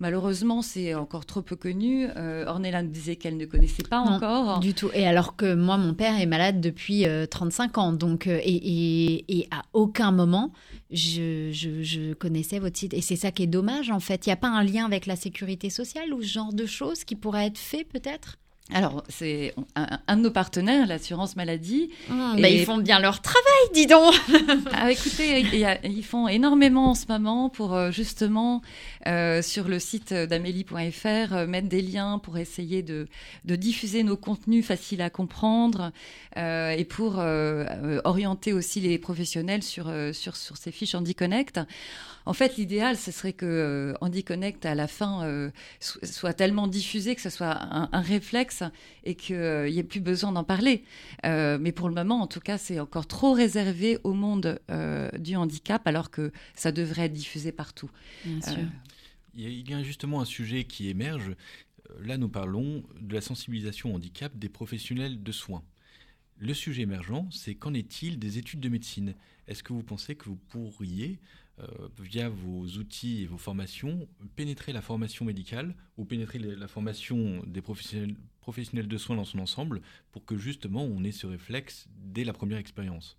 Malheureusement, 0.00 0.62
c'est 0.62 0.94
encore 0.94 1.26
trop 1.26 1.42
peu 1.42 1.56
connu. 1.56 2.08
Euh, 2.16 2.46
Ornella 2.46 2.82
nous 2.82 2.90
disait 2.90 3.16
qu'elle 3.16 3.36
ne 3.36 3.44
connaissait 3.44 3.82
pas 3.82 4.02
Non, 4.04 4.12
encore. 4.12 4.60
Du 4.60 4.72
tout. 4.74 4.88
Et 4.94 5.06
alors 5.06 5.36
que 5.36 5.54
moi, 5.54 5.76
mon 5.76 5.92
père 5.94 6.18
est 6.18 6.26
malade 6.26 6.60
depuis 6.60 7.06
euh, 7.06 7.26
35 7.26 7.76
ans. 7.78 7.92
Donc, 7.92 8.26
euh, 8.26 8.40
et, 8.42 8.54
et- 8.54 9.38
et 9.40 9.48
à 9.50 9.62
aucun 9.74 10.10
moment, 10.10 10.52
je, 10.90 11.50
je- 11.52 11.82
je 11.82 12.14
connaissais 12.14 12.58
votre 12.58 12.78
site. 12.78 12.94
Et 12.94 13.02
c'est 13.02 13.16
ça 13.16 13.30
qui 13.30 13.42
est 13.42 13.46
dommage, 13.46 13.90
en 13.90 14.00
fait. 14.00 14.26
Il 14.26 14.30
n'y 14.30 14.32
a 14.32 14.36
pas 14.36 14.48
un 14.48 14.64
lien 14.64 14.86
avec 14.86 15.04
la 15.06 15.16
sécurité 15.16 15.68
sociale 15.70 16.12
ou 16.14 16.22
ce 16.22 16.28
genre 16.28 16.52
de 16.54 16.64
choses 16.66 17.04
qui 17.04 17.14
pourrait 17.14 17.46
être 17.46 17.58
fait, 17.58 17.84
peut-être? 17.84 18.36
Alors, 18.72 19.02
c'est 19.08 19.54
un, 19.74 19.98
un 20.06 20.16
de 20.16 20.22
nos 20.22 20.30
partenaires, 20.30 20.86
l'assurance 20.86 21.36
maladie. 21.36 21.90
Mmh, 22.08 22.34
Et- 22.38 22.42
bah, 22.42 22.48
ils 22.48 22.64
font 22.64 22.78
bien 22.78 23.00
leur 23.00 23.20
travail, 23.20 23.40
dis 23.74 23.86
donc. 23.86 24.14
Ah, 24.72 24.90
écoutez, 24.90 25.40
il 25.40 25.56
y 25.56 25.64
a- 25.64 25.84
ils 25.86 26.04
font 26.04 26.28
énormément 26.28 26.90
en 26.90 26.94
ce 26.94 27.06
moment 27.08 27.48
pour 27.48 27.74
euh, 27.74 27.90
justement 27.90 28.62
euh, 29.06 29.42
sur 29.42 29.68
le 29.68 29.78
site 29.78 30.12
d'amélie.fr 30.14 31.32
euh, 31.32 31.46
mettre 31.46 31.68
des 31.68 31.82
liens 31.82 32.18
pour 32.18 32.38
essayer 32.38 32.82
de, 32.82 33.08
de 33.44 33.56
diffuser 33.56 34.02
nos 34.02 34.16
contenus 34.16 34.64
faciles 34.64 35.02
à 35.02 35.10
comprendre 35.10 35.92
euh, 36.36 36.70
et 36.70 36.84
pour 36.84 37.16
euh, 37.18 38.00
orienter 38.04 38.52
aussi 38.52 38.80
les 38.80 38.98
professionnels 38.98 39.62
sur, 39.62 39.92
sur, 40.12 40.36
sur 40.36 40.56
ces 40.56 40.70
fiches 40.72 40.94
HandiConnect. 40.94 41.60
En 42.26 42.34
fait, 42.34 42.56
l'idéal, 42.58 42.96
ce 42.96 43.10
serait 43.10 43.32
que 43.32 43.94
HandiConnect, 44.02 44.64
à 44.66 44.74
la 44.74 44.86
fin, 44.86 45.50
so- 45.80 45.98
soit 46.04 46.34
tellement 46.34 46.66
diffusé 46.68 47.14
que 47.14 47.22
ce 47.22 47.30
soit 47.30 47.56
un, 47.60 47.88
un 47.92 48.00
réflexe 48.00 48.59
et 49.04 49.14
qu'il 49.14 49.36
n'y 49.36 49.78
ait 49.78 49.84
plus 49.84 50.00
besoin 50.00 50.32
d'en 50.32 50.44
parler. 50.44 50.84
Euh, 51.24 51.58
mais 51.60 51.72
pour 51.72 51.88
le 51.88 51.94
moment, 51.94 52.20
en 52.20 52.26
tout 52.26 52.40
cas, 52.40 52.58
c'est 52.58 52.80
encore 52.80 53.06
trop 53.06 53.32
réservé 53.32 53.98
au 54.04 54.12
monde 54.12 54.60
euh, 54.70 55.10
du 55.18 55.36
handicap, 55.36 55.86
alors 55.86 56.10
que 56.10 56.32
ça 56.54 56.72
devrait 56.72 57.06
être 57.06 57.12
diffusé 57.12 57.52
partout. 57.52 57.90
Bien 58.24 58.40
sûr. 58.40 58.58
Euh, 58.58 58.66
Il 59.34 59.70
y, 59.70 59.74
a, 59.74 59.82
justement 59.82 60.20
un 60.20 60.24
sujet 60.24 60.64
qui 60.64 60.88
émerge. 60.88 61.30
Euh, 61.90 62.04
Là, 62.04 62.18
nous 62.18 62.28
parlons 62.28 62.84
de 63.00 63.14
la 63.14 63.20
sensibilisation 63.20 63.92
au 63.92 63.96
handicap 63.96 64.36
des 64.36 64.48
professionnels 64.48 65.22
de 65.22 65.32
soins. 65.32 65.64
Le 66.38 66.54
sujet 66.54 66.82
émergent, 66.82 67.26
c'est 67.30 67.54
qu'en 67.54 67.74
est-il 67.74 68.18
des 68.18 68.38
études 68.38 68.60
de 68.60 68.68
médecine? 68.68 69.14
Est-ce 69.46 69.62
que 69.62 69.72
vous 69.72 69.82
pensez 69.82 70.14
que 70.14 70.24
vous 70.24 70.36
pourriez, 70.36 71.20
euh, 71.58 71.66
via 71.98 72.30
vos 72.30 72.64
outils 72.66 73.22
et 73.22 73.26
vos 73.26 73.36
formations, 73.36 74.08
pénétrer 74.36 74.72
la 74.72 74.80
formation 74.80 75.26
médicale 75.26 75.74
ou 75.98 76.06
pénétrer 76.06 76.38
la 76.38 76.68
formation 76.68 77.42
des 77.46 77.60
professionnels, 77.60 78.16
de 78.50 78.98
soins 78.98 79.16
dans 79.16 79.24
son 79.24 79.38
ensemble 79.38 79.80
pour 80.12 80.24
que 80.24 80.36
justement 80.36 80.82
on 80.82 81.04
ait 81.04 81.12
ce 81.12 81.26
réflexe 81.26 81.88
dès 82.04 82.24
la 82.24 82.32
première 82.32 82.58
expérience 82.58 83.16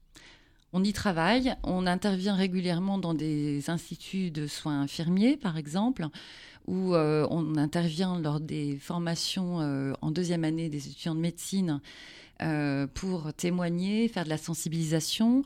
On 0.74 0.84
y 0.84 0.94
travaille, 0.94 1.56
on 1.64 1.88
intervient 1.88 2.36
régulièrement 2.36 2.98
dans 2.98 3.14
des 3.14 3.70
instituts 3.70 4.32
de 4.32 4.48
soins 4.48 4.82
infirmiers, 4.82 5.38
par 5.38 5.58
exemple, 5.58 6.08
où 6.68 6.96
euh, 6.96 7.28
on 7.30 7.56
intervient 7.58 8.20
lors 8.20 8.40
des 8.40 8.78
formations 8.78 9.62
euh, 9.62 9.94
en 10.02 10.12
deuxième 10.12 10.44
année 10.44 10.70
des 10.70 10.88
étudiants 10.88 11.16
de 11.16 11.20
médecine 11.20 11.82
euh, 12.42 12.88
pour 12.94 13.34
témoigner, 13.34 14.08
faire 14.08 14.24
de 14.24 14.30
la 14.30 14.38
sensibilisation. 14.38 15.44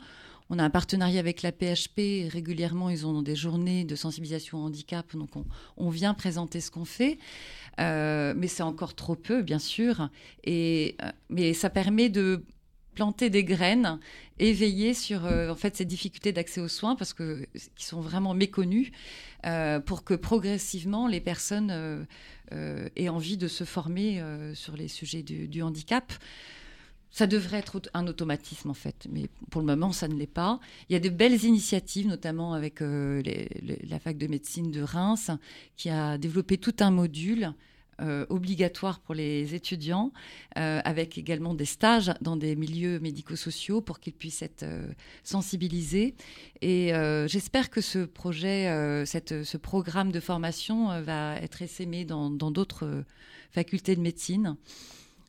On 0.50 0.60
a 0.60 0.64
un 0.64 0.70
partenariat 0.70 1.20
avec 1.20 1.42
la 1.42 1.52
PHP. 1.52 2.30
Régulièrement, 2.32 2.90
ils 2.90 3.08
ont 3.08 3.22
des 3.22 3.36
journées 3.36 3.84
de 3.84 3.96
sensibilisation 3.96 4.60
au 4.60 4.66
handicap. 4.66 5.16
Donc, 5.16 5.32
on, 5.78 5.90
vient 5.90 6.14
présenter 6.14 6.62
ce 6.62 6.70
qu'on 6.70 6.86
fait. 6.86 7.18
Euh, 7.80 8.34
mais 8.38 8.48
c'est 8.48 8.64
encore 8.64 8.94
trop 8.94 9.16
peu, 9.16 9.42
bien 9.42 9.60
sûr. 9.60 10.10
Et, 10.44 10.96
euh, 11.02 11.10
mais 11.30 11.54
ça 11.54 11.72
permet 11.72 12.10
de 12.10 12.44
planter 12.94 13.30
des 13.30 13.44
graines 13.44 14.00
et 14.40 14.54
veiller 14.54 14.94
sur 14.94 15.26
euh, 15.26 15.50
en 15.50 15.56
fait 15.56 15.76
ces 15.76 15.84
difficultés 15.84 16.32
d'accès 16.32 16.62
aux 16.62 16.70
soins 16.70 16.96
parce 16.96 17.14
que 17.14 17.46
qui 17.76 17.84
sont 17.84 18.00
vraiment 18.00 18.34
méconnues 18.34 18.94
euh, 19.46 19.82
pour 19.82 20.06
que 20.06 20.14
progressivement 20.14 21.08
les 21.08 21.20
personnes 21.20 22.06
aient 22.52 23.10
envie 23.10 23.36
de 23.36 23.50
se 23.50 23.66
former 23.66 24.24
sur 24.54 24.78
les 24.78 24.88
sujets 24.88 25.24
du 25.24 25.62
handicap. 25.62 26.14
Ça 27.12 27.28
devrait 27.28 27.60
être 27.60 27.82
un 27.94 28.08
automatisme 28.08 28.70
en 28.70 28.74
fait, 28.74 29.08
mais 29.10 29.30
pour 29.50 29.62
le 29.62 29.68
moment 29.68 29.94
ça 29.94 30.08
ne 30.08 30.16
l'est 30.16 30.28
pas. 30.28 30.60
Il 30.90 30.94
y 30.94 30.96
a 30.98 31.00
de 31.00 31.10
belles 31.10 31.46
initiatives, 31.46 32.08
notamment 32.08 32.54
avec 32.54 32.82
euh, 32.82 33.24
la 33.88 34.00
fac 34.00 34.18
de 34.18 34.28
médecine 34.28 34.70
de 34.70 34.82
Reims, 34.82 35.32
qui 35.78 35.90
a 35.90 36.18
développé 36.18 36.58
tout 36.58 36.76
un 36.82 36.92
module 36.92 37.54
euh, 38.02 38.26
obligatoire 38.28 39.00
pour 39.00 39.16
les 39.16 39.56
étudiants, 39.56 40.12
euh, 40.58 40.82
avec 40.84 41.18
également 41.18 41.54
des 41.54 41.64
stages 41.64 42.12
dans 42.20 42.36
des 42.36 42.58
milieux 42.58 43.00
médico-sociaux 43.00 43.80
pour 43.80 44.02
qu'ils 44.02 44.12
puissent 44.12 44.42
être 44.42 44.66
sensibilisés. 45.24 46.16
Et 46.62 46.92
j'espère 47.28 47.70
que 47.70 47.80
ce 47.80 48.00
projet, 48.00 48.66
ce 49.06 49.58
programme 49.58 50.12
de 50.12 50.20
formation 50.20 51.02
va 51.02 51.38
être 51.38 51.62
essaimé 51.62 52.04
dans 52.04 52.30
d'autres 52.30 53.06
facultés 53.52 53.96
de 53.96 54.02
médecine. 54.02 54.58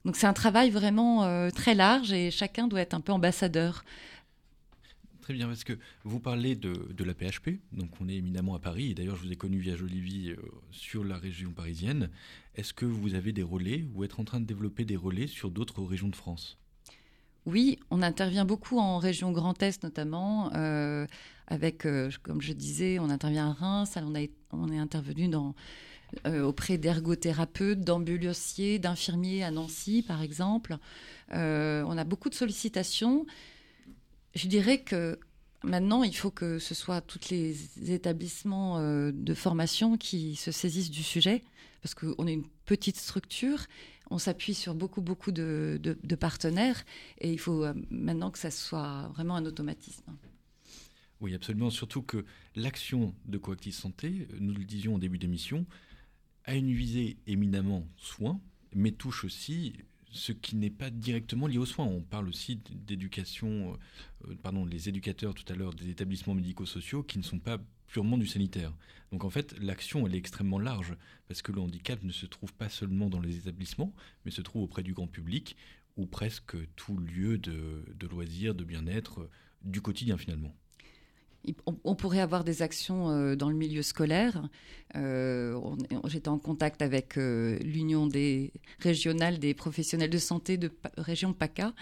Donc 0.07 0.14
c'est 0.14 0.28
un 0.28 0.32
travail 0.32 0.70
vraiment 0.70 1.24
euh, 1.24 1.50
très 1.50 1.74
large 1.74 2.12
et 2.12 2.30
chacun 2.30 2.68
doit 2.68 2.80
être 2.80 2.94
un 2.94 3.00
peu 3.00 3.11
ambassadeur. 3.11 3.84
Très 5.20 5.34
bien, 5.34 5.48
parce 5.48 5.64
que 5.64 5.72
vous 6.04 6.20
parlez 6.20 6.54
de, 6.54 6.72
de 6.96 7.02
la 7.02 7.12
PHP, 7.12 7.59
donc 7.72 7.90
on 8.00 8.09
est 8.09 8.14
éminemment 8.14 8.54
à 8.54 8.61
Paris, 8.61 8.92
et 8.92 8.94
d'ailleurs 8.94 9.16
je 9.16 9.24
vous 9.24 9.32
ai 9.32 9.36
connu 9.36 9.59
via 9.59 9.74
Jolivie 9.74 10.30
euh, 10.30 10.36
sur 10.70 11.02
la 11.02 11.16
région 11.16 11.50
parisienne. 11.50 12.09
Est-ce 12.54 12.72
que 12.72 12.86
vous 12.86 13.16
avez 13.16 13.32
des 13.32 13.42
relais 13.42 13.84
ou 13.96 14.04
êtes 14.04 14.20
en 14.20 14.24
train 14.24 14.38
de 14.38 14.44
développer 14.44 14.84
des 14.84 14.94
relais 14.94 15.26
sur 15.26 15.50
d'autres 15.50 15.82
régions 15.82 16.09
de 16.09 16.14
France? 16.14 16.57
Oui, 17.44 17.76
on 17.90 18.00
intervient 18.00 18.44
beaucoup 18.44 18.78
en 18.78 18.98
région 18.98 19.32
Grand 19.32 19.61
Est 19.61 19.82
notamment, 19.82 20.52
euh, 20.54 21.09
avec, 21.48 21.84
euh, 21.84 22.12
comme 22.22 22.40
je 22.40 22.52
disais, 22.52 23.00
on 23.00 23.11
intervient 23.11 23.50
à 23.50 23.52
Reims, 23.54 23.98
on, 24.00 24.14
a, 24.14 24.24
on 24.52 24.70
est 24.70 24.78
intervenu 24.78 25.26
dans, 25.26 25.57
euh, 26.26 26.42
auprès 26.42 26.78
d'ergothérapeutes, 26.78 27.80
d'ambulanciers, 27.80 28.78
d'infirmiers 28.78 29.44
à 29.44 29.50
Nancy 29.50 30.02
par 30.02 30.22
exemple. 30.22 30.78
Euh, 31.32 31.84
on 31.86 31.96
a 31.98 32.04
beaucoup 32.04 32.30
de 32.30 32.34
sollicitations. 32.34 33.26
Je 34.34 34.48
dirais 34.48 34.78
que 34.78 35.18
maintenant, 35.62 36.02
il 36.02 36.16
faut 36.16 36.30
que 36.30 36.58
ce 36.58 36.74
soit 36.74 37.00
tous 37.00 37.30
les 37.30 37.92
établissements 37.92 38.78
euh, 38.78 39.10
de 39.12 39.34
formation 39.34 39.96
qui 39.96 40.36
se 40.36 40.50
saisissent 40.50 40.90
du 40.90 41.02
sujet, 41.02 41.42
parce 41.82 41.94
qu'on 41.94 42.26
est 42.26 42.32
une 42.32 42.46
petite 42.64 42.96
structure, 42.96 43.66
on 44.10 44.18
s'appuie 44.18 44.54
sur 44.54 44.74
beaucoup, 44.74 45.00
beaucoup 45.00 45.32
de, 45.32 45.78
partenaires, 46.18 46.84
et 47.18 47.32
il 47.32 47.38
faut 47.38 47.64
maintenant 47.90 48.30
que 48.30 48.38
ça 48.38 48.50
soit 48.50 49.10
vraiment 49.14 49.36
un 49.36 49.44
automatisme. 49.46 50.12
Oui, 51.20 51.34
absolument, 51.34 51.70
surtout 51.70 52.02
que 52.02 52.24
l'action 52.54 53.14
de 53.24 53.38
Coactive 53.38 53.74
Santé, 53.74 54.28
nous 54.38 54.52
le 54.52 54.64
disions 54.64 54.94
au 54.94 54.98
début 54.98 55.18
d'émission, 55.18 55.66
a 56.47 56.55
une 56.55 56.72
visée 56.72 57.18
éminemment 57.26 57.86
soins, 57.97 58.40
mais 58.74 58.92
touche 58.92 59.24
aussi 59.24 59.74
ce 60.11 60.32
qui 60.32 60.57
n'est 60.57 60.70
pas 60.70 60.90
directement 60.90 61.47
lié 61.47 61.59
aux 61.59 61.66
soins. 61.66 61.84
On 61.84 62.01
parle 62.01 62.28
aussi 62.28 62.61
d'éducation, 62.70 63.76
euh, 64.26 64.34
pardon, 64.42 64.64
les 64.64 64.88
éducateurs 64.88 65.34
tout 65.34 65.51
à 65.53 65.57
l'heure 65.57 65.74
des 65.74 65.90
établissements 65.90 66.34
médico-sociaux 66.34 67.03
qui 67.03 67.18
ne 67.18 67.22
sont 67.22 67.38
pas 67.38 67.59
purement 67.88 68.16
du 68.16 68.26
sanitaire. 68.26 68.72
Donc 69.12 69.24
en 69.24 69.30
fait, 69.30 69.59
l'action, 69.61 70.07
elle 70.07 70.14
est 70.14 70.18
extrêmement 70.18 70.59
large, 70.59 70.97
parce 71.28 71.42
que 71.42 71.53
le 71.53 71.61
handicap 71.61 72.03
ne 72.03 72.12
se 72.12 72.26
trouve 72.26 72.55
pas 72.55 72.68
seulement 72.68 73.09
dans 73.09 73.20
les 73.20 73.36
établissements, 73.36 73.94
mais 74.24 74.30
se 74.30 74.40
trouve 74.40 74.62
auprès 74.62 74.82
du 74.82 74.94
grand 74.94 75.07
public, 75.07 75.57
ou 75.97 76.07
presque 76.07 76.57
tout 76.76 76.97
lieu 76.97 77.38
de, 77.38 77.84
de 77.94 78.07
loisirs, 78.07 78.55
de 78.55 78.64
bien-être, 78.64 79.20
euh, 79.20 79.30
du 79.62 79.80
quotidien 79.80 80.16
finalement. 80.16 80.55
On, 81.84 81.95
pourrait 81.95 82.20
avoir 82.20 82.43
des 82.43 82.62
actions 82.62 83.11
euh, 83.11 83.37
dans 83.37 83.49
le 83.49 83.55
milieu 83.55 83.82
scolaire. 83.82 84.49
Euh, 84.97 85.61
J'étais 86.07 86.28
en 86.28 86.39
contact 86.39 86.82
avec 86.82 87.16
euh, 87.16 87.57
l'Union 87.61 88.09
des 88.09 88.53
régionale 88.80 89.39
des 89.39 89.55
professionnels 89.55 90.11
de 90.11 90.18
santé 90.18 90.57
de 90.57 90.72
région 90.97 91.32
PACA, 91.32 91.72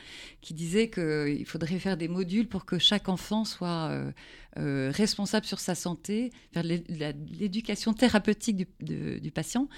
qui 0.43 0.53
disait 0.53 0.91
qu'il 0.91 1.47
faudrait 1.47 1.79
faire 1.79 1.97
des 1.97 2.09
modules 2.09 2.47
pour 2.47 2.67
que 2.67 2.79
chaque 2.79 3.09
enfant 3.09 3.45
soit 3.45 3.91
responsable 4.57 5.47
sur 5.47 5.61
sa 5.61 5.75
santé, 5.75 6.31
faire 6.53 6.63
l'éducation 6.63 7.95
thérapeutique 7.95 8.69
du, 8.81 9.31
patient, 9.31 9.69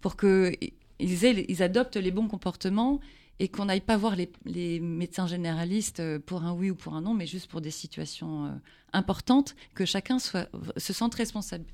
pour 0.00 0.16
qu'ils 0.16 0.56
ils 0.98 1.62
adoptent 1.62 1.96
les 1.96 2.10
bons 2.10 2.28
comportements 2.28 3.00
et 3.40 3.48
qu'on 3.48 3.64
n'aille 3.64 3.80
pas 3.80 3.96
voir 3.96 4.16
les, 4.16 4.80
médecins 4.80 5.26
généralistes 5.26 6.00
euh, 6.00 6.18
pour 6.18 6.44
un 6.44 6.52
oui 6.52 6.70
ou 6.70 6.74
pour 6.74 6.94
un 6.94 7.02
non, 7.02 7.14
mais 7.14 7.26
juste 7.26 7.50
pour 7.50 7.60
des 7.60 7.70
situations 7.70 8.46
euh, 8.46 8.50
importantes, 8.92 9.56
que 9.74 9.84
chacun 9.84 10.18
se 10.18 10.92
sente 10.92 11.14
responsable 11.14 11.66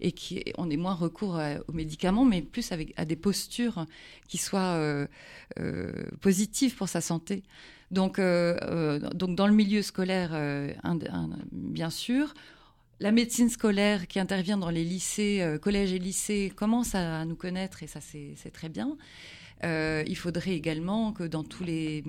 et 0.00 0.12
qu'on 0.12 0.70
ait 0.70 0.76
moins 0.76 0.94
recours 0.94 1.36
à- 1.36 1.56
aux 1.68 1.72
médicaments, 1.72 2.24
mais 2.24 2.42
plus 2.42 2.72
avec, 2.72 2.92
à 2.96 3.04
des 3.04 3.16
postures 3.16 3.86
qui 4.28 4.38
soient 4.38 4.74
euh, 4.74 5.06
euh, 5.60 5.92
positives 6.20 6.74
pour 6.74 6.88
sa 6.88 7.00
santé. 7.00 7.42
Donc, 7.90 8.18
euh, 8.18 8.56
euh, 8.62 8.98
donc 9.14 9.36
dans 9.36 9.46
le 9.46 9.52
milieu 9.52 9.82
scolaire, 9.82 10.30
euh, 10.32 10.72
bien 11.52 11.90
sûr. 11.90 12.34
La 13.00 13.10
médecine 13.12 13.48
scolaire 13.48 14.06
qui 14.06 14.18
intervient 14.18 14.56
dans 14.56 14.70
les 14.70 14.84
lycées, 14.84 15.40
euh, 15.42 15.58
collèges 15.58 15.92
et 15.92 15.98
lycées, 15.98 16.52
commence 16.54 16.94
à, 16.94 17.24
nous 17.24 17.34
connaître 17.34 17.82
et 17.82 17.86
ça 17.86 18.00
c'est 18.00 18.50
très 18.52 18.68
bien. 18.68 18.96
Euh, 19.64 20.04
il 20.06 20.16
faudrait 20.16 20.54
également 20.54 21.12
que 21.12 21.24
dans 21.24 21.42
tous 21.44 21.64
les, 21.64 22.04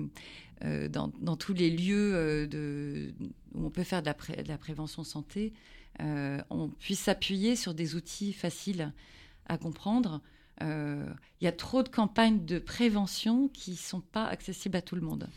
euh, 0.64 0.88
dans, 0.88 1.10
dans 1.20 1.36
tous 1.36 1.54
les 1.54 1.70
lieux 1.70 2.14
euh, 2.14 2.46
de, 2.46 3.14
où 3.54 3.66
on 3.66 3.70
peut 3.70 3.82
faire 3.84 4.02
de 4.02 4.06
la, 4.06 4.14
pré- 4.14 4.42
de 4.42 4.48
la 4.48 4.58
prévention 4.58 5.04
santé, 5.04 5.52
euh, 6.00 6.38
on 6.50 6.68
puisse 6.68 7.00
s'appuyer 7.00 7.56
sur 7.56 7.72
des 7.72 7.94
outils 7.94 8.32
faciles 8.32 8.92
à 9.48 9.56
comprendre. 9.58 10.20
Euh, 10.62 11.06
Il 11.40 11.44
y 11.44 11.48
a 11.48 11.52
trop 11.52 11.82
de 11.82 11.88
campagnes 11.88 12.44
de 12.44 12.58
prévention 12.58 13.48
qui 13.48 13.72
ne 13.72 13.76
sont 13.76 14.00
pas 14.00 14.26
accessibles 14.26 14.76
à 14.76 14.82
tout 14.82 14.96
le 14.96 15.02
monde. 15.02 15.28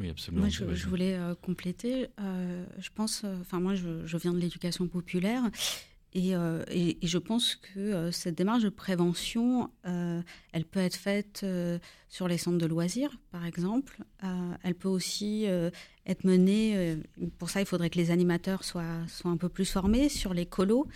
Oui, 0.00 0.08
absolument. 0.10 0.42
Moi, 0.42 0.48
je, 0.48 0.74
je 0.74 0.86
voulais 0.88 1.14
euh, 1.14 1.34
compléter. 1.34 2.06
Euh, 2.20 2.64
je 2.78 2.88
pense, 2.94 3.22
euh, 3.24 3.36
enfin, 3.40 3.58
moi, 3.58 3.74
je, 3.74 4.06
je 4.06 4.16
viens 4.16 4.32
de 4.32 4.38
l'éducation 4.38 4.86
populaire 4.86 5.42
Et, 6.14 6.34
euh, 6.34 6.64
et- 6.70 6.98
je 7.02 7.18
pense 7.18 7.54
que 7.54 7.78
euh, 7.78 8.10
cette 8.12 8.36
démarche 8.36 8.62
de 8.62 8.70
prévention, 8.70 9.70
euh, 9.86 10.22
elle 10.52 10.64
peut 10.64 10.80
être 10.80 10.96
faite 10.96 11.44
sur 12.08 12.28
les 12.28 12.38
centres 12.38 12.58
de 12.58 12.66
loisirs, 12.66 13.18
par 13.30 13.44
exemple. 13.44 14.02
Elle 14.62 14.74
peut 14.74 14.88
aussi 14.88 15.44
être 16.06 16.24
menée, 16.24 16.96
pour 17.38 17.50
ça 17.50 17.60
il 17.60 17.66
faudrait 17.66 17.90
que 17.90 17.98
les 17.98 18.10
animateurs 18.10 18.64
soient, 18.64 19.04
un 19.24 19.36
peu 19.36 19.48
plus 19.48 19.66
formés 19.66 20.08
sur 20.08 20.32
les 20.32 20.46
colos. 20.46 20.88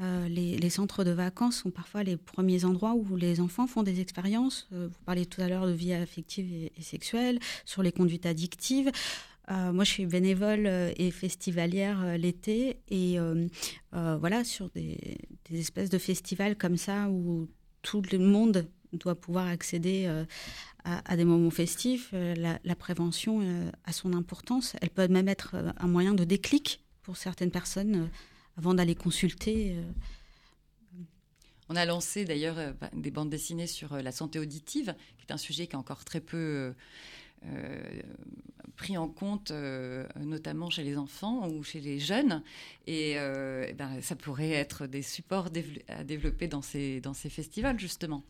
Les, 0.00 0.70
centres 0.70 1.02
de 1.02 1.10
vacances 1.10 1.56
sont 1.56 1.70
parfois 1.70 2.04
les 2.04 2.16
premiers 2.16 2.64
endroits 2.64 2.94
où 2.94 3.16
les 3.16 3.40
enfants 3.40 3.66
font 3.66 3.82
des 3.82 4.00
expériences. 4.00 4.68
Vous 4.70 4.88
parliez 5.04 5.26
tout 5.26 5.40
à 5.42 5.48
l'heure 5.48 5.66
de 5.66 5.72
vie 5.72 5.92
affective 5.92 6.70
et 6.76 6.82
sexuelle, 6.82 7.40
sur 7.64 7.82
les 7.82 7.92
conduites 7.92 8.26
addictives. 8.26 8.90
Euh, 9.50 9.72
moi, 9.72 9.84
je 9.84 9.90
suis 9.90 10.06
bénévole 10.06 10.66
euh, 10.66 10.92
et 10.96 11.10
festivalière 11.10 12.00
euh, 12.04 12.16
l'été 12.16 12.80
et 12.88 13.18
voilà 13.90 14.44
sur 14.44 14.70
des, 14.70 15.18
espèces 15.50 15.90
de 15.90 15.98
festivals 15.98 16.56
comme 16.56 16.76
ça 16.76 17.08
où 17.08 17.48
tout 17.82 18.02
le 18.10 18.18
monde 18.18 18.68
doit 18.92 19.14
pouvoir 19.14 19.46
accéder 19.48 20.06
à, 20.84 21.16
des 21.16 21.24
moments 21.24 21.50
festifs. 21.50 22.12
La, 22.12 22.58
la 22.62 22.74
prévention 22.74 23.42
a 23.84 23.92
son 23.92 24.14
importance. 24.14 24.74
Elle 24.80 24.90
peut 24.90 25.08
même 25.08 25.28
être 25.28 25.56
un 25.76 25.88
moyen 25.88 26.14
de 26.14 26.24
déclic 26.24 26.82
pour 27.02 27.16
certaines 27.16 27.50
personnes 27.50 28.08
avant 28.56 28.74
d'aller 28.74 28.94
consulter. 28.94 29.76
On 31.68 31.76
a 31.76 31.84
lancé 31.84 32.24
d'ailleurs 32.24 32.74
bah, 32.80 32.90
des 32.94 33.10
bandes 33.10 33.30
dessinées 33.30 33.66
sur 33.66 33.96
la 33.96 34.12
santé 34.12 34.38
auditive, 34.38 34.94
qui 35.18 35.26
est 35.28 35.32
un 35.32 35.38
sujet 35.38 35.66
qui 35.66 35.72
est 35.72 35.78
encore 35.78 36.04
très 36.04 36.20
peu 36.20 36.74
pris 38.76 38.96
en 38.98 39.08
compte, 39.08 39.50
euh, 39.50 40.06
notamment 40.18 40.70
chez 40.70 40.82
les 40.82 40.96
enfants 40.96 41.48
ou 41.48 41.62
chez 41.62 41.80
les 41.80 41.98
jeunes. 41.98 42.42
Et 42.86 43.14
euh, 43.16 43.66
eh 43.68 43.72
ben, 43.74 44.00
ça 44.00 44.16
pourrait 44.16 44.50
être 44.50 44.86
des 44.86 45.02
supports 45.02 45.48
à 45.88 46.04
développer 46.04 46.48
dans 46.48 46.62
ces, 46.62 47.00
dans 47.00 47.14
ces 47.14 47.30
festivals, 47.30 47.78
justement. 47.78 48.24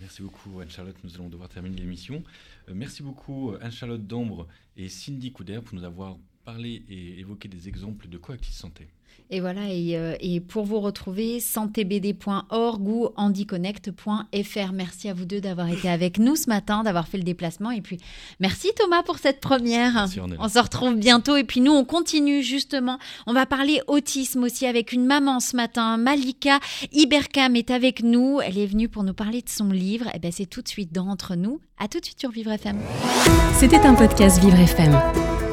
Merci 0.00 0.22
beaucoup 0.22 0.58
Anne-Charlotte, 0.60 0.96
nous 1.04 1.14
allons 1.14 1.28
devoir 1.28 1.48
terminer 1.48 1.76
l'émission. 1.76 2.24
Euh, 2.68 2.72
merci 2.74 3.02
beaucoup 3.04 3.54
Anne-Charlotte 3.60 4.04
Dombre 4.04 4.48
et 4.76 4.88
Cindy 4.88 5.30
Couder 5.30 5.60
pour 5.64 5.78
nous 5.78 5.84
avoir 5.84 6.18
parlé 6.44 6.82
et 6.88 7.20
évoqué 7.20 7.48
des 7.48 7.68
exemples 7.68 8.08
de 8.08 8.18
coactive 8.18 8.52
santé. 8.52 8.88
Et 9.30 9.40
voilà, 9.40 9.62
et, 9.68 9.96
euh, 9.96 10.14
et 10.20 10.40
pour 10.40 10.64
vous 10.64 10.80
retrouver, 10.80 11.40
santébd.org 11.40 12.86
ou 12.86 13.08
handyconnect.fr. 13.16 14.72
Merci 14.72 15.08
à 15.08 15.14
vous 15.14 15.24
deux 15.24 15.40
d'avoir 15.40 15.68
été 15.70 15.88
avec 15.88 16.18
nous 16.18 16.36
ce 16.36 16.48
matin, 16.48 16.82
d'avoir 16.82 17.08
fait 17.08 17.16
le 17.16 17.24
déplacement. 17.24 17.70
Et 17.70 17.80
puis, 17.80 17.98
merci 18.38 18.68
Thomas 18.76 19.02
pour 19.02 19.18
cette 19.18 19.40
première. 19.40 19.92
Merci, 19.94 20.20
on 20.20 20.48
se 20.48 20.58
retrouve 20.58 20.96
bientôt. 20.96 21.36
Et 21.36 21.44
puis, 21.44 21.60
nous, 21.60 21.72
on 21.72 21.84
continue 21.84 22.42
justement. 22.42 22.98
On 23.26 23.32
va 23.32 23.46
parler 23.46 23.80
autisme 23.86 24.44
aussi 24.44 24.66
avec 24.66 24.92
une 24.92 25.06
maman 25.06 25.40
ce 25.40 25.56
matin. 25.56 25.96
Malika 25.96 26.60
Iberkam 26.92 27.56
est 27.56 27.70
avec 27.70 28.02
nous. 28.02 28.40
Elle 28.40 28.58
est 28.58 28.66
venue 28.66 28.88
pour 28.88 29.04
nous 29.04 29.14
parler 29.14 29.40
de 29.40 29.48
son 29.48 29.68
livre. 29.70 30.06
Et 30.14 30.18
ben, 30.18 30.30
c'est 30.32 30.46
tout 30.46 30.62
de 30.62 30.68
suite 30.68 30.92
dans 30.92 31.08
Entre 31.08 31.34
nous. 31.34 31.60
À 31.78 31.88
tout 31.88 31.98
de 31.98 32.04
suite 32.04 32.20
sur 32.20 32.30
Vivre 32.30 32.52
FM. 32.52 32.78
C'était 33.54 33.80
un 33.80 33.94
podcast 33.94 34.38
Vivre 34.40 34.60
FM. 34.60 35.33